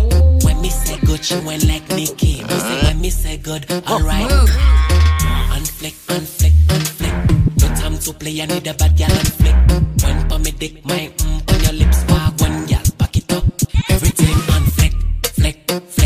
When 0.45 0.61
me 0.61 0.69
say 0.69 0.99
good, 1.05 1.25
she 1.25 1.39
went 1.39 1.65
like 1.67 1.89
Nikki. 1.89 2.43
Me 2.43 2.59
say 2.59 2.81
when 2.83 3.01
me 3.01 3.09
say 3.09 3.37
good, 3.37 3.65
alright. 3.89 4.29
Unflick, 5.55 5.95
unflick, 6.15 6.53
unflick. 6.67 7.61
No 7.61 7.67
time 7.75 7.97
to 7.97 8.13
play, 8.13 8.41
I 8.41 8.45
need 8.45 8.67
a 8.67 8.73
bad 8.75 8.95
gal 8.95 9.11
and 9.11 9.33
flick. 9.33 9.55
When 10.03 10.29
for 10.29 10.37
me 10.37 10.51
dick, 10.51 10.85
my 10.85 11.11
mm 11.17 11.51
on 11.51 11.63
your 11.63 11.73
lips, 11.73 12.05
wag 12.09 12.39
one 12.41 12.65
gal, 12.67 12.83
back 12.99 13.17
it 13.17 13.33
up. 13.33 13.43
Everything 13.89 14.35
unflick, 14.55 14.93
flick, 15.33 15.67
flick. 15.67 16.00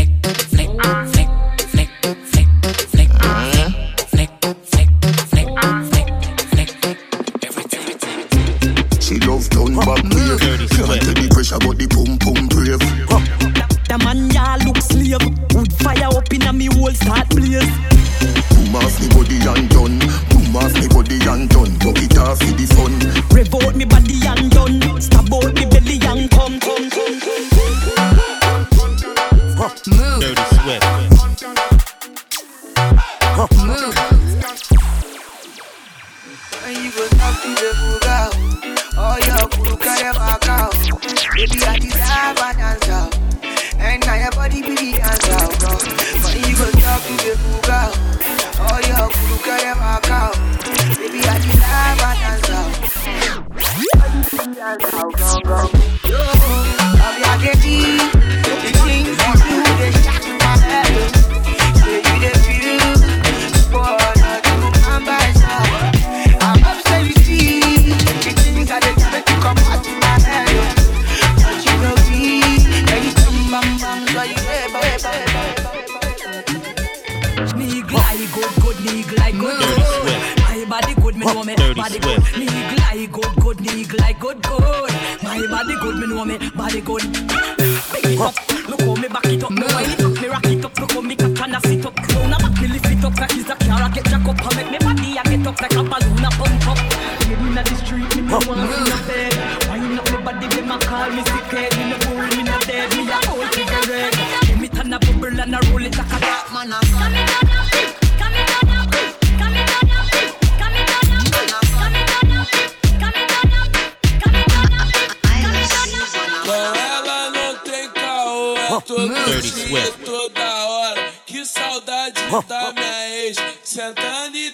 Tá 122.48 122.72
minha 122.72 123.08
ex, 123.24 123.36
sentando 123.62 124.36
e 124.36 124.50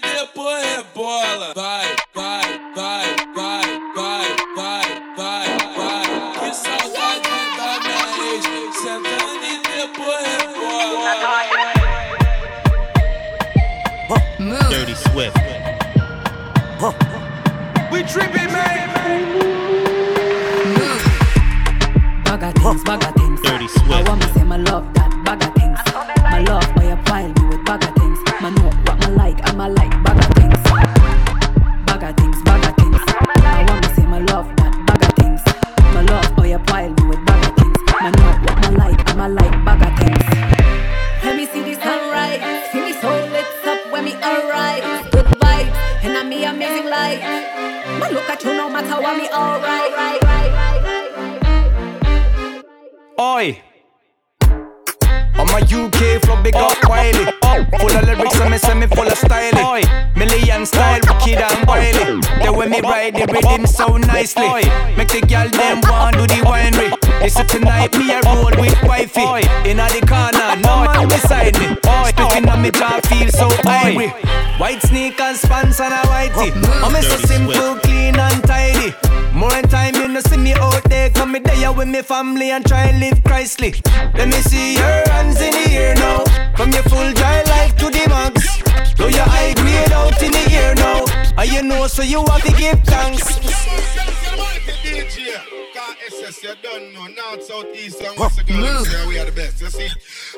best, 96.43 96.64
you 96.64 96.70
don't 96.70 96.93
know. 96.95 97.07
North, 97.07 97.43
south, 97.45 97.66
east, 97.74 98.01
and 98.03 98.18
west, 98.18 98.38
you 98.38 98.45
girl. 98.45 98.86
Yeah, 98.86 99.09
we 99.09 99.18
are 99.18 99.24
the 99.24 99.32
best, 99.32 99.61
you 99.61 99.68
see. 99.68 99.88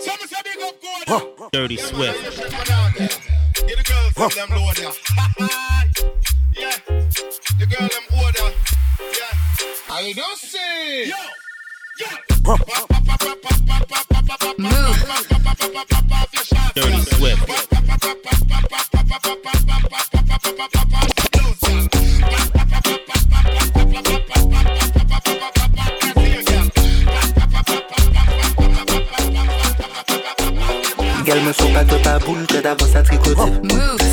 Some 0.00 0.16
say 0.26 0.36
big 0.44 0.62
up, 0.62 0.74
go 0.82 1.48
Dirty 1.52 1.76
Swift. 1.76 2.22
Get 2.94 3.76
the 3.78 3.84
girls 3.84 4.12
from 4.12 4.30
them 4.34 4.50
load 4.50 4.78
ya. 4.78 4.92
Yeah, 6.56 6.78
the 7.58 7.66
girl 7.66 7.88
them 7.88 8.04
order. 8.22 8.54
Yeah. 9.00 9.94
I 9.94 10.12
don't 10.14 10.38
say. 10.38 11.06
Yo, 11.08 11.16
yeah. 12.00 12.18
Dirty 16.74 17.00
Swift. 17.02 17.73
boule. 32.24 32.46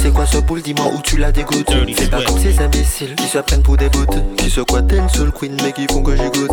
C'est 0.01 0.11
quoi 0.11 0.25
ce 0.25 0.37
boule, 0.37 0.61
dis-moi 0.61 0.87
où 0.93 1.01
tu 1.01 1.17
l'as 1.17 1.31
dégoûté. 1.31 1.73
C'est 1.97 2.09
pas 2.09 2.21
comme 2.23 2.39
ces 2.39 2.59
imbéciles 2.59 3.15
qui 3.15 3.27
se 3.27 3.37
prennent 3.39 3.63
pour 3.63 3.77
des 3.77 3.89
bottes. 3.89 4.17
Qui 4.37 4.49
se 4.49 4.61
croient 4.61 4.81
une 4.91 5.09
seule 5.09 5.31
queen, 5.31 5.55
mais 5.63 5.71
qui 5.71 5.87
font 5.91 6.03
que 6.03 6.15
j'égoute. 6.15 6.51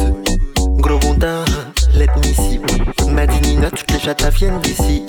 Gros 0.78 0.98
bondin, 0.98 1.44
let 1.94 2.08
me 2.16 2.22
see. 2.22 2.60
Madinina, 3.10 3.70
toutes 3.70 3.90
les 3.90 3.98
chattes 3.98 4.24
viennent 4.36 4.60
d'ici. 4.60 5.04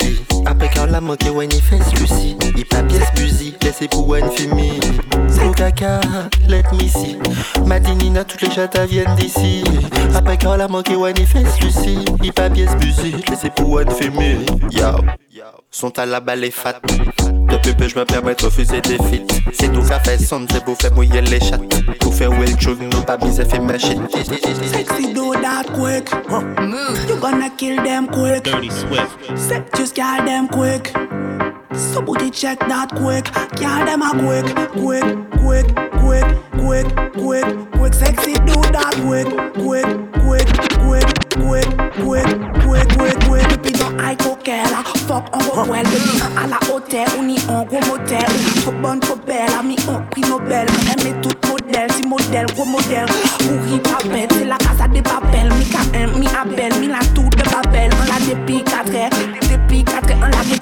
Après 0.46 0.70
qu'elle 0.70 0.90
l'a 0.90 1.02
manqué, 1.02 1.30
one 1.30 1.52
face 1.52 1.94
Lucy. 2.00 2.36
Il 2.56 2.66
pas 2.66 2.82
pièce 2.84 3.14
buzy, 3.16 3.56
laissez 3.62 3.88
pour 3.88 4.10
one 4.10 4.32
fimi. 4.32 4.80
Gros 5.38 5.52
caca, 5.52 6.00
let 6.48 6.64
me 6.74 6.88
see. 6.88 7.18
Madinina, 7.66 8.24
toutes 8.24 8.42
les 8.42 8.52
chattes 8.52 8.80
viennent 8.90 9.16
d'ici. 9.16 9.64
Après 10.16 10.38
qu'on 10.38 10.56
l'a 10.56 10.68
manqué, 10.68 10.96
one 10.96 11.16
face 11.16 11.60
Lucy. 11.62 12.00
Il 12.24 12.34
pas 12.34 12.50
pièce 12.50 12.72
laissez 13.30 13.50
pour 13.56 13.72
one 13.72 13.92
fimi. 13.92 14.46
Yo. 14.72 14.96
Sont 15.72 16.00
à 16.00 16.06
la 16.08 16.20
balle 16.20 16.50
fat. 16.52 16.82
Depuis 17.48 17.74
peu, 17.74 17.88
je 17.88 17.98
me 17.98 18.04
permets 18.04 18.34
de 18.34 18.44
refuser 18.44 18.82
des 18.82 18.98
feats. 18.98 19.28
C'est 19.54 19.72
tout 19.72 19.86
ça 19.86 20.00
fait 20.00 20.18
son, 20.18 20.46
c'est 20.52 20.64
pour 20.66 20.76
faire 20.76 20.92
mouiller 20.94 21.22
les 21.22 21.40
chattes. 21.40 21.62
Pour 22.00 22.14
faire 22.14 22.32
well 22.32 22.58
chug, 22.58 22.80
nous 22.82 23.02
pas 23.04 23.18
mis 23.18 23.36
fait 23.36 23.60
machine. 23.60 24.08
Sexy 24.10 25.14
do 25.14 25.32
that 25.34 25.66
quick. 25.76 26.10
You 27.08 27.20
gonna 27.22 27.52
kill 27.52 27.76
them 27.84 28.08
quick. 28.08 28.44
Dirty 28.44 28.72
Swift. 28.72 29.38
Set 29.38 29.72
just 29.76 29.96
girl 29.96 30.26
them 30.26 30.48
quick. 30.48 30.92
So 31.74 32.02
booty 32.02 32.32
check 32.32 32.60
that 32.62 32.90
quick. 32.96 33.32
Girl 33.60 33.86
them 33.86 34.02
a 34.02 34.10
quick, 34.10 34.48
quick, 34.72 35.04
quick, 35.40 35.68
quick, 36.02 36.26
quick, 36.58 36.88
quick, 37.14 37.72
quick. 37.74 37.94
Sexy 37.94 38.34
do 38.34 38.60
that 38.74 38.96
quick, 39.06 39.28
quick, 39.54 39.86
quick, 40.24 40.48
quick, 40.82 41.10
quick, 41.38 41.70
quick, 42.02 42.28
quick, 42.66 43.20
quick, 43.28 43.62
quick. 43.62 43.69
Ay 44.06 44.16
kokela, 44.16 44.82
fok 45.08 45.26
an 45.34 45.44
go 45.54 45.64
wèl 45.72 45.88
Ni 45.92 46.22
an 46.26 46.38
ala 46.44 46.60
hotel 46.68 47.08
ou 47.18 47.24
ni 47.24 47.38
an 47.48 47.66
motel 47.88 48.32
Trop 48.62 48.76
bon, 48.82 49.00
trop 49.00 49.20
bel, 49.28 49.52
a 49.60 49.62
mi 49.64 49.76
an 49.88 50.06
pri 50.12 50.22
Nobel. 50.22 50.68
Mwen 50.74 51.00
eme 51.00 51.22
tout 51.22 51.48
model, 51.48 51.92
si 51.92 52.04
model, 52.08 52.46
gwo 52.56 52.66
model 52.66 53.08
Ou 53.50 53.60
ri 53.68 53.80
papel, 53.80 54.28
se 54.38 54.46
la 54.46 54.58
kasa 54.58 54.88
de 54.88 55.02
papel 55.02 55.52
Mi 55.58 55.66
ka 55.66 55.82
mi 56.18 56.28
abel, 56.28 56.80
mi 56.80 56.88
la 56.88 57.00
tout 57.14 57.30
de 57.36 57.44
papel 57.44 57.92
An 57.92 58.08
la 58.08 58.20
depi 58.26 58.64
katre, 58.64 59.10
depi 59.50 59.84
katre, 59.84 60.16
an 60.24 60.32
la 60.32 60.44
de 60.44 60.58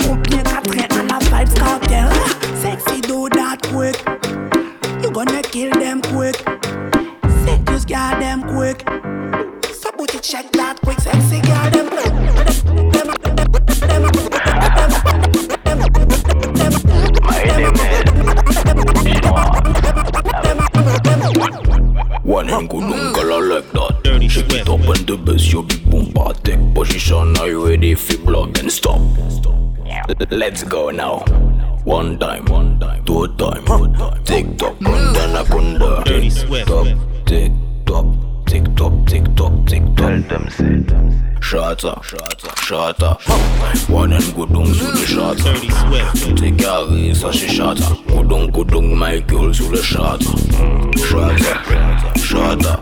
chata. 42.98 43.18
Wanen 43.90 44.22
godong 44.36 44.74
sou 44.74 44.92
le 44.92 45.06
chata. 45.06 45.54
Te 46.36 46.52
kare 46.56 47.14
sa 47.16 47.30
che 47.30 47.48
chata. 47.48 47.98
Godong 48.08 48.52
godong 48.52 48.96
Michael 48.98 49.54
sou 49.54 49.72
le 49.72 49.82
chata. 49.82 50.26
Chata, 50.96 51.64
chata 52.16 52.80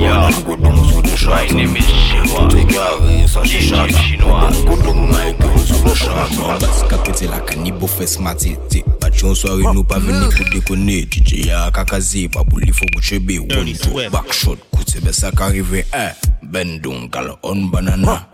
Wanen 0.00 0.44
godong 0.44 0.84
sou 0.90 1.02
le 1.02 1.16
chata. 1.16 2.48
Te 2.48 2.64
kare 2.66 3.26
sa 3.28 3.40
che 3.42 3.60
chata. 3.60 3.98
Godong 4.18 4.64
godong 4.66 5.08
Michael 5.08 5.58
sou 5.58 5.84
le 5.84 5.94
chata. 5.94 6.58
Baska 6.60 6.98
kete 6.98 7.26
la 7.30 7.40
kanibo 7.40 7.86
fes 7.86 8.18
matete. 8.18 8.82
Pati 9.00 9.24
yon 9.24 9.34
soare 9.34 9.62
nou 9.72 9.84
pa 9.84 9.98
veni 9.98 10.26
kou 10.34 10.50
dekone. 10.50 11.04
DJ 11.06 11.46
ya 11.50 11.70
kakaze 11.70 12.28
pa 12.28 12.44
pou 12.44 12.58
li 12.60 12.72
fo 12.72 12.86
goutchebe 12.94 13.38
One 13.46 13.74
two 13.78 14.10
backshot 14.10 14.58
koutebe 14.74 15.14
sa 15.14 15.30
karive 15.30 15.86
eh. 15.92 16.12
Bendong 16.46 17.10
kal 17.10 17.38
on 17.42 17.70
banana. 17.70 18.26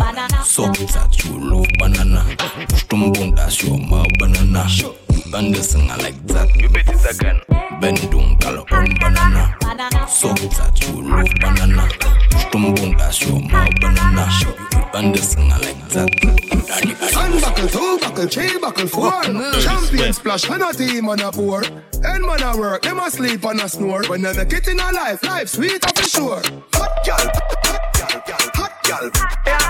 Suck 0.44 0.76
that 0.76 1.24
you 1.24 1.38
love 1.38 1.66
banana. 1.78 2.24
Push 2.68 2.84
ton 2.88 3.12
bone 3.12 3.34
that's 3.34 3.62
your 3.62 3.78
mouth 3.78 4.06
banana. 4.18 4.66
And 5.34 5.54
this 5.54 5.72
thing 5.72 5.90
I 5.90 5.96
like 5.96 6.26
that. 6.26 6.48
Repeat 6.60 6.88
it 6.88 7.16
again 7.16 7.40
Bend 7.80 8.10
down 8.10 8.36
kala 8.38 8.60
on 8.70 8.94
banana. 9.00 9.56
Suck 10.08 10.36
that 10.36 10.78
you 10.82 11.02
love 11.02 11.32
banana. 11.40 11.88
Push 12.30 12.44
ton 12.50 12.74
bone 12.74 12.96
that's 12.96 13.22
your 13.22 13.40
mouth 13.40 13.70
banana. 13.80 14.28
And 14.94 15.14
this 15.14 15.34
thing 15.34 15.50
I 15.50 15.58
like 15.58 15.88
that. 15.90 16.42
One 17.14 17.40
buckle, 17.40 17.68
two 17.68 17.98
buckle, 18.00 18.26
three 18.26 18.58
buckle, 18.58 18.86
four. 18.88 19.22
Champion 19.60 20.12
splash, 20.12 20.50
and 20.50 20.62
a 20.62 20.72
team 20.72 21.08
on 21.08 21.20
a 21.20 21.32
pour. 21.32 21.62
And 22.04 22.26
man 22.26 22.42
a 22.42 22.56
work, 22.58 22.82
them 22.82 22.98
a 22.98 23.10
sleep 23.10 23.44
and 23.44 23.60
a 23.60 23.68
snore. 23.68 24.04
When 24.04 24.22
they 24.22 24.36
make 24.36 24.52
it 24.52 24.68
in 24.68 24.80
a 24.80 24.92
life, 24.92 25.22
life 25.22 25.48
sweet 25.48 25.84
for 25.96 26.02
sure. 26.02 26.42
Hot 26.74 27.04
gal, 27.04 27.30
hot 28.04 28.26
gal, 28.26 28.50
hot 28.54 29.44
gal. 29.44 29.61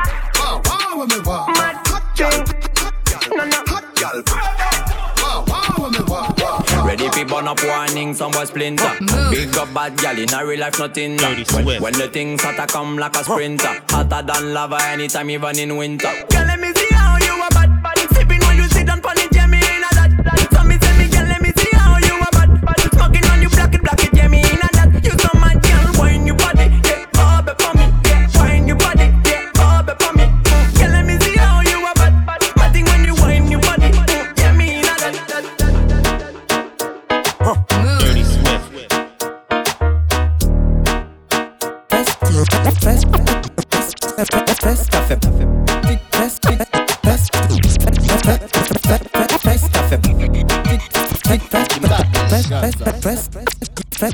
Fi 7.13 7.25
burn 7.25 7.49
up 7.49 7.63
warning, 7.65 8.15
some 8.15 8.33
boy 8.33 8.45
splinter. 8.45 8.91
Big 9.31 9.57
up 9.57 9.73
bad 9.75 9.97
gal 9.99 10.19
in 10.19 10.33
a 10.33 10.45
real 10.45 10.61
life 10.61 10.79
nothing. 10.79 11.17
Dirty 11.17 11.45
When, 11.55 11.83
when 11.83 11.93
the 11.95 12.09
things 12.09 12.43
hotter 12.43 12.67
come 12.67 12.97
like 12.97 13.17
a 13.17 13.25
sprinter, 13.25 13.81
hotter 13.89 14.23
than 14.23 14.55
lava 14.55 14.79
anytime 14.83 15.31
even 15.31 15.59
in 15.59 15.77
winter. 15.77 16.32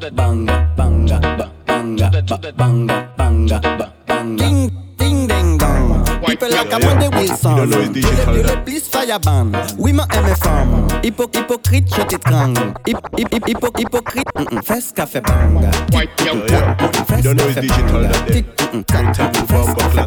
banga, 0.05 0.59
banga, 0.75 1.21
banga, 1.65 2.11
banga, 2.57 3.07
banga, 3.17 3.61
banga, 4.09 4.35
ding, 4.35 4.69
ding, 4.97 5.27
ding, 5.27 5.57
dong. 5.57 6.03
People 6.25 6.49
like 6.49 6.73
a 6.73 6.79
Monday 6.79 7.07
Wilson. 7.07 7.55
You 7.55 8.43
le 8.43 8.63
please 8.65 8.89
fire 8.89 9.19
ban. 9.21 9.53
Oui, 9.77 9.93
ma 9.93 10.05
aime 10.13 10.35
femme. 10.35 10.87
Hypo, 11.01 11.29
hypocrite, 11.33 11.95
je 11.95 12.01
t'ai 12.01 12.17
gang. 12.29 12.53
Hypo, 12.85 13.69
hypocrite. 13.77 14.27
Mm, 14.35 14.57
mm. 14.57 14.61
Fais 14.63 14.81
ce 14.81 14.93
qu'a 14.93 15.05
fait 15.05 15.21
banga. 15.21 15.71
Fais 15.93 16.09
ce 16.11 17.29
qu'a 17.29 17.55
fait 17.55 17.67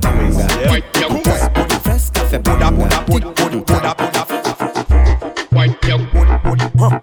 banga. 0.03 0.45
Fais 1.83 1.99
ce 1.99 2.12
qu'a 2.12 2.25
fait 2.27 2.39
banga. 2.41 2.70
Fais 2.77 3.39
ce 3.39 3.53
qu'a 3.72 3.85
fait 3.87 3.99
banga. 3.99 4.34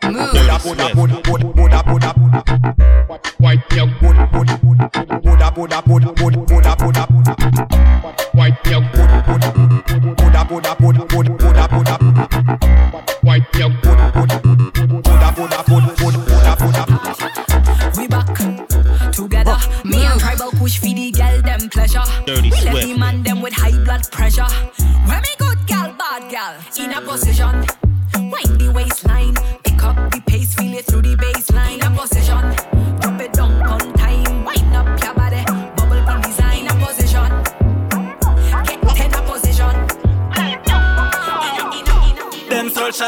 move. 0.09 0.41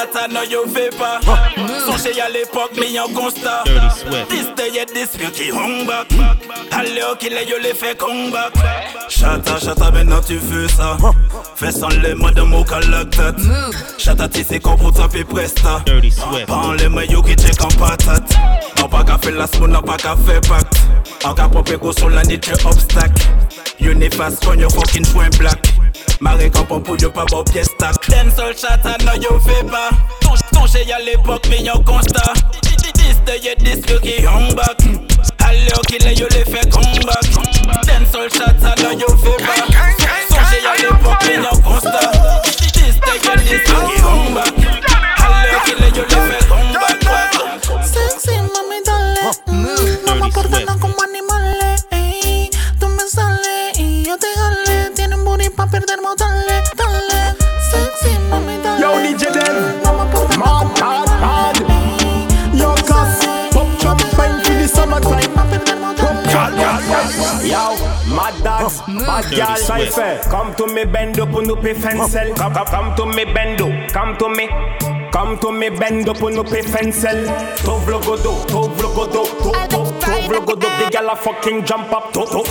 Shots 0.03 0.15
I 0.15 0.27
know 0.27 0.43
you 0.43 0.65
vapor. 0.65 1.19
Sonje 1.85 2.19
à 2.19 2.29
l'époque, 2.29 2.71
mais 2.79 2.91
y'a 2.91 3.03
constat. 3.13 3.63
This 4.29 4.47
day, 4.55 4.71
y'a 4.73 4.85
this 4.85 5.09
feel 5.15 5.31
qui 5.31 5.51
hung 5.51 5.85
back. 5.85 6.07
Allez, 6.71 7.03
ok, 7.11 7.23
les 7.23 7.49
yo 7.49 7.57
les 7.61 7.73
fait 7.73 7.97
combat. 7.97 8.51
Chata, 9.09 9.59
chata, 9.59 9.91
maintenant 9.91 10.21
tu 10.21 10.39
fais 10.39 10.67
ça. 10.67 10.97
Fais 11.55 11.71
sans 11.71 11.89
les 11.89 12.15
mots 12.15 12.31
de 12.31 12.91
la 12.91 13.05
tête. 13.05 13.35
Chata, 13.97 14.27
tu 14.27 14.43
sais 14.43 14.59
qu'on 14.59 14.77
pour 14.77 14.93
taper 14.93 15.23
presta. 15.23 15.83
Prends 16.47 16.73
les 16.73 16.89
maillots 16.89 17.21
qui 17.21 17.35
check 17.35 17.61
en 17.63 17.67
patate. 17.67 18.33
On 18.83 18.87
pas 18.87 19.03
qu'à 19.03 19.17
faire 19.17 19.33
la 19.33 19.47
semaine, 19.47 19.75
on 19.77 19.81
pas 19.81 19.97
qu'à 19.97 20.15
faire 20.15 20.41
pacte. 20.41 20.73
On 21.25 21.33
qu'à 21.33 21.47
popper 21.47 21.77
go 21.77 21.91
sur 21.91 22.09
la 22.09 22.23
nature 22.23 22.57
obstacle. 22.65 23.23
You 23.79 23.93
ne 23.93 24.09
fast 24.09 24.45
when 24.47 24.59
you 24.59 24.69
fucking 24.69 25.05
point 25.13 25.37
black. 25.37 25.72
Maré 26.24 26.49
quand 26.49 26.65
on 26.69 26.80
pour 26.80 26.95
yo 26.95 27.09
pas 27.09 27.26
bon 27.26 27.43
pièce 27.43 27.67
stack. 27.67 28.07
Den 28.07 28.32
sol 28.32 28.55
chata, 28.55 28.95
non 29.03 29.21
yo 29.21 29.38
fait 29.41 29.65
pas. 29.69 29.89
Songe 30.53 30.89
à 30.89 30.99
l'époque, 30.99 31.45
mais 31.49 31.59
y'a 31.61 31.74
constat. 31.86 32.32
This 32.61 33.17
day, 33.26 33.39
y'a 33.43 33.55
this 33.55 33.86
feel 33.86 33.99
qui 33.99 34.26
hung 34.26 34.55
back. 34.55 34.80
Allez, 35.39 35.67
ok, 35.76 35.97
les 35.99 36.15
yo 36.15 36.28
les 36.32 36.45
fait 36.45 36.69
comeback. 36.69 37.26
Den 37.86 38.07
sol 38.09 38.30
chata, 38.32 38.74
non 38.82 38.97
yo 38.97 39.07
fait 39.17 39.36
pas. 39.43 39.67
Songe 40.30 40.63
à 40.65 40.82
l'époque, 40.82 41.24
mais 41.28 41.43
y'a 41.43 41.49
constat. 41.61 42.11
This 42.45 42.95
day, 43.01 43.19
y'a 43.21 43.36
this 43.36 43.61
feel 43.67 43.84
qui 43.93 44.01
hung 44.01 44.34
back. 44.34 44.53
Allez, 45.17 45.55
ok, 45.57 45.76
les 45.78 45.89
yo 45.89 46.03
les 46.07 46.21
fait 46.32 46.47
comeback. 46.47 46.99
Sexy, 47.84 48.38
mami, 48.38 48.80
dale. 48.86 49.13
No 50.05 50.15
me 50.15 50.28
aportan 50.28 50.51
nada 50.51 50.76
como 50.80 50.95
animales. 51.03 51.22
Mad 68.64 68.86
dogs, 68.95 69.05
bad 69.05 69.32
gal, 69.32 69.57
cypher. 69.57 70.20
Come 70.30 70.55
to 70.55 70.68
me 70.68 70.86
bendo 70.86 71.26
pour 71.26 71.41
nous 71.41 71.55
pay 71.55 71.74
fencel. 71.74 72.34
Come, 72.36 72.53
come, 72.53 72.66
come 72.66 72.95
to 72.95 73.05
me 73.05 73.26
bendo, 73.26 73.68
come 73.91 74.18
to 74.18 74.30
me. 74.30 74.47
Come 75.11 75.38
to 75.39 75.51
me 75.51 75.70
bendo 75.70 76.14
pour 76.14 76.32
nous 76.32 76.43
pay 76.43 76.61
fencel. 76.61 77.26
Tov 77.64 77.88
logodo, 77.88 78.45
tov 78.47 78.82
logodo, 78.82 79.26
tov, 79.41 79.68
tov, 79.70 79.99
tov 79.99 80.32
logodo. 80.32 80.68
The 80.80 80.89
gal 80.91 81.09
a 81.09 81.16
fucking 81.16 81.66
jump 81.66 81.91
up. 81.91 82.14
Tov, 82.14 82.30
tov, 82.30 82.45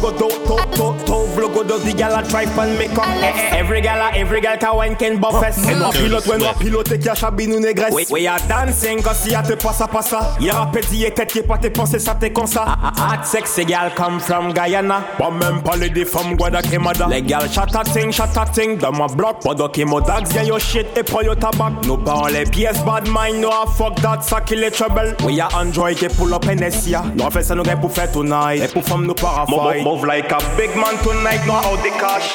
logodo, 0.00 0.28
tov 0.28 0.40
logodo, 0.46 0.46
tov, 0.46 0.76
tov, 0.76 1.04
tov 1.04 1.38
logodo. 1.38 1.78
The 1.84 1.94
gal 1.94 2.14
a 2.14 2.22
try 2.22 2.42
and 2.42 2.78
make 2.78 2.96
up. 2.96 3.06
Eh, 3.06 3.32
eh, 3.34 3.58
Every 3.58 3.80
gal 3.80 4.00
a, 4.00 4.16
every 4.16 4.40
gal 4.40 4.56
ka 4.58 4.74
wine 4.74 4.96
can 4.96 5.18
buffet. 5.18 5.54
Et 5.68 5.74
nous 5.74 5.90
pilote, 5.90 6.26
ouais, 6.26 6.38
nous 6.38 6.58
pilote 6.58 6.98
qui 6.98 7.08
a 7.08 7.14
chabi 7.14 7.46
nous 7.46 7.60
négresse. 7.60 8.10
We, 8.10 8.26
are 8.26 8.40
dancing, 8.48 9.02
quand 9.02 9.14
si 9.14 9.34
a 9.34 9.42
te 9.42 9.54
passa 9.54 9.86
passa. 9.86 10.36
Y'a 10.40 10.54
rappel 10.54 10.84
dit 10.86 11.04
tête 11.14 11.30
qui 11.30 11.38
est 11.38 11.42
pas 11.42 11.58
tes 11.58 11.70
pensées, 11.70 11.98
ça 11.98 12.16
t'es 12.18 12.30
comme 12.30 12.46
ça. 12.46 12.64
Hot 12.96 13.24
sex, 13.24 13.60
gal 13.66 13.92
come 13.94 14.20
from 14.20 14.52
Guyana. 14.52 15.02
Pas 15.18 15.30
même 15.30 15.62
parler 15.62 15.90
des 15.90 16.04
femmes 16.04 16.36
Guadalquemada. 16.36 17.06
Les 17.08 17.22
gal 17.22 17.48
chata 17.50 17.82
ting, 17.84 18.10
chata 18.10 18.44
ting. 18.52 18.78
Dans 18.78 18.92
ma 18.92 19.06
bloc, 19.06 19.42
pas 19.42 19.54
de 19.54 19.84
mo 19.84 20.00
dags, 20.00 20.26
viens 20.28 20.44
yo 20.44 20.58
shit 20.58 20.86
et 20.96 21.02
prends 21.02 21.22
yo 21.22 21.34
tabac. 21.34 21.72
Nous 21.86 21.98
pas 21.98 22.24
les 22.32 22.44
pièces, 22.44 22.82
bad 22.84 23.06
mind, 23.06 23.40
no 23.40 23.48
a 23.48 23.66
fuck 23.66 24.00
that, 24.00 24.20
ça 24.22 24.40
qui 24.40 24.56
les 24.56 24.70
trouble. 24.70 25.16
We 25.24 25.40
are 25.40 25.54
Android 25.54 25.94
qui 25.94 26.08
pull 26.08 26.32
up 26.32 26.44
NSIA. 26.46 27.04
Nous 27.16 27.24
a 27.24 27.30
fait 27.30 27.42
ça, 27.42 27.54
nous 27.54 27.62
gagne 27.62 27.80
pour 27.80 27.92
faire 27.92 28.10
tonight. 28.10 28.62
Et 28.62 28.68
pour 28.68 28.84
femme, 28.84 29.06
nous 29.06 29.14
para 29.14 29.46
fight. 29.46 29.89
Move 29.90 30.04
like 30.04 30.30
a 30.30 30.38
big 30.56 30.70
man 30.76 30.94
tonight, 31.02 31.44
no 31.48 31.54
out 31.54 31.82
the 31.82 31.90
cash. 31.98 32.30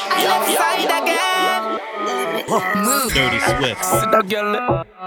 Move. 2.76 3.14
Dirty 3.14 3.40
Swift. 3.40 3.80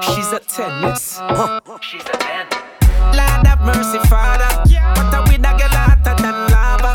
She's 0.01 0.31
a 0.33 0.39
10, 0.39 0.81
yes. 0.81 1.21
She's 1.81 2.01
a 2.01 2.09
10. 2.09 2.47
Lord 3.13 3.45
have 3.45 3.61
mercy, 3.61 3.99
Father. 4.09 4.49
What 4.65 5.13
a 5.13 5.21
with 5.29 5.45
a 5.45 5.53
girl 5.61 5.77
hotter 5.77 6.15
than 6.17 6.49
lava. 6.49 6.91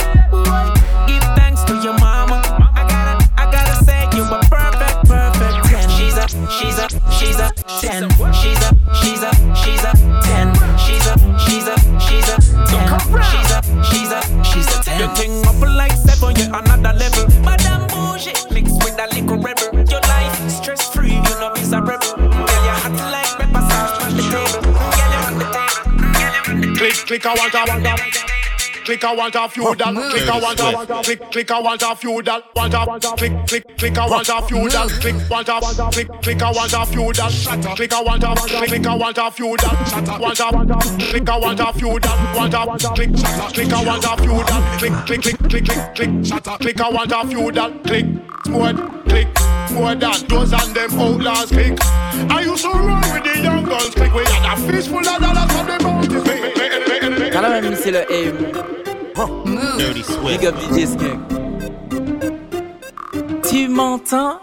Give 1.07 1.23
thanks 1.39 1.63
to 1.71 1.75
your 1.77 1.97
mama. 2.01 2.43
I 2.75 2.83
gotta, 2.91 3.15
I 3.41 3.47
gotta 3.49 3.85
say 3.85 4.09
you 4.17 4.25
a 4.25 4.41
perfect, 4.51 5.07
perfect 5.07 5.71
10. 5.71 5.89
She's 5.89 6.17
a, 6.19 6.27
she's 6.51 6.79
a, 6.81 6.89
she's 7.15 7.39
a 7.39 7.53
10. 7.79 8.11
She's 8.35 8.59
a, 8.59 8.75
she's 8.93 9.23
a, 9.23 9.31
she's 9.55 9.85
a 9.85 9.95
10. 10.27 10.51
She's 10.83 11.07
a, 11.07 11.15
she's 11.39 11.67
a, 11.69 11.69
she's 11.69 11.69
a 11.69 11.77
10. 11.77 11.84
She's 13.89 14.11
a, 14.13 14.21
she's 14.45 14.69
a, 14.77 14.83
10. 14.83 15.01
Your 15.01 15.09
thing 15.15 15.47
up 15.47 15.61
like 15.61 15.93
seven, 15.93 16.37
you're 16.37 16.55
another 16.55 16.93
level. 16.99 17.25
Madame 17.43 17.87
bullshit 17.89 18.39
mixed 18.53 18.77
with 18.85 18.99
a 18.99 19.09
little 19.15 19.39
rebel. 19.39 19.73
Your 19.89 20.01
life 20.03 20.51
stress 20.51 20.93
free, 20.93 21.15
you 21.15 21.35
know 21.41 21.51
miserable. 21.55 21.99
Girl, 22.17 22.29
you 22.29 22.77
hot 22.85 22.99
like 23.13 23.33
pepper 23.39 23.65
sauce 23.69 24.05
on 24.05 24.17
the 24.17 24.23
table. 24.23 24.63
Girl, 24.69 25.11
you 25.13 25.21
on 25.27 25.35
the 25.39 25.47
table. 25.55 26.77
Click, 26.77 26.95
click, 27.07 27.27
I 27.27 27.35
want, 27.35 27.55
I 27.55 27.65
want, 27.65 27.87
I 27.87 27.95
want. 27.95 28.44
Click, 28.85 29.03
I 29.03 29.15
want 29.15 29.35
a 29.35 29.49
few 29.49 29.75
doll. 29.77 29.95
Click, 29.95 30.29
I 30.29 30.41
want 30.41 30.61
a 30.61 31.03
click, 31.03 31.31
click, 31.33 31.51
I 31.51 31.59
want 31.59 31.83
a 31.83 31.97
few 31.97 32.21
doll. 32.21 32.43
Want 32.55 32.75
a 32.75 33.01
click, 33.17 33.47
click, 33.47 33.79
click, 33.79 33.97
I 33.97 34.07
want 34.07 34.29
a 34.29 34.43
few 34.43 34.69
doll. 34.69 34.89
Click, 34.89 35.31
want 35.31 35.49
a 35.49 35.91
click, 35.91 36.09
click, 36.21 36.43
I 36.43 36.53
want 36.53 36.73
a 36.75 36.85
few 36.85 37.13
doll. 37.15 37.31
Click, 37.77 37.93
I 37.95 38.03
want 38.03 38.25
a 38.25 38.35
click, 38.37 38.69
click, 38.69 38.87
I 38.87 38.95
want 38.95 39.17
a 39.17 39.31
few 39.31 39.57
doll. 39.57 40.21
Want 40.21 40.41
a 40.41 41.07
click, 41.11 41.29
I 41.31 41.39
want 41.39 41.61
a 41.61 41.73
few 41.73 41.99
doll. 41.99 42.35
Want 42.37 42.55
a 42.55 42.89
click, 42.95 43.15
click, 43.55 43.73
I 43.73 43.85
want 43.85 44.05
a 44.05 44.23
few 44.23 44.45
doll. 44.45 44.63
Click, 44.79 44.93
click, 45.07 45.23
click, 45.23 45.39
click, 45.39 45.65
click, 45.95 46.25
click, 46.25 46.61
click, 46.61 46.81
I 46.81 46.91
want 46.91 47.13
a 47.13 47.27
few 47.27 47.53
doll. 47.53 47.71
Click, 47.85 48.07
more, 48.49 48.75
click, 49.09 49.29
more 49.73 49.95
than 49.95 50.29
those 50.29 50.53
and 50.53 50.75
them 50.77 51.01
outlaws. 51.01 51.51
Click. 51.51 51.79
I 51.81 52.43
used 52.43 52.63
to 52.63 52.69
run 52.69 53.01
with 53.01 53.25
the 53.25 53.41
young 53.41 53.65
girls. 53.65 53.95
Click, 53.95 54.13
we 54.13 54.25
had 54.25 54.59
a 54.59 54.61
fish 54.71 54.89
full 54.89 54.99
of 54.99 55.05
dollars 55.05 55.53
from 55.53 55.67
the 55.67 55.79
mountains. 55.83 56.34
Gotta 57.35 57.49
même 57.49 57.69
me 57.71 57.75
see 57.75 57.91
the 57.91 58.07
A. 58.09 58.33
Move. 59.45 59.77
Dirty 59.77 60.05
Swift. 60.05 60.41
Big 60.41 60.47
up 60.47 60.55
Tu 63.43 63.69
m'entends? 63.69 64.39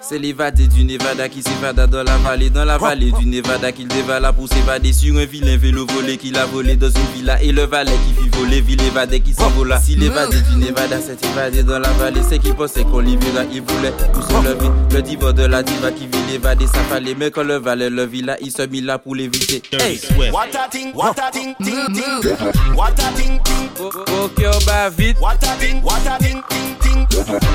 C'est 0.00 0.18
l'évadé 0.18 0.68
du 0.68 0.84
Nevada 0.84 1.28
qui 1.28 1.42
s'évada 1.42 1.86
dans 1.86 2.04
la 2.04 2.16
vallée, 2.18 2.50
dans 2.50 2.64
la 2.64 2.78
vallée 2.78 3.10
du 3.12 3.26
Nevada 3.26 3.72
qu'il 3.72 3.88
dévala 3.88 4.32
pour 4.32 4.48
s'évader 4.48 4.92
sur 4.92 5.16
un 5.16 5.24
vilain 5.24 5.56
vélo 5.56 5.86
volé 5.86 6.16
qu'il 6.16 6.36
a 6.36 6.46
volé 6.46 6.76
dans 6.76 6.88
une 6.88 7.14
villa 7.16 7.42
et 7.42 7.50
le 7.50 7.64
valet 7.64 7.92
qui 8.06 8.22
fit 8.22 8.28
voler, 8.28 8.60
ville 8.60 8.80
qui 9.24 9.34
s'envola. 9.34 9.80
Si 9.80 9.96
l'évadé 9.96 10.40
du 10.40 10.56
Nevada 10.56 11.00
s'est 11.00 11.16
évadé 11.32 11.64
dans 11.64 11.80
la 11.80 11.90
vallée, 11.90 12.22
c'est 12.28 12.38
qu'il 12.38 12.54
pensait 12.54 12.84
qu'on 12.84 13.00
libéra, 13.00 13.42
il 13.52 13.62
voulait 13.62 13.92
tout 14.12 14.22
se 14.22 14.48
lever. 14.48 14.70
Le 14.92 15.02
diva 15.02 15.32
de 15.32 15.44
la 15.44 15.62
diva 15.62 15.90
qui 15.90 16.06
vit 16.06 16.32
l'évader, 16.32 16.66
ça 16.68 16.80
fallait, 16.88 17.16
mais 17.18 17.30
quand 17.30 17.42
le 17.44 17.56
valet 17.56 17.90
le 17.90 18.06
villa, 18.06 18.36
il 18.40 18.52
se 18.52 18.62
mit 18.62 18.80
là 18.80 18.98
pour 18.98 19.16
l'éviter. 19.16 19.62
Hey! 19.72 20.00
What 20.16 20.54
a 20.54 20.68
what 20.94 21.14
a 21.18 21.30
thing, 21.32 21.54
ting, 21.62 21.74
ting. 21.92 22.32
What 22.76 22.92
a 22.98 23.10
thing, 23.16 23.40
ting. 23.42 23.68
Au 23.80 24.28
cœur 24.28 24.58
bat 24.64 24.90
vite. 24.90 25.18
What 25.20 25.42
a 25.42 25.56
thing, 25.58 25.82
what 25.82 26.06
a 26.06 26.18
thing, 26.18 26.40
ting, 26.48 26.76
ting. 26.80 27.06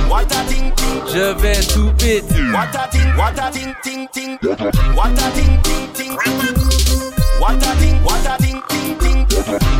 What 0.09 0.23
a 0.23 0.43
thing, 0.45 0.71
ting. 0.75 1.01
Je 1.13 1.41
vais 1.41 1.61
tout 1.73 1.91
péter. 1.97 2.32
What 2.53 2.75
a 2.75 2.87
thing, 2.91 3.15
what 3.17 3.39
a 3.39 3.51
thing, 3.51 3.73
ting, 3.83 4.07
ting. 4.11 4.37
What 4.95 5.11
a 5.11 5.29
thing, 5.31 5.61
ting, 5.63 5.93
ting. 5.93 6.13
What 7.39 7.63
a 7.63 7.75
thing, 7.75 8.03
what 8.03 8.25
a 8.25 8.37
thing, 8.41 8.61
ting, 8.69 8.97
ting. 8.99 9.25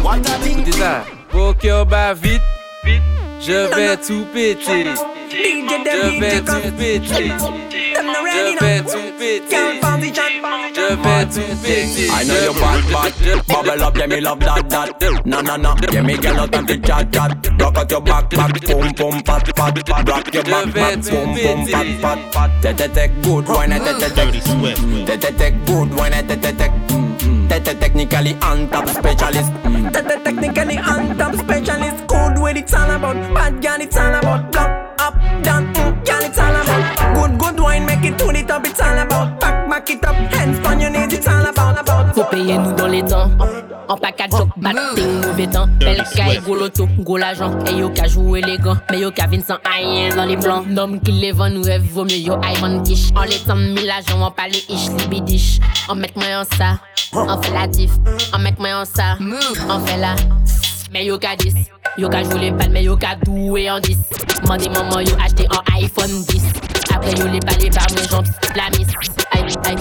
What 0.04 0.20
a 0.20 0.38
thing. 0.40 0.60
Écoutez 0.60 0.78
ça. 0.78 1.04
Au 1.34 1.54
cœur 1.54 1.86
bat 1.86 2.14
vite. 2.14 2.42
Je 3.40 3.76
vais 3.76 3.98
tout 3.98 4.26
péter. 4.34 4.86
Je 5.30 5.36
vais 5.40 5.82
tout 5.82 6.20
péter. 6.20 6.20
Je 6.20 6.20
vais 6.20 6.42
tout 6.42 6.72
péter. 6.78 7.83
Je 10.76 10.96
vais 10.96 11.26
tout 11.26 11.56
péter. 11.64 12.10
I 12.10 12.24
know 12.26 12.44
you 12.44 12.54
bad, 12.54 12.84
bad. 12.92 13.48
Bubble 13.48 13.84
up, 13.84 13.98
yeah, 13.98 14.08
me 14.08 14.22
love 14.22 14.40
that, 14.40 14.70
that. 14.70 15.26
No, 15.26 15.42
no, 15.42 15.56
no. 15.56 15.76
Yeah, 15.92 16.02
me 16.02 16.18
get 16.18 16.36
no 16.36 16.48
time 16.48 16.66
to 16.68 16.78
chat, 16.80 17.12
chat. 17.12 17.50
Rock 17.60 17.78
out 17.78 17.92
your 17.92 18.02
back, 18.02 18.30
back, 18.30 18.62
boom, 18.62 18.92
boom, 18.94 19.22
pat, 19.24 19.56
pat, 19.56 19.86
pat. 19.86 20.10
Rock 20.10 20.34
your 20.34 20.44
back, 20.44 20.74
back, 20.74 21.02
boom, 21.02 21.34
boom, 21.36 21.68
pat, 21.68 22.02
pat, 22.02 22.32
pat. 22.34 22.62
Tete, 22.62 22.94
tete, 22.94 23.22
good 23.22 23.48
wine, 23.48 23.70
tete, 23.70 24.14
tete. 24.16 24.44
Tete, 25.06 25.38
tete, 25.38 25.66
good 25.66 25.94
wine, 25.96 26.28
tete, 26.28 26.42
tete. 26.42 26.72
Tete, 27.50 27.80
technically 27.80 28.34
on 28.42 28.70
top 28.70 28.88
specialist. 28.90 29.52
Tete 29.94 30.24
technically 30.24 30.78
on 30.78 31.18
top 31.18 31.36
specialist. 31.36 32.08
Code 32.08 32.40
where 32.40 32.58
it's 32.58 32.74
all 32.74 32.90
about. 32.90 33.16
Bad 33.34 33.62
girl, 33.62 33.82
it's 33.82 33.98
all 33.98 34.14
about. 34.16 34.56
Up, 34.56 35.00
up, 35.00 35.44
down, 35.44 35.73
it 38.06 38.18
to 38.18 38.26
the 38.32 38.44
top, 38.44 38.66
it's 38.66 38.82
all 38.82 38.98
about. 38.98 39.40
Back, 39.40 39.70
back 39.70 39.90
it 39.90 40.06
up, 40.06 40.16
hands 40.34 40.60
on 40.68 40.80
your 40.80 40.90
knees, 40.90 41.14
it's 41.14 41.28
all 41.28 41.46
about. 41.46 41.80
about. 41.80 42.14
Faut 42.14 42.24
payer 42.26 42.58
nous 42.58 42.74
dans 42.74 42.88
les 42.88 43.04
temps. 43.04 43.30
En 43.88 43.98
package 43.98 44.32
joke, 44.32 44.50
batting, 44.58 45.22
mauvais 45.26 45.48
temps. 45.48 45.68
Belle 45.80 46.04
caille, 46.16 46.40
gros 46.40 46.56
loto, 46.56 46.88
gros 47.00 47.18
l'argent. 47.18 47.52
Et 47.68 47.78
yo 47.78 47.90
ka 47.90 48.08
joué 48.08 48.40
élégant, 48.40 48.78
mais 48.90 49.00
yo 49.00 49.12
ka 49.12 49.28
vin 49.28 49.42
sans 49.42 49.58
rien 49.66 50.16
dans 50.16 50.26
les 50.26 50.38
blancs. 50.38 50.66
Nom 50.68 51.00
qui 51.00 51.12
les 51.12 51.32
vend, 51.32 51.50
nous 51.50 51.64
rêve, 51.64 51.84
vaut 51.92 52.06
mieux 52.06 52.18
yo 52.18 52.36
Ivan 52.44 52.82
Kish. 52.84 53.10
En 53.16 53.24
les 53.24 53.40
temps, 53.40 53.56
mille 53.56 53.90
agents, 53.92 54.26
on 54.26 54.32
parle 54.32 54.52
ish, 54.52 54.90
libidish. 55.00 55.60
On 55.90 55.96
met 55.96 56.12
moi 56.16 56.26
en 56.42 56.58
ça, 56.58 56.80
on 57.14 57.42
fait 57.42 57.54
la 57.54 57.68
diff. 57.68 57.92
On 58.34 58.40
met 58.40 58.56
moi 58.58 58.82
en 58.82 58.86
ça, 58.86 59.18
on 59.20 59.80
fait 59.86 59.98
la. 59.98 60.16
Mais 60.92 61.06
yo 61.06 61.18
ka 61.18 61.36
10, 61.36 61.54
Yo 61.96 62.10
ka 62.10 62.24
jwou 62.24 62.40
le 62.42 62.50
pal 62.58 62.72
men 62.74 62.84
yo 62.84 62.96
ka 62.98 63.14
douwe 63.22 63.68
an 63.70 63.80
dis 63.86 63.98
Mande 64.50 64.66
maman 64.74 65.06
yo 65.06 65.14
achete 65.22 65.46
an 65.54 65.62
iPhone 65.78 66.26
10 66.26 66.42
Apre 66.90 67.14
yo 67.20 67.28
le 67.30 67.40
pale 67.46 67.70
par 67.70 67.86
mwen 67.94 68.08
jomps 68.10 68.32
la 68.56 68.70
mis 68.74 68.90
Ay, 69.32 69.46
ay, 69.70 69.76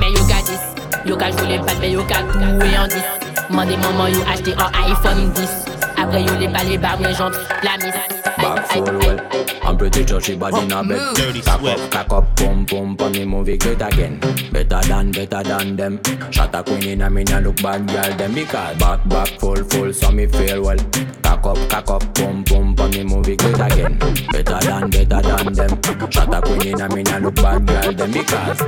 men 0.00 0.10
yo 0.16 0.24
ka 0.26 0.40
dis 0.48 0.64
Yo 1.06 1.16
ka 1.16 1.30
jwou 1.30 1.46
le 1.46 1.60
pal 1.62 1.78
men 1.78 1.94
yo 1.94 2.02
ka 2.10 2.18
an 2.26 2.88
dis 2.90 3.06
Mande 3.50 3.78
maman 3.78 4.10
yo 4.10 4.26
achete 4.26 4.58
an 4.58 4.74
iPhone 4.82 5.30
10 5.38 6.02
Apre 6.02 6.26
yo 6.26 6.34
le 6.42 6.50
pale 6.50 6.78
par 6.82 6.98
mwen 6.98 7.14
jomps 7.14 7.38
la 7.62 7.78
mis 7.78 8.21
back 8.54 8.66
full 8.68 8.84
well. 8.84 9.18
I'm 9.62 9.76
pretty 9.76 10.06
sure 10.06 10.20
she 10.20 10.36
body 10.36 10.58
in 10.64 10.72
a 10.72 10.84
bed. 10.84 11.44
Cock 11.44 11.62
up, 11.62 11.90
cock 11.90 12.12
up, 12.12 12.36
pump, 12.36 12.70
pump, 12.70 13.00
and 13.00 13.14
the 13.14 13.24
movie 13.24 13.56
great 13.56 13.80
again. 13.80 14.18
Better 14.52 14.80
than, 14.88 15.12
better 15.12 15.42
than 15.42 15.76
them. 15.76 16.00
Shot 16.30 16.54
a 16.54 16.62
queen 16.62 16.86
in 16.88 17.02
a 17.02 17.10
me 17.10 17.24
nah 17.24 17.38
look 17.38 17.56
bad, 17.62 17.86
girl. 17.86 18.16
Them 18.16 18.34
because 18.34 18.76
back, 18.78 19.08
back 19.08 19.28
full, 19.38 19.62
full, 19.64 19.92
so 19.92 20.10
me 20.10 20.26
feel 20.26 20.62
well. 20.62 20.76
Cock 21.22 21.46
up, 21.46 21.70
cock 21.70 21.90
up, 21.90 22.14
pump, 22.14 22.48
pump, 22.48 22.80
and 22.80 22.94
the 22.94 23.04
movie 23.04 23.36
great 23.36 23.60
again. 23.60 23.98
Better 24.30 24.58
than, 24.60 24.90
better 24.90 25.22
than 25.22 25.52
them. 25.52 26.10
Shot 26.10 26.34
a 26.34 26.40
queen 26.42 26.66
in 26.68 26.80
a 26.80 26.88
me 26.94 27.02
nah 27.02 27.18
look 27.18 27.36
bad, 27.36 27.66
girl. 27.66 27.92
Them 27.92 28.12
because. 28.12 28.60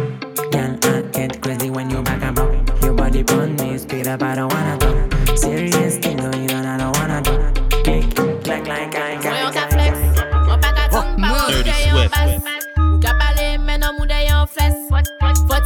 Girl, 0.53 0.79
I 0.83 1.03
get 1.13 1.43
crazy 1.43 1.71
when 1.71 1.91
you 1.91 2.03
back 2.03 2.23
up. 2.23 2.83
Your 2.83 2.95
body 2.95 3.25
on 3.25 3.57
me, 3.57 3.79
speed 3.79 4.07
up, 4.07 4.23
I 4.23 4.37
don't 4.37 4.53
wanna 4.53 4.79
talk. 4.79 5.37
Serious 5.37 5.99
thing 5.99 6.21
on 6.21 6.33
you. 6.43 6.44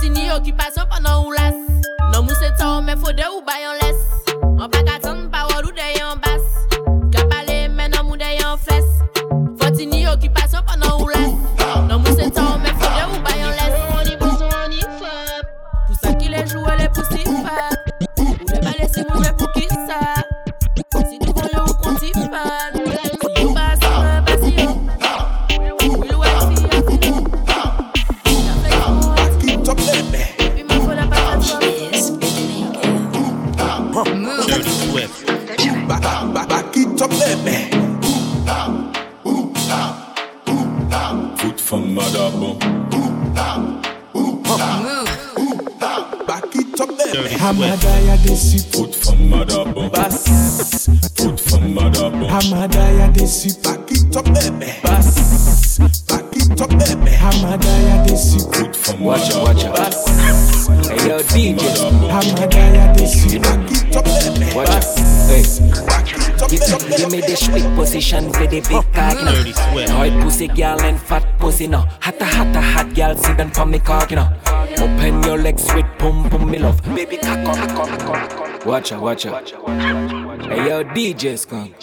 Sini 0.08 0.30
occupation 0.30 0.86
pendant 0.88 1.22
ou 1.26 1.32
las. 1.32 1.52
Non, 2.14 2.22
mou 2.22 2.32
se 2.32 2.48
tan, 2.56 2.80
men 2.80 2.96
fode 2.96 3.20
ou. 3.28 3.38
Watcha, 78.78 79.00
watcha. 79.00 79.30
Hey, 80.48 80.68
yo, 80.68 80.84
DJ 80.84 81.36
Skunk. 81.36 81.74